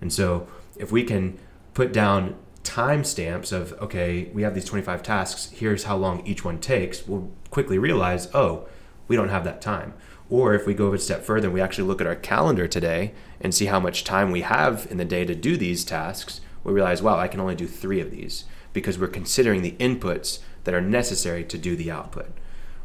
And 0.00 0.10
so, 0.10 0.48
if 0.76 0.90
we 0.90 1.04
can 1.04 1.38
put 1.74 1.92
down 1.92 2.34
timestamps 2.64 3.52
of 3.52 3.74
okay, 3.74 4.30
we 4.32 4.42
have 4.42 4.54
these 4.54 4.64
25 4.64 5.02
tasks. 5.02 5.50
Here's 5.52 5.84
how 5.84 5.96
long 5.96 6.26
each 6.26 6.44
one 6.44 6.58
takes. 6.58 7.06
We'll 7.06 7.30
quickly 7.50 7.78
realize, 7.78 8.28
oh, 8.34 8.66
we 9.06 9.14
don't 9.14 9.28
have 9.28 9.44
that 9.44 9.60
time. 9.60 9.92
Or 10.30 10.54
if 10.54 10.66
we 10.66 10.72
go 10.72 10.92
a 10.94 10.98
step 10.98 11.24
further 11.24 11.48
and 11.48 11.54
we 11.54 11.60
actually 11.60 11.86
look 11.86 12.00
at 12.00 12.06
our 12.06 12.16
calendar 12.16 12.66
today 12.66 13.12
and 13.38 13.54
see 13.54 13.66
how 13.66 13.78
much 13.78 14.02
time 14.02 14.30
we 14.32 14.40
have 14.40 14.88
in 14.90 14.96
the 14.96 15.04
day 15.04 15.26
to 15.26 15.34
do 15.34 15.58
these 15.58 15.84
tasks, 15.84 16.40
we 16.64 16.72
realize, 16.72 17.02
wow, 17.02 17.18
I 17.18 17.28
can 17.28 17.38
only 17.38 17.54
do 17.54 17.68
three 17.68 18.00
of 18.00 18.10
these 18.10 18.44
because 18.72 18.98
we're 18.98 19.06
considering 19.06 19.62
the 19.62 19.72
inputs 19.72 20.40
that 20.66 20.74
are 20.74 20.80
necessary 20.80 21.44
to 21.44 21.56
do 21.56 21.76
the 21.76 21.90
output. 21.90 22.26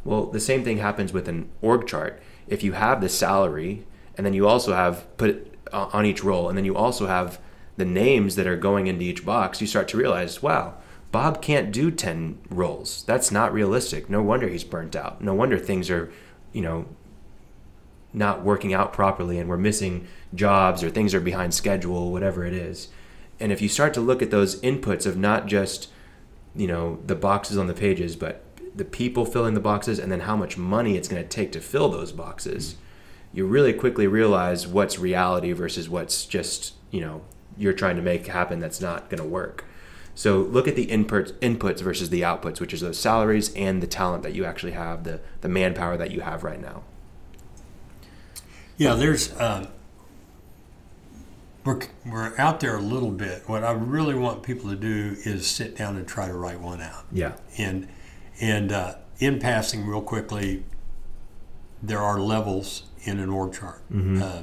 Well, 0.06 0.28
the 0.28 0.40
same 0.40 0.64
thing 0.64 0.78
happens 0.78 1.12
with 1.12 1.28
an 1.28 1.50
org 1.62 1.88
chart. 1.88 2.22
If 2.48 2.64
you 2.64 2.74
have 2.74 3.02
the 3.02 3.10
salary 3.10 3.86
and 4.16 4.26
then 4.26 4.34
you 4.34 4.48
also 4.48 4.74
have 4.74 5.06
put 5.18 5.58
uh, 5.74 5.90
on 5.92 6.06
each 6.06 6.24
role 6.24 6.48
and 6.48 6.56
then 6.56 6.64
you 6.64 6.76
also 6.76 7.08
have 7.08 7.40
the 7.78 7.86
names 7.86 8.36
that 8.36 8.46
are 8.46 8.56
going 8.56 8.86
into 8.86 9.04
each 9.04 9.26
box, 9.26 9.62
you 9.62 9.68
start 9.68 9.88
to 9.90 9.98
realize, 9.98 10.44
wow, 10.44 10.76
Bob 11.12 11.42
can't 11.42 11.72
do 11.72 11.90
10 11.90 12.38
roles. 12.52 13.04
That's 13.06 13.32
not 13.32 13.52
realistic. 13.52 14.10
No 14.10 14.22
wonder 14.22 14.48
he's 14.48 14.64
burnt 14.64 14.96
out. 14.96 15.22
No 15.22 15.34
wonder 15.34 15.58
things 15.58 15.90
are, 15.90 16.12
you 16.54 16.62
know, 16.62 16.86
not 18.14 18.44
working 18.44 18.76
out 18.76 18.94
properly 18.94 19.40
and 19.40 19.50
we're 19.50 19.58
missing 19.58 20.08
jobs 20.36 20.84
or 20.84 20.92
things 20.92 21.16
are 21.16 21.20
behind 21.20 21.56
schedule, 21.56 22.12
whatever 22.12 22.46
it 22.46 22.54
is. 22.54 22.90
And 23.40 23.52
if 23.52 23.60
you 23.60 23.70
start 23.70 23.96
to 23.96 24.02
look 24.02 24.22
at 24.22 24.30
those 24.30 24.62
inputs 24.62 25.08
of 25.08 25.18
not 25.18 25.48
just, 25.48 25.90
you 26.56 26.68
know, 26.68 27.00
the 27.06 27.16
boxes 27.16 27.58
on 27.58 27.68
the 27.68 27.74
pages, 27.74 28.16
but 28.16 28.44
the 28.76 28.86
people 28.86 29.26
filling 29.26 29.54
the 29.54 29.60
boxes 29.60 30.00
and 30.00 30.12
then 30.12 30.22
how 30.22 30.36
much 30.36 30.58
money 30.58 30.96
it's 30.96 31.08
going 31.08 31.22
to 31.22 31.28
take 31.28 31.52
to 31.52 31.62
fill 31.62 31.90
those 31.90 32.12
boxes, 32.12 32.76
you 33.34 33.46
really 33.46 33.74
quickly 33.74 34.08
realize 34.08 34.68
what's 34.68 35.00
reality 35.00 35.52
versus 35.52 35.90
what's 35.90 36.26
just, 36.26 36.74
you 36.90 37.02
know, 37.02 37.22
you're 37.58 37.74
trying 37.74 37.96
to 37.96 38.02
make 38.02 38.28
happen 38.28 38.60
that's 38.60 38.82
not 38.82 39.10
going 39.10 39.22
to 39.22 39.28
work. 39.28 39.66
So 40.14 40.40
look 40.40 40.68
at 40.68 40.76
the 40.76 40.88
inputs 40.88 41.32
inputs 41.40 41.82
versus 41.82 42.10
the 42.10 42.22
outputs, 42.22 42.60
which 42.60 42.74
is 42.74 42.82
those 42.82 43.00
salaries 43.00 43.54
and 43.56 43.82
the 43.82 43.88
talent 43.88 44.24
that 44.24 44.34
you 44.34 44.44
actually 44.46 44.74
have, 44.74 45.04
the 45.04 45.22
the 45.40 45.48
manpower 45.48 45.96
that 45.98 46.12
you 46.12 46.22
have 46.22 46.44
right 46.44 46.62
now. 46.62 46.84
Yeah, 48.78 48.96
there's 48.96 49.32
uh, 49.34 49.70
we're 51.64 51.82
we're 52.06 52.38
out 52.38 52.60
there 52.60 52.78
a 52.78 52.82
little 52.82 53.12
bit. 53.12 53.48
What 53.48 53.64
I 53.64 53.72
really 53.72 54.16
want 54.16 54.44
people 54.44 54.70
to 54.70 54.76
do 54.76 55.16
is 55.24 55.48
sit 55.48 55.76
down 55.76 55.96
and 55.96 56.08
try 56.08 56.28
to 56.28 56.34
write 56.34 56.60
one 56.60 56.82
out. 56.82 57.06
Yeah. 57.12 57.34
And 57.58 57.88
and 58.40 58.72
uh, 58.72 58.96
in 59.20 59.40
passing, 59.40 59.86
real 59.86 60.02
quickly, 60.02 60.64
there 61.82 62.00
are 62.00 62.20
levels 62.20 62.84
in 63.04 63.20
an 63.20 63.30
org 63.30 63.54
chart. 63.54 63.82
Mm-hmm. 63.92 64.22
Uh, 64.22 64.42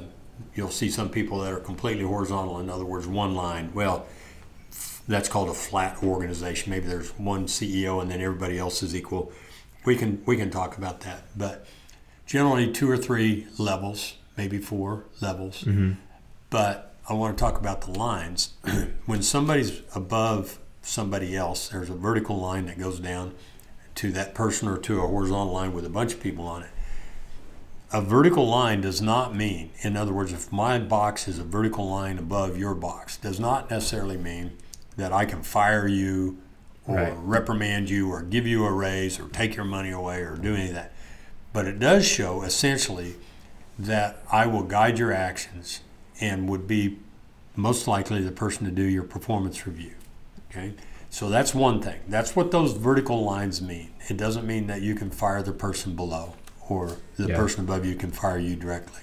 you'll 0.55 0.69
see 0.69 0.89
some 0.89 1.09
people 1.09 1.39
that 1.41 1.51
are 1.51 1.59
completely 1.59 2.03
horizontal. 2.03 2.59
In 2.59 2.69
other 2.69 2.85
words, 2.85 3.07
one 3.07 3.35
line. 3.35 3.71
Well, 3.73 4.05
that's 5.07 5.27
called 5.27 5.49
a 5.49 5.53
flat 5.53 6.01
organization. 6.03 6.71
Maybe 6.71 6.87
there's 6.87 7.09
one 7.11 7.47
CEO 7.47 8.01
and 8.01 8.09
then 8.09 8.21
everybody 8.21 8.57
else 8.57 8.81
is 8.83 8.95
equal. 8.95 9.31
We 9.85 9.95
can 9.95 10.21
we 10.25 10.37
can 10.37 10.51
talk 10.51 10.77
about 10.77 11.01
that, 11.01 11.23
but 11.35 11.65
generally 12.25 12.71
two 12.71 12.89
or 12.89 12.97
three 12.97 13.47
levels, 13.57 14.15
maybe 14.37 14.59
four 14.59 15.05
levels. 15.19 15.63
Mm-hmm. 15.63 15.93
But 16.49 16.88
I 17.09 17.13
want 17.13 17.35
to 17.35 17.43
talk 17.43 17.59
about 17.59 17.81
the 17.81 17.91
lines. 17.91 18.53
when 19.07 19.23
somebody's 19.23 19.81
above 19.95 20.59
somebody 20.83 21.35
else, 21.35 21.69
there's 21.69 21.89
a 21.89 21.95
vertical 21.95 22.37
line 22.37 22.67
that 22.67 22.77
goes 22.77 22.99
down 22.99 23.33
to 23.95 24.11
that 24.11 24.35
person 24.35 24.67
or 24.69 24.77
to 24.77 25.01
a 25.01 25.07
horizontal 25.07 25.51
line 25.51 25.73
with 25.73 25.85
a 25.85 25.89
bunch 25.89 26.13
of 26.13 26.21
people 26.21 26.45
on 26.45 26.61
it. 26.61 26.69
A 27.91 27.99
vertical 28.01 28.47
line 28.47 28.81
does 28.81 29.01
not 29.01 29.35
mean, 29.35 29.71
in 29.81 29.97
other 29.97 30.13
words, 30.13 30.31
if 30.31 30.51
my 30.51 30.77
box 30.77 31.27
is 31.27 31.39
a 31.39 31.43
vertical 31.43 31.89
line 31.89 32.19
above 32.19 32.57
your 32.59 32.75
box, 32.75 33.17
does 33.17 33.39
not 33.39 33.71
necessarily 33.71 34.15
mean 34.15 34.51
that 34.95 35.11
I 35.11 35.25
can 35.25 35.41
fire 35.41 35.87
you 35.87 36.37
or 36.85 36.95
Right. 36.95 37.13
reprimand 37.17 37.89
you 37.89 38.11
or 38.11 38.21
give 38.21 38.45
you 38.45 38.65
a 38.65 38.71
raise 38.71 39.19
or 39.19 39.27
take 39.29 39.55
your 39.55 39.65
money 39.65 39.89
away 39.89 40.21
or 40.21 40.35
do 40.35 40.53
any 40.53 40.67
of 40.67 40.75
that. 40.75 40.91
But 41.53 41.65
it 41.65 41.79
does 41.79 42.05
show 42.05 42.43
essentially 42.43 43.15
that 43.79 44.21
I 44.31 44.45
will 44.45 44.63
guide 44.63 44.99
your 44.99 45.11
actions 45.11 45.79
and 46.19 46.49
would 46.49 46.67
be 46.67 46.97
most 47.55 47.87
likely 47.87 48.21
the 48.21 48.31
person 48.31 48.65
to 48.65 48.71
do 48.71 48.83
your 48.83 49.03
performance 49.03 49.65
review. 49.65 49.93
Okay? 50.49 50.73
So 51.09 51.29
that's 51.29 51.53
one 51.55 51.81
thing. 51.81 51.99
That's 52.07 52.35
what 52.35 52.51
those 52.51 52.73
vertical 52.73 53.23
lines 53.23 53.61
mean. 53.61 53.91
It 54.09 54.17
doesn't 54.17 54.45
mean 54.45 54.67
that 54.67 54.81
you 54.81 54.95
can 54.95 55.09
fire 55.09 55.41
the 55.41 55.51
person 55.51 55.95
below 55.95 56.35
or 56.67 56.97
the 57.17 57.29
Yeah. 57.29 57.35
person 57.35 57.61
above 57.61 57.85
you 57.85 57.95
can 57.95 58.11
fire 58.11 58.37
you 58.37 58.55
directly. 58.55 59.01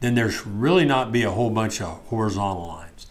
Then 0.00 0.14
there's 0.16 0.44
really 0.46 0.84
not 0.84 1.12
be 1.12 1.22
a 1.22 1.30
whole 1.30 1.50
bunch 1.50 1.80
of 1.80 2.00
horizontal 2.08 2.66
lines. 2.66 3.06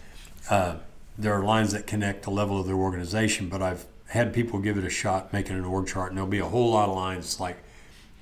Uh, 0.49 0.75
there 1.17 1.33
are 1.33 1.43
lines 1.43 1.71
that 1.71 1.87
connect 1.87 2.23
the 2.23 2.31
level 2.31 2.59
of 2.59 2.67
their 2.67 2.75
organization, 2.75 3.47
but 3.47 3.61
I've 3.61 3.85
had 4.07 4.33
people 4.33 4.59
give 4.59 4.77
it 4.77 4.83
a 4.83 4.89
shot 4.89 5.31
making 5.31 5.55
an 5.55 5.63
org 5.65 5.87
chart, 5.87 6.09
and 6.11 6.17
there'll 6.17 6.29
be 6.29 6.39
a 6.39 6.45
whole 6.45 6.71
lot 6.71 6.89
of 6.89 6.95
lines 6.95 7.39
like 7.39 7.57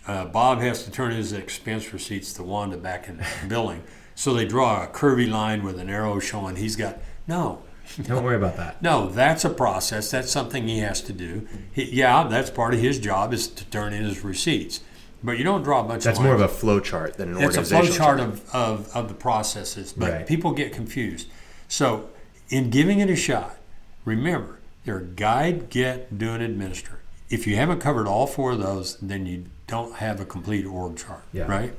uh, 0.08 0.26
Bob 0.26 0.60
has 0.62 0.84
to 0.86 0.92
turn 0.92 1.12
his 1.12 1.32
expense 1.32 1.94
receipts 1.94 2.34
to 2.34 2.44
Wanda 2.44 2.78
back 2.78 3.08
in 3.08 3.22
billing. 3.48 3.84
So 4.22 4.36
they 4.36 4.46
draw 4.46 4.84
a 4.84 4.88
curvy 4.88 5.28
line 5.28 5.64
with 5.64 5.80
an 5.80 5.90
arrow 5.90 6.20
showing 6.20 6.56
he's 6.56 6.76
got 6.76 7.00
no, 7.26 7.64
Don't 8.04 8.24
worry 8.24 8.36
about 8.36 8.56
that. 8.58 8.80
no. 8.80 9.10
That's 9.10 9.44
a 9.44 9.50
process. 9.50 10.12
That's 10.12 10.30
something 10.32 10.68
he 10.68 10.78
has 10.78 11.02
to 11.02 11.12
do. 11.12 11.48
He, 11.74 11.86
yeah, 11.86 12.28
that's 12.28 12.52
part 12.52 12.76
of 12.76 12.80
his 12.80 13.00
job 13.00 13.34
is 13.34 13.48
to 13.48 13.66
turn 13.66 13.94
in 13.94 14.04
his 14.04 14.24
receipts. 14.24 14.82
But 15.24 15.40
you 15.40 15.44
don't 15.44 15.64
draw 15.64 15.80
a 15.80 15.84
bunch. 15.86 16.04
That's 16.04 16.20
of 16.20 16.26
more 16.26 16.36
of 16.36 16.42
a 16.42 16.48
flow 16.48 16.80
chart 16.80 17.18
than 17.18 17.30
an 17.30 17.44
organization 17.44 17.66
chart 17.66 17.84
It's 17.86 17.96
a 17.96 17.96
flow 17.96 18.06
chart 18.06 18.20
of, 18.20 18.56
of, 18.56 18.96
of 18.96 19.08
the 19.08 19.16
processes, 19.16 19.92
but 19.92 20.12
Right. 20.12 20.28
people 20.28 20.52
get 20.52 20.72
confused. 20.72 21.28
So, 21.68 22.10
in 22.50 22.70
giving 22.70 23.00
it 23.00 23.10
a 23.10 23.16
shot, 23.16 23.58
remember 24.06 24.60
there 24.86 24.98
are 24.98 25.02
guide, 25.02 25.72
get, 25.72 26.16
do, 26.20 26.30
and 26.30 26.44
administer. 26.44 27.00
If 27.32 27.48
you 27.48 27.56
haven't 27.56 27.80
covered 27.80 28.08
all 28.08 28.28
four 28.28 28.52
of 28.52 28.60
those, 28.60 28.98
then 28.98 29.26
you 29.26 29.46
don't 29.66 29.96
have 29.96 30.20
a 30.20 30.26
complete 30.26 30.66
org 30.68 30.98
chart, 30.98 31.24
Yeah. 31.34 31.48
right? 31.48 31.74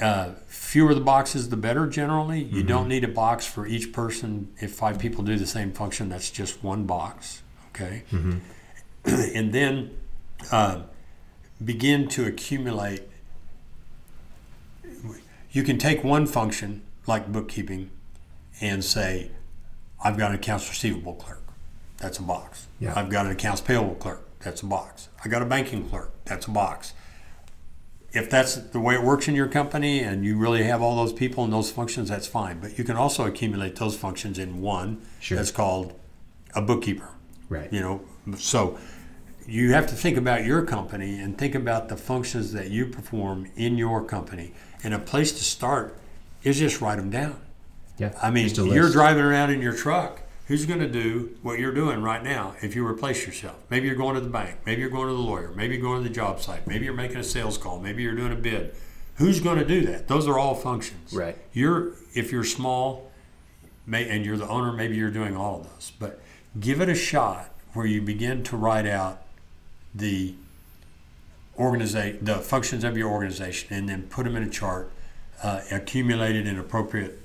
Uh, 0.00 0.32
fewer 0.46 0.92
the 0.94 1.00
boxes, 1.00 1.48
the 1.48 1.56
better. 1.56 1.86
Generally, 1.86 2.40
you 2.44 2.58
Mm-hmm. 2.58 2.68
don't 2.68 2.88
need 2.88 3.02
a 3.04 3.08
box 3.08 3.46
for 3.46 3.66
each 3.66 3.92
person. 3.92 4.52
If 4.60 4.72
five 4.74 4.98
people 4.98 5.24
do 5.24 5.36
the 5.36 5.46
same 5.46 5.72
function, 5.72 6.08
that's 6.10 6.30
just 6.30 6.62
one 6.62 6.84
box. 6.84 7.42
Okay, 7.74 8.02
Mm-hmm. 8.12 8.38
and 9.36 9.52
then 9.52 9.96
uh, 10.52 10.82
begin 11.64 12.08
to 12.08 12.26
accumulate. 12.26 13.02
You 15.52 15.62
can 15.62 15.78
take 15.78 16.04
one 16.04 16.26
function 16.26 16.82
like 17.06 17.30
bookkeeping 17.32 17.90
and 18.60 18.84
say, 18.84 19.30
I've 20.02 20.18
got 20.18 20.30
an 20.30 20.36
accounts 20.36 20.68
receivable 20.68 21.14
clerk. 21.14 21.42
That's 21.98 22.18
a 22.18 22.22
box. 22.22 22.66
Yeah. 22.78 22.92
I've 22.94 23.08
got 23.10 23.26
an 23.26 23.32
accounts 23.32 23.60
payable 23.62 23.94
clerk. 23.94 24.22
That's 24.40 24.60
a 24.62 24.66
box. 24.66 25.08
I 25.24 25.28
got 25.28 25.40
a 25.42 25.46
banking 25.46 25.88
clerk. 25.88 26.12
That's 26.26 26.46
a 26.46 26.50
box. 26.50 26.92
If 28.16 28.30
that's 28.30 28.54
the 28.54 28.80
way 28.80 28.94
it 28.94 29.02
works 29.02 29.28
in 29.28 29.34
your 29.34 29.48
company 29.48 30.00
and 30.00 30.24
you 30.24 30.36
really 30.38 30.62
have 30.64 30.80
all 30.82 30.96
those 30.96 31.12
people 31.12 31.44
and 31.44 31.52
those 31.52 31.70
functions, 31.70 32.08
that's 32.08 32.26
fine. 32.26 32.60
But 32.60 32.78
you 32.78 32.84
can 32.84 32.96
also 32.96 33.26
accumulate 33.26 33.76
those 33.76 33.96
functions 33.96 34.38
in 34.38 34.60
one 34.60 35.02
Sure. 35.20 35.36
that's 35.36 35.50
called 35.50 35.92
a 36.54 36.62
bookkeeper. 36.62 37.10
Right. 37.48 37.72
You 37.72 37.80
know, 37.80 38.00
so 38.38 38.78
you 39.46 39.72
have 39.72 39.86
to 39.88 39.94
think 39.94 40.16
about 40.16 40.44
your 40.44 40.62
company 40.62 41.18
and 41.18 41.36
think 41.38 41.54
about 41.54 41.88
the 41.88 41.96
functions 41.96 42.52
that 42.52 42.70
you 42.70 42.86
perform 42.86 43.48
in 43.56 43.76
your 43.78 44.02
company. 44.04 44.52
And 44.82 44.94
a 44.94 44.98
place 44.98 45.32
to 45.32 45.44
start 45.44 45.96
is 46.42 46.58
just 46.58 46.80
write 46.80 46.96
them 46.96 47.10
down. 47.10 47.40
Yeah. 47.98 48.12
I 48.22 48.30
mean, 48.30 48.48
you're 48.54 48.90
driving 48.90 49.22
around 49.22 49.50
in 49.50 49.60
your 49.62 49.72
truck. 49.74 50.22
Who's 50.46 50.64
going 50.64 50.78
to 50.78 50.88
do 50.88 51.36
what 51.42 51.58
you're 51.58 51.74
doing 51.74 52.02
right 52.02 52.22
now 52.22 52.54
if 52.62 52.76
you 52.76 52.86
replace 52.86 53.26
yourself? 53.26 53.56
Maybe 53.68 53.88
you're 53.88 53.96
going 53.96 54.14
to 54.14 54.20
the 54.20 54.30
bank. 54.30 54.58
Maybe 54.64 54.80
you're 54.80 54.90
going 54.90 55.08
to 55.08 55.12
the 55.12 55.18
lawyer. 55.18 55.50
Maybe 55.56 55.74
you're 55.74 55.82
going 55.82 56.02
to 56.02 56.08
the 56.08 56.14
job 56.14 56.40
site. 56.40 56.66
Maybe 56.68 56.84
you're 56.84 56.94
making 56.94 57.16
a 57.16 57.24
sales 57.24 57.58
call. 57.58 57.80
Maybe 57.80 58.04
you're 58.04 58.14
doing 58.14 58.32
a 58.32 58.36
bid. 58.36 58.74
Who's 59.16 59.40
going 59.40 59.58
to 59.58 59.64
do 59.64 59.84
that? 59.86 60.06
Those 60.06 60.28
are 60.28 60.38
all 60.38 60.54
functions. 60.54 61.12
Right. 61.12 61.36
You're 61.52 61.94
if 62.14 62.30
you're 62.30 62.44
small, 62.44 63.10
may, 63.86 64.08
and 64.08 64.24
you're 64.24 64.36
the 64.36 64.48
owner, 64.48 64.72
maybe 64.72 64.94
you're 64.94 65.10
doing 65.10 65.36
all 65.36 65.60
of 65.60 65.72
those. 65.72 65.90
But 65.98 66.20
give 66.60 66.80
it 66.80 66.88
a 66.88 66.94
shot 66.94 67.52
where 67.72 67.86
you 67.86 68.00
begin 68.00 68.44
to 68.44 68.56
write 68.56 68.86
out 68.86 69.22
the 69.94 70.34
organization, 71.58 72.24
the 72.24 72.36
functions 72.36 72.84
of 72.84 72.96
your 72.96 73.10
organization, 73.10 73.74
and 73.74 73.88
then 73.88 74.04
put 74.04 74.24
them 74.24 74.36
in 74.36 74.44
a 74.44 74.50
chart, 74.50 74.92
uh, 75.42 75.62
accumulated 75.72 76.46
in 76.46 76.58
appropriate, 76.58 77.18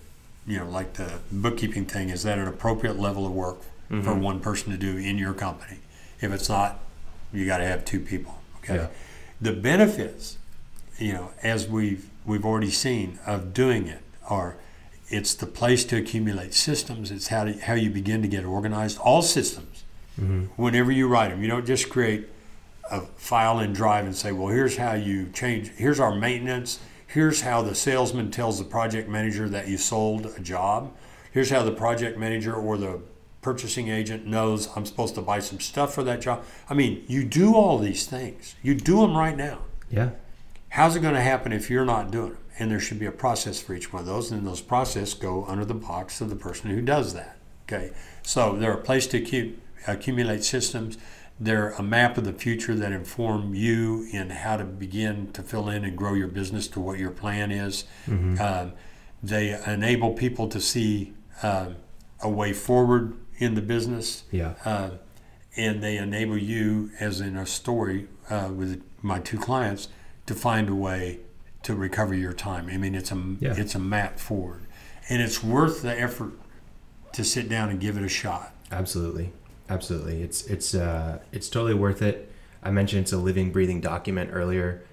you 0.45 0.57
know, 0.57 0.69
like 0.69 0.93
the 0.93 1.19
bookkeeping 1.31 1.85
thing. 1.85 2.09
Is 2.09 2.23
that 2.23 2.37
an 2.37 2.47
appropriate 2.47 2.97
level 2.99 3.25
of 3.25 3.33
work 3.33 3.61
for 3.87 3.95
mm-hmm. 3.95 4.21
one 4.21 4.39
person 4.39 4.71
to 4.71 4.77
do 4.77 4.97
in 4.97 5.17
your 5.17 5.33
company? 5.33 5.79
If 6.19 6.31
it's 6.31 6.49
not, 6.49 6.79
you 7.33 7.45
got 7.45 7.57
to 7.57 7.65
have 7.65 7.85
two 7.85 7.99
people. 7.99 8.39
Okay. 8.63 8.75
Yeah. 8.75 8.87
The 9.39 9.53
benefits, 9.53 10.37
you 10.97 11.13
know, 11.13 11.31
as 11.41 11.67
we've 11.67 12.09
we've 12.25 12.45
already 12.45 12.69
seen 12.69 13.19
of 13.25 13.53
doing 13.53 13.87
it 13.87 14.01
are 14.27 14.55
it's 15.09 15.33
the 15.33 15.45
place 15.45 15.83
to 15.85 15.97
accumulate 15.97 16.53
systems. 16.53 17.11
It's 17.11 17.27
how 17.27 17.43
to, 17.43 17.53
how 17.53 17.73
you 17.73 17.89
begin 17.89 18.21
to 18.21 18.27
get 18.27 18.45
organized. 18.45 18.97
All 18.99 19.21
systems, 19.21 19.83
mm-hmm. 20.19 20.45
whenever 20.61 20.91
you 20.91 21.07
write 21.07 21.29
them, 21.29 21.41
you 21.41 21.49
don't 21.49 21.65
just 21.65 21.89
create 21.89 22.29
a 22.89 23.01
file 23.01 23.59
in 23.59 23.73
Drive 23.73 24.05
and 24.05 24.15
say, 24.15 24.31
well, 24.31 24.47
here's 24.47 24.77
how 24.77 24.93
you 24.93 25.29
change. 25.33 25.69
Here's 25.69 25.99
our 25.99 26.15
maintenance. 26.15 26.79
Here's 27.13 27.41
how 27.41 27.61
the 27.61 27.75
salesman 27.75 28.31
tells 28.31 28.57
the 28.57 28.63
project 28.63 29.09
manager 29.09 29.49
that 29.49 29.67
you 29.67 29.77
sold 29.77 30.27
a 30.27 30.39
job. 30.39 30.93
Here's 31.33 31.49
how 31.49 31.61
the 31.63 31.73
project 31.73 32.17
manager 32.17 32.53
or 32.53 32.77
the 32.77 33.01
purchasing 33.41 33.89
agent 33.89 34.25
knows 34.25 34.69
I'm 34.77 34.85
supposed 34.85 35.15
to 35.15 35.21
buy 35.21 35.39
some 35.39 35.59
stuff 35.59 35.93
for 35.93 36.03
that 36.03 36.21
job. 36.21 36.45
I 36.69 36.73
mean, 36.73 37.03
you 37.07 37.25
do 37.25 37.53
all 37.55 37.77
these 37.79 38.07
things. 38.07 38.55
You 38.63 38.75
do 38.75 39.01
them 39.01 39.17
right 39.17 39.35
now. 39.35 39.59
Yeah. 39.89 40.11
How's 40.69 40.95
it 40.95 41.01
going 41.01 41.15
to 41.15 41.21
happen 41.21 41.51
if 41.51 41.69
you're 41.69 41.83
not 41.83 42.11
doing 42.11 42.29
them? 42.29 42.43
And 42.57 42.71
there 42.71 42.79
should 42.79 42.99
be 42.99 43.07
a 43.07 43.11
process 43.11 43.61
for 43.61 43.73
each 43.73 43.91
one 43.91 44.01
of 44.01 44.05
those, 44.05 44.31
and 44.31 44.47
those 44.47 44.61
processes 44.61 45.13
go 45.13 45.43
under 45.45 45.65
the 45.65 45.73
box 45.73 46.21
of 46.21 46.29
the 46.29 46.35
person 46.37 46.69
who 46.69 46.81
does 46.81 47.13
that. 47.13 47.37
Okay, 47.63 47.91
so 48.23 48.55
they're 48.55 48.71
a 48.71 48.81
place 48.81 49.07
to 49.07 49.19
keep 49.19 49.61
accumulate 49.85 50.43
systems. 50.45 50.97
They're 51.43 51.71
a 51.71 51.81
map 51.83 52.17
of 52.19 52.23
the 52.25 52.33
future 52.33 52.75
that 52.75 52.91
inform 52.91 53.55
you 53.55 54.07
in 54.13 54.29
how 54.29 54.57
to 54.57 54.63
begin 54.63 55.31
to 55.33 55.41
fill 55.41 55.69
in 55.69 55.83
and 55.83 55.97
grow 55.97 56.13
your 56.13 56.27
business 56.27 56.67
to 56.69 56.79
what 56.79 56.99
your 56.99 57.09
plan 57.11 57.51
is. 57.51 57.85
Um, 58.07 58.73
they 59.23 59.59
enable 59.65 60.13
people 60.13 60.47
to 60.49 60.61
see 60.61 61.13
um, 61.41 61.77
a 62.21 62.29
way 62.29 62.53
forward 62.53 63.15
in 63.37 63.55
the 63.55 63.61
business 63.61 64.23
Yeah. 64.31 64.53
uh, 64.65 64.91
and 65.57 65.81
they 65.83 65.97
enable 65.97 66.37
you, 66.37 66.91
as 66.99 67.19
in 67.21 67.35
a 67.35 67.45
story 67.47 68.07
uh, 68.29 68.49
with 68.55 68.83
my 69.01 69.19
two 69.19 69.39
clients, 69.39 69.87
to 70.27 70.35
find 70.35 70.69
a 70.69 70.75
way 70.75 71.19
to 71.63 71.73
recover 71.75 72.13
your 72.13 72.33
time. 72.33 72.69
I 72.71 72.77
mean, 72.77 72.93
it's 72.95 73.11
a 73.11 73.19
Yeah. 73.39 73.55
it's 73.57 73.73
a 73.75 73.79
map 73.79 74.19
forward, 74.19 74.61
and 75.09 75.21
it's 75.21 75.43
worth 75.43 75.81
the 75.81 75.99
effort 75.99 76.33
to 77.13 77.23
sit 77.23 77.49
down 77.49 77.69
and 77.69 77.79
give 77.79 77.97
it 77.97 78.03
a 78.03 78.09
shot. 78.09 78.53
Absolutely, 78.71 79.33
absolutely. 79.71 80.21
It's 80.21 80.45
it's 80.45 80.75
uh, 80.75 81.19
it's 81.31 81.49
totally 81.49 81.73
worth 81.73 82.01
it. 82.01 82.31
I 82.63 82.71
mentioned 82.71 83.03
it's 83.03 83.13
a 83.13 83.17
living, 83.17 83.51
breathing 83.51 83.81
document 83.81 84.29
earlier. 84.33 84.83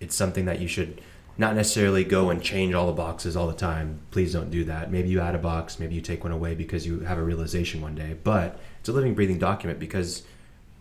It's 0.00 0.14
something 0.14 0.44
that 0.46 0.60
you 0.60 0.68
should 0.68 1.00
not 1.36 1.54
necessarily 1.54 2.04
go 2.04 2.30
and 2.30 2.42
change 2.42 2.74
all 2.74 2.86
the 2.86 2.92
boxes 2.92 3.36
all 3.36 3.46
the 3.46 3.52
time. 3.52 4.00
Please 4.10 4.32
don't 4.32 4.50
do 4.50 4.64
that. 4.64 4.90
Maybe 4.90 5.08
you 5.08 5.20
add 5.20 5.34
a 5.34 5.38
box, 5.38 5.78
maybe 5.78 5.94
you 5.94 6.00
take 6.00 6.24
one 6.24 6.32
away 6.32 6.54
because 6.54 6.86
you 6.86 7.00
have 7.00 7.18
a 7.18 7.22
realization 7.22 7.80
one 7.80 7.94
day. 7.94 8.16
But 8.24 8.58
it's 8.80 8.88
a 8.88 8.92
living, 8.92 9.14
breathing 9.14 9.38
document 9.38 9.78
because 9.78 10.22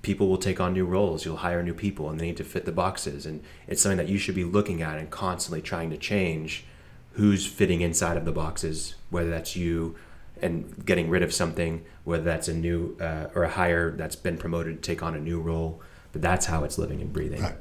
people 0.01 0.27
will 0.27 0.37
take 0.37 0.59
on 0.59 0.73
new 0.73 0.85
roles. 0.85 1.25
You'll 1.25 1.37
hire 1.37 1.61
new 1.61 1.73
people, 1.73 2.09
and 2.09 2.19
they 2.19 2.27
need 2.27 2.37
to 2.37 2.43
fit 2.43 2.65
the 2.65 2.71
boxes. 2.71 3.25
And 3.25 3.43
it's 3.67 3.81
something 3.81 3.97
that 3.97 4.09
you 4.09 4.17
should 4.17 4.35
be 4.35 4.43
looking 4.43 4.81
at 4.81 4.97
and 4.97 5.09
constantly 5.09 5.61
trying 5.61 5.89
to 5.89 5.97
change 5.97 6.65
who's 7.13 7.45
fitting 7.45 7.81
inside 7.81 8.15
of 8.15 8.25
the 8.25 8.31
boxes, 8.31 8.95
whether 9.09 9.29
that's 9.29 9.55
you 9.55 9.95
and 10.41 10.85
getting 10.85 11.09
rid 11.09 11.23
of 11.23 11.33
something, 11.33 11.83
whether 12.03 12.23
that's 12.23 12.47
a 12.47 12.53
new 12.53 12.97
uh, 12.99 13.27
or 13.35 13.43
a 13.43 13.49
hire 13.49 13.91
that's 13.91 14.15
been 14.15 14.37
promoted 14.37 14.81
to 14.81 14.87
take 14.91 15.03
on 15.03 15.15
a 15.15 15.19
new 15.19 15.39
role. 15.39 15.81
But 16.11 16.21
that's 16.21 16.45
how 16.45 16.63
it's 16.63 16.77
living 16.77 17.01
and 17.01 17.11
breathing. 17.11 17.41
Right. 17.43 17.55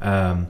Um, 0.00 0.48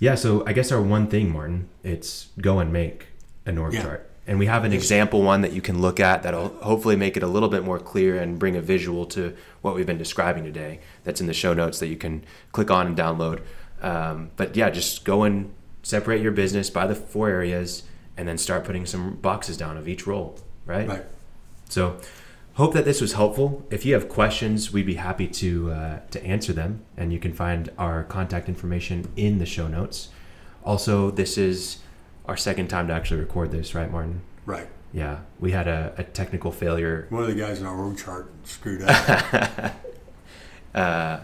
yeah. 0.00 0.14
So 0.14 0.44
I 0.46 0.52
guess 0.52 0.70
our 0.72 0.82
one 0.82 1.06
thing, 1.06 1.30
Martin, 1.32 1.68
it's 1.82 2.28
go 2.40 2.58
and 2.58 2.72
make 2.72 3.06
an 3.46 3.58
org 3.58 3.74
Yeah. 3.74 3.82
chart. 3.82 4.10
And 4.26 4.38
we 4.38 4.46
have 4.46 4.64
an 4.64 4.72
example 4.72 5.20
one 5.22 5.42
that 5.42 5.52
you 5.52 5.60
can 5.60 5.82
look 5.82 6.00
at 6.00 6.22
that'll 6.22 6.48
hopefully 6.62 6.96
make 6.96 7.16
it 7.18 7.22
a 7.22 7.26
little 7.26 7.50
bit 7.50 7.62
more 7.62 7.78
clear 7.78 8.16
and 8.16 8.38
bring 8.38 8.56
a 8.56 8.60
visual 8.62 9.04
to 9.06 9.34
what 9.60 9.74
we've 9.74 9.84
been 9.86 9.98
describing 9.98 10.44
today. 10.44 10.80
That's 11.04 11.20
in 11.20 11.26
the 11.26 11.34
show 11.34 11.52
notes 11.52 11.78
that 11.80 11.88
you 11.88 11.96
can 11.96 12.24
click 12.50 12.70
on 12.70 12.86
and 12.86 12.96
download. 12.96 13.42
Um, 13.82 14.30
but 14.36 14.56
yeah, 14.56 14.70
just 14.70 15.04
go 15.04 15.24
and 15.24 15.52
separate 15.82 16.22
your 16.22 16.32
business 16.32 16.70
by 16.70 16.86
the 16.86 16.94
four 16.94 17.28
areas 17.28 17.82
and 18.16 18.26
then 18.26 18.38
start 18.38 18.64
putting 18.64 18.86
some 18.86 19.16
boxes 19.16 19.58
down 19.58 19.76
of 19.76 19.86
each 19.86 20.06
role, 20.06 20.38
right? 20.66 20.86
Right. 20.88 21.04
So, 21.68 21.98
hope 22.54 22.72
that 22.74 22.84
this 22.84 23.00
was 23.00 23.14
helpful. 23.14 23.66
If 23.70 23.84
you 23.84 23.94
have 23.94 24.08
questions, 24.08 24.72
we'd 24.72 24.86
be 24.86 24.94
happy 24.94 25.26
to 25.28 25.72
uh, 25.72 26.00
to 26.10 26.24
answer 26.24 26.52
them, 26.52 26.84
and 26.96 27.12
you 27.12 27.18
can 27.18 27.32
find 27.32 27.70
our 27.78 28.04
contact 28.04 28.48
information 28.48 29.10
in 29.16 29.38
the 29.38 29.46
show 29.46 29.68
notes. 29.68 30.08
Also, 30.64 31.10
this 31.10 31.36
is 31.36 31.78
our 32.26 32.36
second 32.36 32.68
time 32.68 32.88
to 32.88 32.94
actually 32.94 33.20
record 33.20 33.50
this, 33.50 33.74
right, 33.74 33.90
Martin? 33.90 34.22
Right. 34.46 34.68
Yeah, 34.92 35.18
we 35.40 35.50
had 35.52 35.66
a, 35.68 35.92
a 35.98 36.04
technical 36.04 36.52
failure. 36.52 37.06
One 37.10 37.22
of 37.22 37.28
the 37.28 37.34
guys 37.34 37.60
in 37.60 37.66
our 37.66 37.76
org 37.76 37.98
chart 37.98 38.32
screwed 38.44 38.82
up. 38.82 39.74
Uh, 40.74 41.20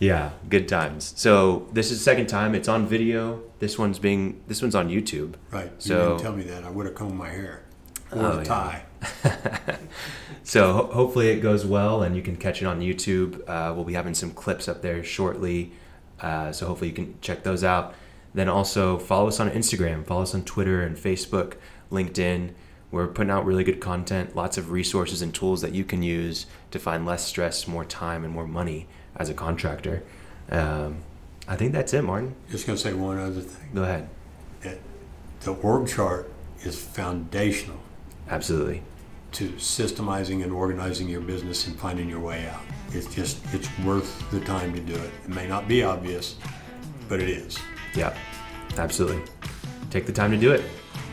yeah, 0.00 0.30
good 0.48 0.66
times. 0.66 1.12
So 1.16 1.68
this 1.72 1.90
is 1.92 1.98
the 1.98 2.04
second 2.04 2.26
time. 2.26 2.54
It's 2.56 2.66
on 2.68 2.86
video. 2.88 3.42
This 3.60 3.78
one's 3.78 3.98
being 3.98 4.40
this 4.48 4.62
one's 4.62 4.74
on 4.74 4.88
YouTube. 4.88 5.34
right. 5.52 5.70
So 5.80 5.94
You 5.94 6.08
didn't 6.08 6.22
tell 6.22 6.32
me 6.36 6.42
that. 6.44 6.64
I 6.64 6.70
would 6.70 6.86
have 6.86 6.94
combed 6.94 7.16
my 7.16 7.28
hair 7.28 7.62
or 8.12 8.18
Oh, 8.22 8.30
a 8.32 8.36
yeah. 8.38 8.44
tie. 8.44 8.82
So 10.42 10.72
ho- 10.72 10.86
hopefully 10.92 11.28
it 11.28 11.40
goes 11.40 11.64
well, 11.64 12.02
and 12.02 12.16
you 12.16 12.22
can 12.22 12.34
catch 12.36 12.60
it 12.60 12.64
on 12.66 12.80
YouTube. 12.80 13.40
Uh, 13.48 13.72
we'll 13.74 13.84
be 13.84 13.92
having 13.92 14.14
some 14.14 14.32
clips 14.32 14.66
up 14.68 14.82
there 14.82 15.04
shortly, 15.04 15.72
uh, 16.20 16.50
so 16.50 16.66
hopefully 16.66 16.88
you 16.88 16.94
can 16.96 17.14
check 17.20 17.44
those 17.44 17.62
out. 17.62 17.94
Then 18.34 18.48
also 18.48 18.98
follow 18.98 19.28
us 19.28 19.38
on 19.38 19.48
Instagram, 19.50 20.04
follow 20.04 20.22
us 20.22 20.34
on 20.34 20.42
Twitter 20.44 20.82
and 20.82 20.96
Facebook, 20.96 21.54
LinkedIn. 21.92 22.52
We're 22.90 23.06
putting 23.06 23.30
out 23.30 23.44
really 23.44 23.62
good 23.62 23.80
content, 23.80 24.34
lots 24.34 24.58
of 24.58 24.72
resources 24.72 25.22
and 25.22 25.32
tools 25.32 25.60
that 25.60 25.72
you 25.72 25.84
can 25.84 26.02
use 26.02 26.46
to 26.72 26.80
find 26.80 27.06
less 27.06 27.24
stress, 27.24 27.68
more 27.68 27.84
time, 27.84 28.24
and 28.24 28.32
more 28.32 28.46
money 28.48 28.88
as 29.14 29.28
a 29.28 29.34
contractor. 29.34 30.02
Um, 30.50 30.98
I 31.46 31.54
think 31.54 31.72
that's 31.72 31.94
it, 31.94 32.02
Martin. 32.02 32.34
Just 32.50 32.66
going 32.66 32.76
to 32.76 32.82
say 32.82 32.92
one 32.92 33.18
other 33.18 33.40
thing. 33.40 33.70
Go 33.72 33.84
ahead. 33.84 34.08
That 34.62 34.78
the 35.42 35.52
org 35.52 35.86
chart 35.88 36.32
is 36.64 36.76
foundational 36.82 37.78
Absolutely. 38.30 38.82
to 39.32 39.48
systemizing 39.50 40.42
and 40.42 40.52
organizing 40.52 41.08
your 41.08 41.20
business 41.20 41.66
and 41.66 41.78
finding 41.78 42.08
your 42.08 42.18
way 42.20 42.48
out. 42.48 42.62
It's 42.92 43.12
just, 43.14 43.38
it's 43.54 43.68
worth 43.80 44.28
the 44.32 44.40
time 44.40 44.72
to 44.72 44.80
do 44.80 44.94
it. 44.94 45.10
It 45.24 45.28
may 45.30 45.46
not 45.46 45.68
be 45.68 45.84
obvious, 45.84 46.34
but 47.08 47.20
it 47.20 47.28
is. 47.28 47.56
Yeah, 47.94 48.16
absolutely. 48.76 49.22
Take 49.90 50.06
the 50.06 50.12
time 50.12 50.32
to 50.32 50.36
do 50.36 50.50
it. 50.52 50.64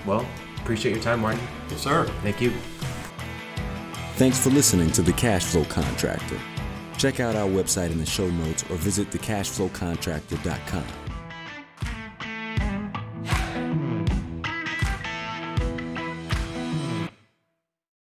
Well, 0.05 0.25
appreciate 0.57 0.93
your 0.93 1.03
time, 1.03 1.19
Martin. 1.19 1.41
Yes, 1.69 1.81
sir. 1.81 2.05
Thank 2.23 2.41
you. 2.41 2.51
Thanks 4.15 4.39
for 4.39 4.49
listening 4.49 4.89
to 4.91 5.03
The 5.03 5.13
Cash 5.13 5.45
Flow 5.45 5.65
Contractor. 5.65 6.39
Check 6.97 7.19
out 7.19 7.35
our 7.35 7.47
website 7.47 7.91
in 7.91 7.99
the 7.99 8.05
show 8.05 8.27
notes 8.29 8.63
or 8.71 8.77
visit 8.77 9.11
thecashflowcontractor.com. 9.11 11.06